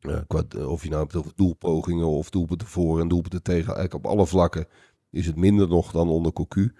Ja, 0.00 0.24
qua, 0.26 0.42
of 0.66 0.82
je 0.82 0.88
nou 0.88 1.02
hebt 1.02 1.16
over 1.16 1.32
doelpogingen 1.34 2.06
of 2.06 2.30
doelpunten 2.30 2.66
voor 2.66 3.00
en 3.00 3.08
doelpunten 3.08 3.42
tegen. 3.42 3.74
Eigenlijk 3.74 3.94
op 3.94 4.06
alle 4.06 4.26
vlakken 4.26 4.66
is 5.10 5.26
het 5.26 5.36
minder 5.36 5.68
nog 5.68 5.92
dan 5.92 6.08
onder 6.08 6.32
Cocu. 6.32 6.74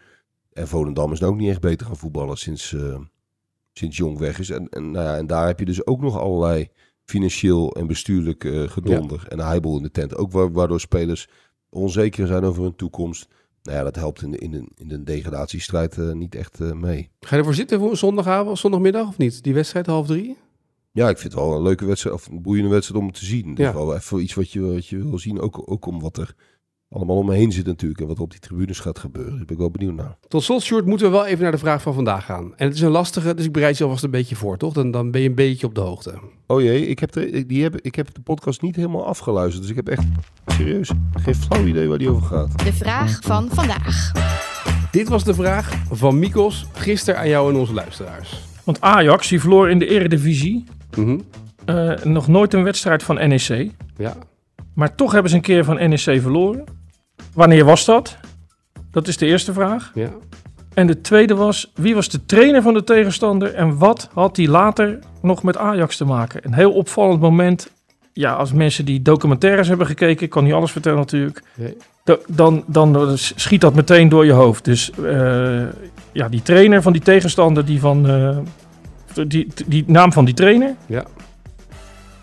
En 0.53 0.69
Volendam 0.69 1.13
is 1.13 1.21
nou 1.21 1.33
ook 1.33 1.39
niet 1.39 1.49
echt 1.51 1.61
beter 1.61 1.87
gaan 1.87 1.97
voetballen 1.97 2.37
sinds, 2.37 2.73
eh, 2.75 2.99
sinds 3.79 3.97
Jong 3.97 4.19
weg 4.19 4.39
is. 4.39 4.51
En, 4.51 4.69
en, 4.69 4.91
nou 4.91 5.05
ja, 5.05 5.17
en 5.17 5.27
daar 5.27 5.47
heb 5.47 5.59
je 5.59 5.65
dus 5.65 5.87
ook 5.87 6.01
nog 6.01 6.19
allerlei 6.19 6.69
financieel 7.05 7.73
en 7.77 7.87
bestuurlijk 7.87 8.45
eh, 8.45 8.63
gedonder. 8.69 9.25
En 9.29 9.39
een 9.39 9.47
heibel 9.47 9.77
in 9.77 9.83
de 9.83 9.91
tent. 9.91 10.17
Ook 10.17 10.33
wa- 10.33 10.51
waardoor 10.51 10.81
spelers 10.81 11.29
onzeker 11.71 12.27
zijn 12.27 12.45
over 12.45 12.63
hun 12.63 12.77
toekomst. 12.77 13.29
Nou 13.63 13.79
ja, 13.79 13.85
dat 13.85 13.95
helpt 13.97 14.23
in 14.23 14.31
de, 14.31 14.39
in 14.39 14.51
de, 14.51 14.65
in 14.77 14.89
de 14.89 15.03
degradatiestrijd 15.05 15.99
eh, 15.99 16.13
niet 16.13 16.35
echt 16.35 16.61
eh, 16.61 16.73
mee. 16.73 17.11
Ga 17.21 17.29
je 17.31 17.37
ervoor 17.37 17.55
zitten 17.55 17.79
voor 17.81 17.97
zondagavond, 17.97 18.59
zondagmiddag 18.59 19.09
of 19.09 19.19
niet? 19.19 19.43
Die 19.43 19.55
wedstrijd 19.55 19.87
half 19.87 20.07
drie? 20.07 20.37
Ja, 20.93 21.09
ik 21.09 21.19
vind 21.19 21.33
het 21.33 21.43
wel 21.43 21.55
een 21.57 21.63
leuke 21.63 21.85
wedstrijd, 21.87 22.17
of 22.17 22.27
een 22.27 22.43
boeiende 22.43 22.71
wedstrijd 22.71 23.03
om 23.03 23.13
te 23.13 23.25
zien. 23.25 23.49
Het 23.49 23.59
Ja. 23.59 23.69
is 23.69 23.75
wel 23.75 23.95
even 23.95 24.23
iets 24.23 24.35
wat 24.35 24.51
je, 24.53 24.61
wat 24.61 24.87
je 24.87 25.09
wil 25.09 25.19
zien, 25.19 25.41
ook, 25.41 25.63
ook 25.71 25.87
om 25.87 26.01
wat 26.01 26.17
er 26.17 26.35
allemaal 26.91 27.17
om 27.17 27.27
me 27.27 27.35
heen 27.35 27.53
zit 27.53 27.67
natuurlijk. 27.67 28.01
En 28.01 28.07
wat 28.07 28.17
er 28.17 28.23
op 28.23 28.31
die 28.31 28.41
tribunes 28.41 28.79
gaat 28.81 28.99
gebeuren. 28.99 29.37
Daar 29.37 29.45
ben 29.45 29.55
ik 29.55 29.61
wel 29.61 29.71
benieuwd 29.71 29.95
naar. 29.95 30.17
Tot 30.29 30.43
slot, 30.43 30.63
Sjoerd, 30.63 30.87
moeten 30.87 31.07
we 31.07 31.13
wel 31.13 31.27
even 31.27 31.43
naar 31.43 31.53
de 31.53 31.59
vraag 31.59 31.83
van 31.83 31.95
vandaag 31.95 32.25
gaan. 32.25 32.53
En 32.57 32.67
het 32.67 32.75
is 32.75 32.81
een 32.81 32.91
lastige, 32.91 33.35
dus 33.35 33.45
ik 33.45 33.53
bereid 33.53 33.79
je 33.79 33.85
alvast 33.85 34.05
een 34.05 34.11
beetje 34.11 34.37
voor, 34.37 34.57
toch? 34.57 34.73
Dan, 34.73 34.91
dan 34.91 35.11
ben 35.11 35.21
je 35.21 35.29
een 35.29 35.35
beetje 35.35 35.67
op 35.67 35.75
de 35.75 35.81
hoogte. 35.81 36.15
Oh 36.47 36.61
jee, 36.63 36.87
ik 36.87 36.99
heb, 36.99 37.13
de, 37.13 37.47
die 37.47 37.63
heb, 37.63 37.81
ik 37.81 37.95
heb 37.95 38.15
de 38.15 38.21
podcast 38.21 38.63
niet 38.63 38.77
helemaal 38.77 39.07
afgeluisterd. 39.07 39.61
Dus 39.63 39.71
ik 39.71 39.77
heb 39.77 39.89
echt, 39.89 40.05
serieus, 40.47 40.91
geen 41.15 41.35
flauw 41.35 41.67
idee 41.67 41.89
waar 41.89 41.99
die 41.99 42.11
over 42.11 42.27
gaat. 42.27 42.65
De 42.65 42.73
vraag 42.73 43.19
van 43.23 43.49
vandaag. 43.53 44.13
Dit 44.91 45.09
was 45.09 45.25
de 45.25 45.35
vraag 45.35 45.73
van 45.91 46.19
Mikos 46.19 46.67
gisteren 46.73 47.21
aan 47.21 47.29
jou 47.29 47.53
en 47.53 47.59
onze 47.59 47.73
luisteraars. 47.75 48.41
Want 48.65 48.81
Ajax 48.81 49.29
die 49.29 49.41
verloor 49.41 49.71
in 49.71 49.79
de 49.79 49.87
eredivisie 49.87 50.65
Mhm. 50.97 51.19
eh, 51.65 51.95
nog 52.05 52.29
nooit 52.29 52.55
een 52.55 52.63
wedstrijd 52.63 53.03
van 53.03 53.15
NEC. 53.29 53.71
Ja. 53.97 54.17
Maar 54.75 54.95
toch 54.95 55.13
hebben 55.13 55.31
ze 55.31 55.37
een 55.37 55.43
keer 55.43 55.65
van 55.65 55.75
NEC 55.89 56.01
verloren. 56.21 56.65
Wanneer 57.35 57.65
was 57.65 57.85
dat? 57.85 58.17
Dat 58.91 59.09
is 59.09 59.17
de 59.17 59.27
eerste 59.27 59.53
vraag. 59.53 59.91
ja. 59.95 60.09
En 60.75 60.87
de 60.87 61.01
tweede 61.01 61.35
was, 61.35 61.73
wie 61.75 61.95
was 61.95 62.09
de 62.09 62.27
trainer 62.27 62.63
van 62.63 62.75
de 62.75 62.85
tegenstander 62.85 63.55
en 63.55 63.79
wat 63.79 64.09
had 64.15 64.35
die 64.35 64.49
later 64.49 64.99
nog 65.23 65.43
met 65.43 65.57
Ajax 65.57 65.97
te 65.97 66.05
maken? 66.05 66.41
Een 66.45 66.53
heel 66.55 66.73
opvallend 66.73 67.21
moment. 67.21 67.71
Ja, 68.13 68.33
als 68.33 68.53
mensen 68.53 68.85
die 68.85 69.03
documentaires 69.03 69.69
hebben 69.69 69.87
gekeken, 69.87 70.25
ik 70.25 70.31
kan 70.31 70.45
niet 70.45 70.53
alles 70.53 70.71
vertellen 70.73 70.99
natuurlijk, 70.99 71.43
Nee. 71.55 71.77
da- 72.05 72.19
dan, 72.27 72.65
dan 72.67 73.19
schiet 73.19 73.61
dat 73.61 73.75
meteen 73.75 74.09
door 74.09 74.25
je 74.25 74.33
hoofd. 74.33 74.65
Dus 74.65 74.91
eh, 74.91 75.63
ja, 76.13 76.29
die 76.29 76.43
trainer 76.43 76.83
van 76.83 76.93
die 76.93 77.03
tegenstander, 77.03 77.65
die 77.65 77.81
van 77.81 78.09
eh, 78.09 78.39
die, 79.27 79.49
die 79.67 79.85
naam 79.87 80.13
van 80.13 80.25
die 80.25 80.35
trainer. 80.35 80.75
Ja. 80.87 81.05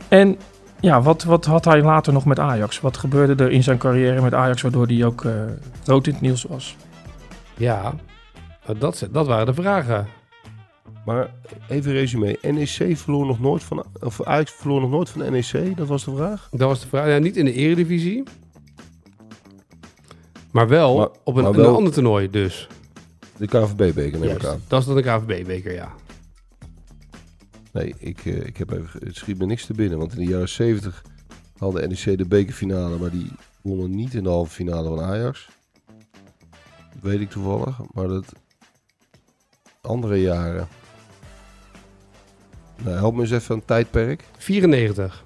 En 0.07 0.37
ja, 0.79 1.01
wat, 1.01 1.23
wat 1.23 1.45
had 1.45 1.65
hij 1.65 1.81
later 1.81 2.13
nog 2.13 2.25
met 2.25 2.39
Ajax? 2.39 2.79
Wat 2.81 2.97
gebeurde 2.97 3.43
er 3.43 3.51
in 3.51 3.63
zijn 3.63 3.77
carrière 3.77 4.21
met 4.21 4.33
Ajax, 4.33 4.61
waardoor 4.61 4.87
hij 4.87 5.05
ook 5.05 5.25
eh 5.25 5.31
rood 5.85 6.07
in 6.07 6.13
het 6.13 6.21
nieuws 6.21 6.43
was? 6.43 6.75
Ja, 7.57 7.93
dat, 8.77 9.07
dat 9.11 9.27
waren 9.27 9.45
de 9.45 9.53
vragen. 9.53 10.07
Maar 11.05 11.29
even 11.69 11.91
resume. 11.91 12.37
NEC 12.41 12.97
verloor 12.97 13.25
nog 13.25 13.39
nooit 13.39 13.63
van, 13.63 13.85
of 13.99 14.23
Ajax 14.23 14.51
verloor 14.51 14.81
nog 14.81 14.89
nooit 14.89 15.09
van 15.09 15.31
NEC. 15.31 15.77
Dat 15.77 15.87
was 15.87 16.03
de 16.05 16.15
vraag. 16.15 16.47
Dat 16.51 16.67
was 16.67 16.79
de 16.81 16.87
vraag. 16.87 17.07
Ja, 17.07 17.17
niet 17.17 17.37
in 17.37 17.45
de 17.45 17.53
eredivisie. 17.53 18.23
Maar 20.51 20.67
wel 20.67 20.97
Maar- 20.97 21.07
op 21.23 21.35
een, 21.35 21.43
maar 21.43 21.53
wel- 21.53 21.69
een 21.69 21.75
ander 21.75 21.93
toernooi 21.93 22.29
dus. 22.29 22.67
De 23.37 23.47
KVB-beker 23.47 24.19
neem 24.19 24.35
ik 24.35 24.45
aan. 24.45 24.61
Dat 24.67 24.79
is 24.79 24.85
dan 24.85 24.95
de 24.95 25.01
KVB-beker, 25.01 25.73
ja. 25.73 25.91
Nee, 27.75 27.95
ik, 27.97 28.25
eh, 28.25 28.45
ik 28.45 28.57
heb 28.57 28.71
even, 28.71 29.05
het 29.05 29.15
schiet 29.15 29.37
me 29.37 29.45
niks 29.45 29.65
te 29.65 29.73
binnen. 29.73 29.97
Want 29.97 30.11
in 30.11 30.25
de 30.25 30.31
jaren 30.31 30.49
70 30.49 31.03
hadden 31.57 31.89
NEC 31.89 32.17
de 32.17 32.27
bekerfinale, 32.27 32.97
maar 32.97 33.11
die 33.11 33.31
wonnen 33.61 33.95
niet 33.95 34.13
in 34.13 34.23
de 34.23 34.29
halve 34.29 34.51
finale 34.51 34.87
van 34.89 35.01
Ajax. 35.01 35.49
Dat 36.93 37.01
weet 37.01 37.19
ik 37.19 37.29
toevallig. 37.29 37.79
Maar 37.93 38.07
dat 38.07 38.33
andere 39.81 40.21
jaren. 40.21 40.67
Nou, 42.83 42.97
help 42.97 43.15
me 43.15 43.21
eens 43.21 43.31
even 43.31 43.55
een 43.55 43.65
tijdperk. 43.65 44.23
94. 44.37 45.23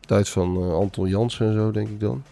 Tijd 0.00 0.28
van 0.28 0.56
eh, 0.56 0.74
Anton 0.74 1.08
Jansen 1.08 1.46
en 1.46 1.54
zo, 1.54 1.70
denk 1.70 1.88
ik 1.88 2.00
dan. 2.00 2.22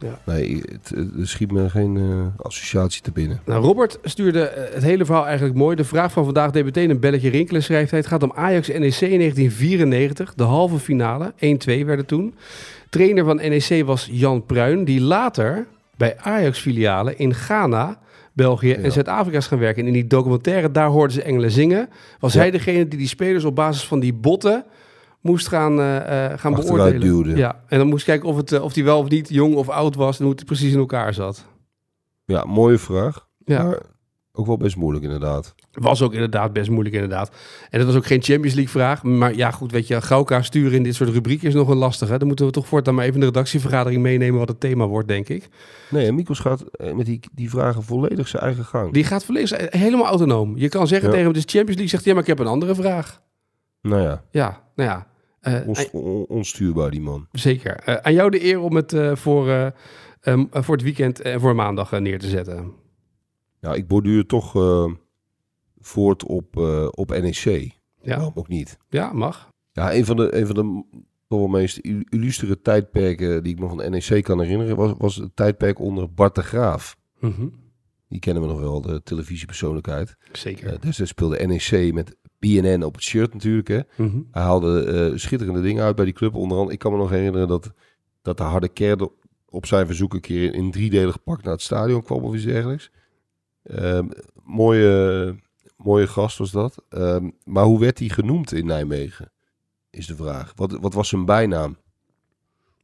Ja. 0.00 0.18
Nee, 0.32 0.62
het, 0.72 0.92
het, 1.16 1.28
schiet 1.28 1.52
me 1.52 1.68
geen 1.68 1.96
eh, 1.96 2.44
associatie 2.46 3.02
te 3.02 3.10
binnen. 3.12 3.40
Nou, 3.44 3.64
Robert 3.64 3.98
stuurde 4.02 4.42
eh, 4.42 4.74
het 4.74 4.82
hele 4.82 5.04
verhaal 5.04 5.26
eigenlijk 5.26 5.56
mooi. 5.56 5.76
De 5.76 5.84
vraag 5.84 6.12
van 6.12 6.24
vandaag 6.24 6.50
deed 6.50 6.64
meteen 6.64 6.90
een 6.90 7.00
belletje 7.00 7.30
rinkelen, 7.30 7.62
schrijft 7.62 7.90
hij. 7.90 7.98
Het 7.98 8.08
gaat 8.08 8.22
om 8.22 8.32
Ajax 8.34 8.68
NEC 8.68 8.78
in 9.00 9.18
1994, 9.18 10.34
de 10.34 10.42
halve 10.42 10.78
finale. 10.78 11.32
1-2 11.32 11.84
werden 11.84 12.06
toen. 12.06 12.34
Trainer 12.90 13.24
van 13.24 13.36
NEC 13.36 13.84
was 13.84 14.08
Jan 14.10 14.46
Pruin, 14.46 14.84
die 14.84 15.00
later 15.00 15.66
bij 15.96 16.16
Ajax-filialen 16.18 17.18
in 17.18 17.34
Ghana, 17.34 17.98
België 18.32 18.68
Ja. 18.68 18.74
en 18.76 18.92
Zuid-Afrika 18.92 19.36
is 19.38 19.46
gaan 19.46 19.58
werken. 19.58 19.82
En 19.82 19.88
in 19.88 19.94
die 19.94 20.06
documentaire, 20.06 20.70
daar 20.70 20.88
hoorden 20.88 21.12
ze 21.12 21.22
engelen 21.22 21.50
zingen. 21.50 21.88
Was 22.18 22.32
Ja. 22.32 22.38
hij 22.40 22.50
degene 22.50 22.88
die 22.88 22.98
die 22.98 23.08
spelers 23.08 23.44
op 23.44 23.54
basis 23.54 23.84
van 23.84 24.00
die 24.00 24.12
botten 24.12 24.64
moest 25.20 25.48
gaan, 25.48 25.78
eh, 25.80 26.24
eh, 26.32 26.38
gaan 26.38 26.54
beoordelen. 26.54 27.00
duwde. 27.00 27.36
Ja, 27.36 27.60
en 27.68 27.78
dan 27.78 27.86
moest 27.88 28.04
kijken 28.04 28.28
of, 28.28 28.36
het, 28.36 28.52
eh, 28.52 28.62
of 28.62 28.72
die 28.72 28.84
wel 28.84 28.98
of 28.98 29.08
niet 29.08 29.28
jong 29.28 29.54
of 29.54 29.68
oud 29.68 29.94
was 29.94 30.18
en 30.18 30.24
hoe 30.24 30.34
het 30.34 30.44
precies 30.44 30.72
in 30.72 30.78
elkaar 30.78 31.14
zat. 31.14 31.46
Ja, 32.24 32.44
mooie 32.44 32.78
vraag. 32.78 33.26
Ja. 33.44 33.62
Maar 33.62 33.78
ook 34.32 34.46
wel 34.46 34.56
best 34.56 34.76
moeilijk 34.76 35.04
inderdaad. 35.04 35.54
Was 35.72 36.02
ook 36.02 36.12
inderdaad 36.12 36.52
best 36.52 36.70
moeilijk, 36.70 36.94
inderdaad. 36.94 37.30
En 37.70 37.78
dat 37.78 37.86
was 37.88 37.96
ook 37.96 38.06
geen 38.06 38.22
Champions 38.22 38.54
League 38.54 38.72
vraag. 38.72 39.02
Maar 39.02 39.34
ja, 39.36 39.50
goed, 39.50 39.72
weet 39.72 39.86
je, 39.86 40.00
Gauka 40.02 40.42
sturen 40.42 40.72
in 40.76 40.82
dit 40.82 40.94
soort 40.94 41.10
rubrieken 41.10 41.48
is 41.48 41.54
nog 41.54 41.68
een 41.68 41.76
lastige. 41.76 42.18
Dan 42.18 42.26
moeten 42.26 42.46
we 42.46 42.52
toch 42.52 42.66
voortaan 42.66 42.94
maar 42.94 43.04
even 43.04 43.20
de 43.20 43.26
redactievergadering 43.26 44.02
meenemen 44.02 44.38
wat 44.38 44.48
het 44.48 44.60
thema 44.60 44.86
wordt, 44.86 45.08
denk 45.08 45.28
ik. 45.28 45.48
Nee, 45.90 46.06
en 46.06 46.14
Mikos 46.14 46.38
gaat 46.38 46.64
met 46.94 47.06
die, 47.06 47.20
die 47.32 47.50
vragen 47.50 47.82
volledig 47.82 48.28
zijn 48.28 48.42
eigen 48.42 48.64
gang. 48.64 48.92
Die 48.92 49.04
gaat 49.04 49.24
volledig 49.24 49.70
helemaal 49.70 50.06
autonoom. 50.06 50.56
Je 50.56 50.68
kan 50.68 50.86
zeggen 50.86 51.08
Ja. 51.08 51.14
tegen 51.14 51.28
hem, 51.30 51.36
is 51.36 51.42
Champions 51.42 51.66
League, 51.80 51.88
zegt 51.88 52.04
hij, 52.04 52.12
ja, 52.12 52.18
maar 52.18 52.28
ik 52.28 52.36
heb 52.36 52.46
een 52.46 52.52
andere 52.52 52.74
vraag. 52.74 53.22
Nou 53.82 54.02
ja, 54.02 54.22
Ja, 54.30 54.60
nou 54.74 54.90
ja. 54.90 55.06
Eh, 55.40 55.68
ons- 55.68 55.90
on- 55.90 56.24
onstuurbaar 56.26 56.90
die 56.90 57.00
man. 57.00 57.26
zeker. 57.32 57.76
Eh, 57.76 57.94
aan 57.94 58.12
jou 58.12 58.30
de 58.30 58.44
eer 58.44 58.60
om 58.60 58.76
het 58.76 58.92
eh, 58.92 59.16
voor, 59.16 59.48
eh, 59.48 59.66
ehm, 60.20 60.44
eh, 60.50 60.62
voor 60.62 60.74
het 60.74 60.84
weekend 60.84 61.20
en 61.20 61.40
voor 61.40 61.54
maandag 61.54 62.00
neer 62.00 62.18
te 62.18 62.28
zetten. 62.28 62.72
Ja, 63.60 63.74
ik 63.74 63.86
borduur 63.86 64.26
toch 64.26 64.52
voort 65.78 66.24
op, 66.24 66.56
op 66.90 67.08
NEC. 67.10 67.44
Ja, 68.02 68.16
Waarom 68.16 68.32
ook 68.34 68.48
niet? 68.48 68.78
ja 68.88 69.12
mag. 69.12 69.48
Ja, 69.72 69.94
een 69.94 70.04
van 70.04 70.16
de, 70.16 70.36
een 70.36 70.46
van 70.46 70.54
de 70.54 70.84
toch 71.28 71.38
wel 71.38 71.48
meest 71.48 71.76
il- 71.78 72.04
illustere 72.08 72.60
tijdperken 72.60 73.42
die 73.42 73.52
ik 73.52 73.58
me 73.60 73.68
van 73.68 73.90
NEC 73.90 74.22
kan 74.24 74.40
herinneren... 74.40 74.76
was, 74.76 74.92
was 74.98 75.16
het 75.16 75.36
tijdperk 75.36 75.78
onder 75.78 76.12
Bart 76.12 76.34
de 76.34 76.42
Graaf. 76.42 76.96
Mhm. 77.18 77.48
Die 78.08 78.18
kennen 78.20 78.42
we 78.42 78.48
nog 78.48 78.60
wel, 78.60 78.80
de 78.80 79.02
televisiepersoonlijkheid. 79.02 80.16
Zeker. 80.32 80.72
Uh, 80.72 80.80
destijds 80.80 81.10
speelde 81.10 81.46
NEC 81.46 81.92
met 81.94 82.16
BNN 82.40 82.82
op 82.82 82.94
het 82.94 83.02
shirt 83.02 83.32
natuurlijk. 83.32 83.68
Hè. 83.68 83.80
Mhm. 83.96 84.20
Hij 84.30 84.42
haalde 84.42 84.84
eh, 84.84 85.18
schitterende 85.18 85.62
dingen 85.62 85.84
uit 85.84 85.96
bij 85.96 86.04
die 86.04 86.14
club. 86.14 86.34
Onder 86.34 86.56
andere, 86.56 86.74
ik 86.74 86.78
kan 86.78 86.92
me 86.92 86.98
nog 86.98 87.10
herinneren 87.10 87.48
dat, 87.48 87.72
dat 88.22 88.36
de 88.36 88.42
harde 88.42 88.68
kern 88.68 89.10
op 89.48 89.66
zijn 89.66 89.86
verzoek 89.86 90.14
een 90.14 90.20
keer 90.20 90.54
in 90.54 90.70
driedelig 90.70 91.22
pak 91.22 91.42
naar 91.42 91.52
het 91.52 91.62
stadion 91.62 92.02
kwam 92.02 92.22
of 92.22 92.34
iets 92.34 92.44
dergelijks. 92.44 92.90
Ehm, 93.62 94.08
mooie, 94.44 95.34
Mooie 95.82 96.06
gast 96.06 96.38
was 96.38 96.50
dat. 96.50 96.82
Ehm, 96.88 97.30
maar 97.44 97.64
hoe 97.64 97.80
werd 97.80 97.98
hij 97.98 98.08
genoemd 98.08 98.52
in 98.52 98.66
Nijmegen? 98.66 99.32
Is 99.90 100.06
de 100.06 100.16
vraag. 100.16 100.52
Wat, 100.56 100.72
wat 100.80 100.94
was 100.94 101.08
zijn 101.08 101.24
bijnaam? 101.24 101.76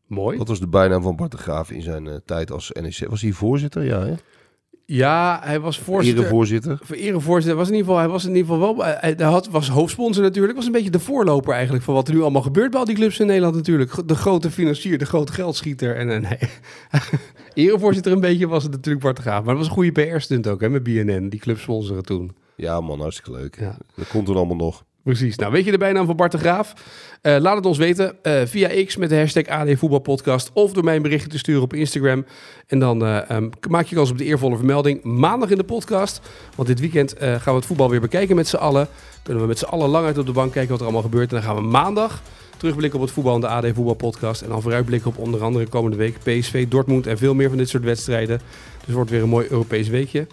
Mooi. 0.06 0.38
Wat 0.38 0.48
was 0.48 0.60
de 0.60 0.68
bijnaam 0.68 1.02
van 1.02 1.16
Bart 1.16 1.30
de 1.30 1.36
Graaf 1.36 1.70
in 1.70 1.82
zijn 1.82 2.06
eh, 2.06 2.16
tijd 2.24 2.50
als 2.50 2.70
NEC? 2.72 3.06
Was 3.08 3.22
hij 3.22 3.32
voorzitter? 3.32 3.84
Ja, 3.84 4.04
hè? 4.04 4.14
Ja, 4.88 5.40
hij 5.42 5.60
was 5.60 5.78
voorzitter. 5.78 6.22
Erevoorzitter. 6.22 6.78
Voor 6.82 6.96
erevoorzitter 6.96 7.56
was 7.56 7.68
in 7.68 7.74
ieder 7.74 7.86
geval, 7.86 8.02
hij 8.02 8.12
was 8.12 8.24
in 8.24 8.36
ieder 8.36 8.54
geval 8.54 8.76
wel, 8.76 8.84
hij, 8.84 9.14
had, 9.18 9.48
was 9.48 9.68
hoofdsponsor 9.68 10.22
natuurlijk, 10.22 10.56
was 10.56 10.66
een 10.66 10.72
beetje 10.72 10.90
de 10.90 10.98
voorloper 10.98 11.54
eigenlijk 11.54 11.84
van 11.84 11.94
wat 11.94 12.08
er 12.08 12.14
nu 12.14 12.20
allemaal 12.22 12.42
gebeurt 12.42 12.70
bij 12.70 12.80
al 12.80 12.86
die 12.86 12.94
clubs 12.94 13.18
in 13.18 13.26
Nederland 13.26 13.54
natuurlijk. 13.54 14.08
De 14.08 14.14
grote 14.14 14.50
financier, 14.50 14.98
de 14.98 15.06
grote 15.06 15.32
geldschieter 15.32 15.96
en, 15.96 16.10
en 16.10 16.22
nee. 16.22 16.38
erevoorzitter 17.68 18.12
een 18.12 18.20
beetje 18.20 18.48
was 18.48 18.62
het 18.62 18.72
natuurlijk 18.72 19.04
Bart 19.04 19.16
de 19.16 19.22
Graaf, 19.22 19.44
maar 19.44 19.54
dat 19.54 19.56
was 19.56 19.66
een 19.66 19.84
goede 19.84 19.92
PR-stunt 19.92 20.46
ook 20.46 20.60
hè, 20.60 20.68
met 20.68 20.82
BNN, 20.82 21.28
die 21.28 21.40
club 21.40 21.58
sponsoren 21.58 22.04
toen. 22.04 22.36
Ja, 22.56 22.80
man, 22.80 23.00
hartstikke 23.00 23.32
leuk. 23.32 23.56
Ja. 23.60 23.78
Dat 23.94 24.08
komt 24.08 24.28
er 24.28 24.36
allemaal 24.36 24.56
nog. 24.56 24.84
Precies. 25.06 25.36
Nou, 25.36 25.52
weet 25.52 25.64
je 25.64 25.70
de 25.70 25.78
bijnaam 25.78 26.06
van 26.06 26.16
Bart 26.16 26.32
de 26.32 26.38
Graaf? 26.38 26.72
Eh, 27.22 27.36
laat 27.38 27.56
het 27.56 27.66
ons 27.66 27.78
weten 27.78 28.16
eh, 28.22 28.42
via 28.44 28.84
X 28.84 28.96
met 28.96 29.08
de 29.08 29.16
hashtag 29.16 29.46
AD 29.46 29.68
Voetbalpodcast 29.78 30.50
of 30.52 30.72
door 30.72 30.84
mij 30.84 30.96
een 30.96 31.02
berichtje 31.02 31.28
te 31.28 31.38
sturen 31.38 31.62
op 31.62 31.74
Instagram. 31.74 32.24
En 32.66 32.78
dan 32.78 33.04
eh, 33.04 33.30
ehm, 33.30 33.48
maak 33.68 33.86
je 33.86 33.94
kans 33.94 34.10
op 34.10 34.18
de 34.18 34.24
eervolle 34.24 34.56
vermelding 34.56 35.02
maandag 35.02 35.50
in 35.50 35.56
de 35.56 35.64
podcast. 35.64 36.20
Want 36.54 36.68
dit 36.68 36.80
weekend 36.80 37.14
gaan 37.18 37.40
we 37.44 37.50
het 37.50 37.66
voetbal 37.66 37.90
weer 37.90 38.00
bekijken 38.00 38.36
met 38.36 38.48
z'n 38.48 38.56
allen. 38.56 38.88
Kunnen 39.22 39.42
we 39.42 39.48
met 39.48 39.58
z'n 39.58 39.64
allen 39.64 39.88
lang 39.88 40.06
uit 40.06 40.18
op 40.18 40.26
de 40.26 40.32
bank 40.32 40.52
kijken 40.52 40.70
wat 40.70 40.78
er 40.78 40.84
allemaal 40.84 41.02
gebeurt. 41.02 41.28
En 41.28 41.34
dan 41.34 41.44
gaan 41.44 41.56
we 41.56 41.68
maandag 41.68 42.22
terugblikken 42.56 42.98
op 42.98 43.04
het 43.04 43.14
voetbal 43.14 43.34
in 43.34 43.40
de 43.40 43.48
AD 43.48 43.66
Voetbalpodcast. 43.74 44.42
En 44.42 44.48
dan 44.48 44.62
vooruitblikken 44.62 45.10
op 45.10 45.18
onder 45.18 45.42
andere 45.42 45.66
komende 45.66 45.96
week 45.96 46.18
PSV, 46.22 46.68
Dortmund 46.68 47.06
en 47.06 47.18
veel 47.18 47.34
meer 47.34 47.48
van 47.48 47.58
dit 47.58 47.68
soort 47.68 47.84
wedstrijden. 47.84 48.38
Dus 48.38 48.86
het 48.86 48.94
wordt 48.94 49.10
weer 49.10 49.22
een 49.22 49.28
mooi 49.28 49.46
Europees 49.50 49.88
weekje. 49.88 50.26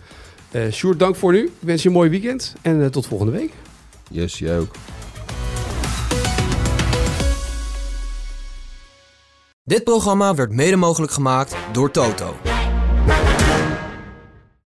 Sjoerd, 0.72 1.00
dank 1.00 1.16
voor 1.16 1.32
nu. 1.32 1.44
Ik 1.44 1.52
wens 1.60 1.82
je 1.82 1.88
een 1.88 1.96
mooi 1.96 2.10
weekend 2.10 2.56
en 2.62 2.92
tot 2.92 3.08
volgende 3.08 3.32
week. 3.32 3.52
Yes, 4.14 4.40
jij 4.40 4.60
ook. 4.60 4.76
Dit 9.64 9.84
programma 9.84 10.36
werd 10.36 10.52
mede 10.52 10.76
mogelijk 10.76 11.12
gemaakt 11.12 11.56
door 11.72 11.92
Toto. 11.92 12.53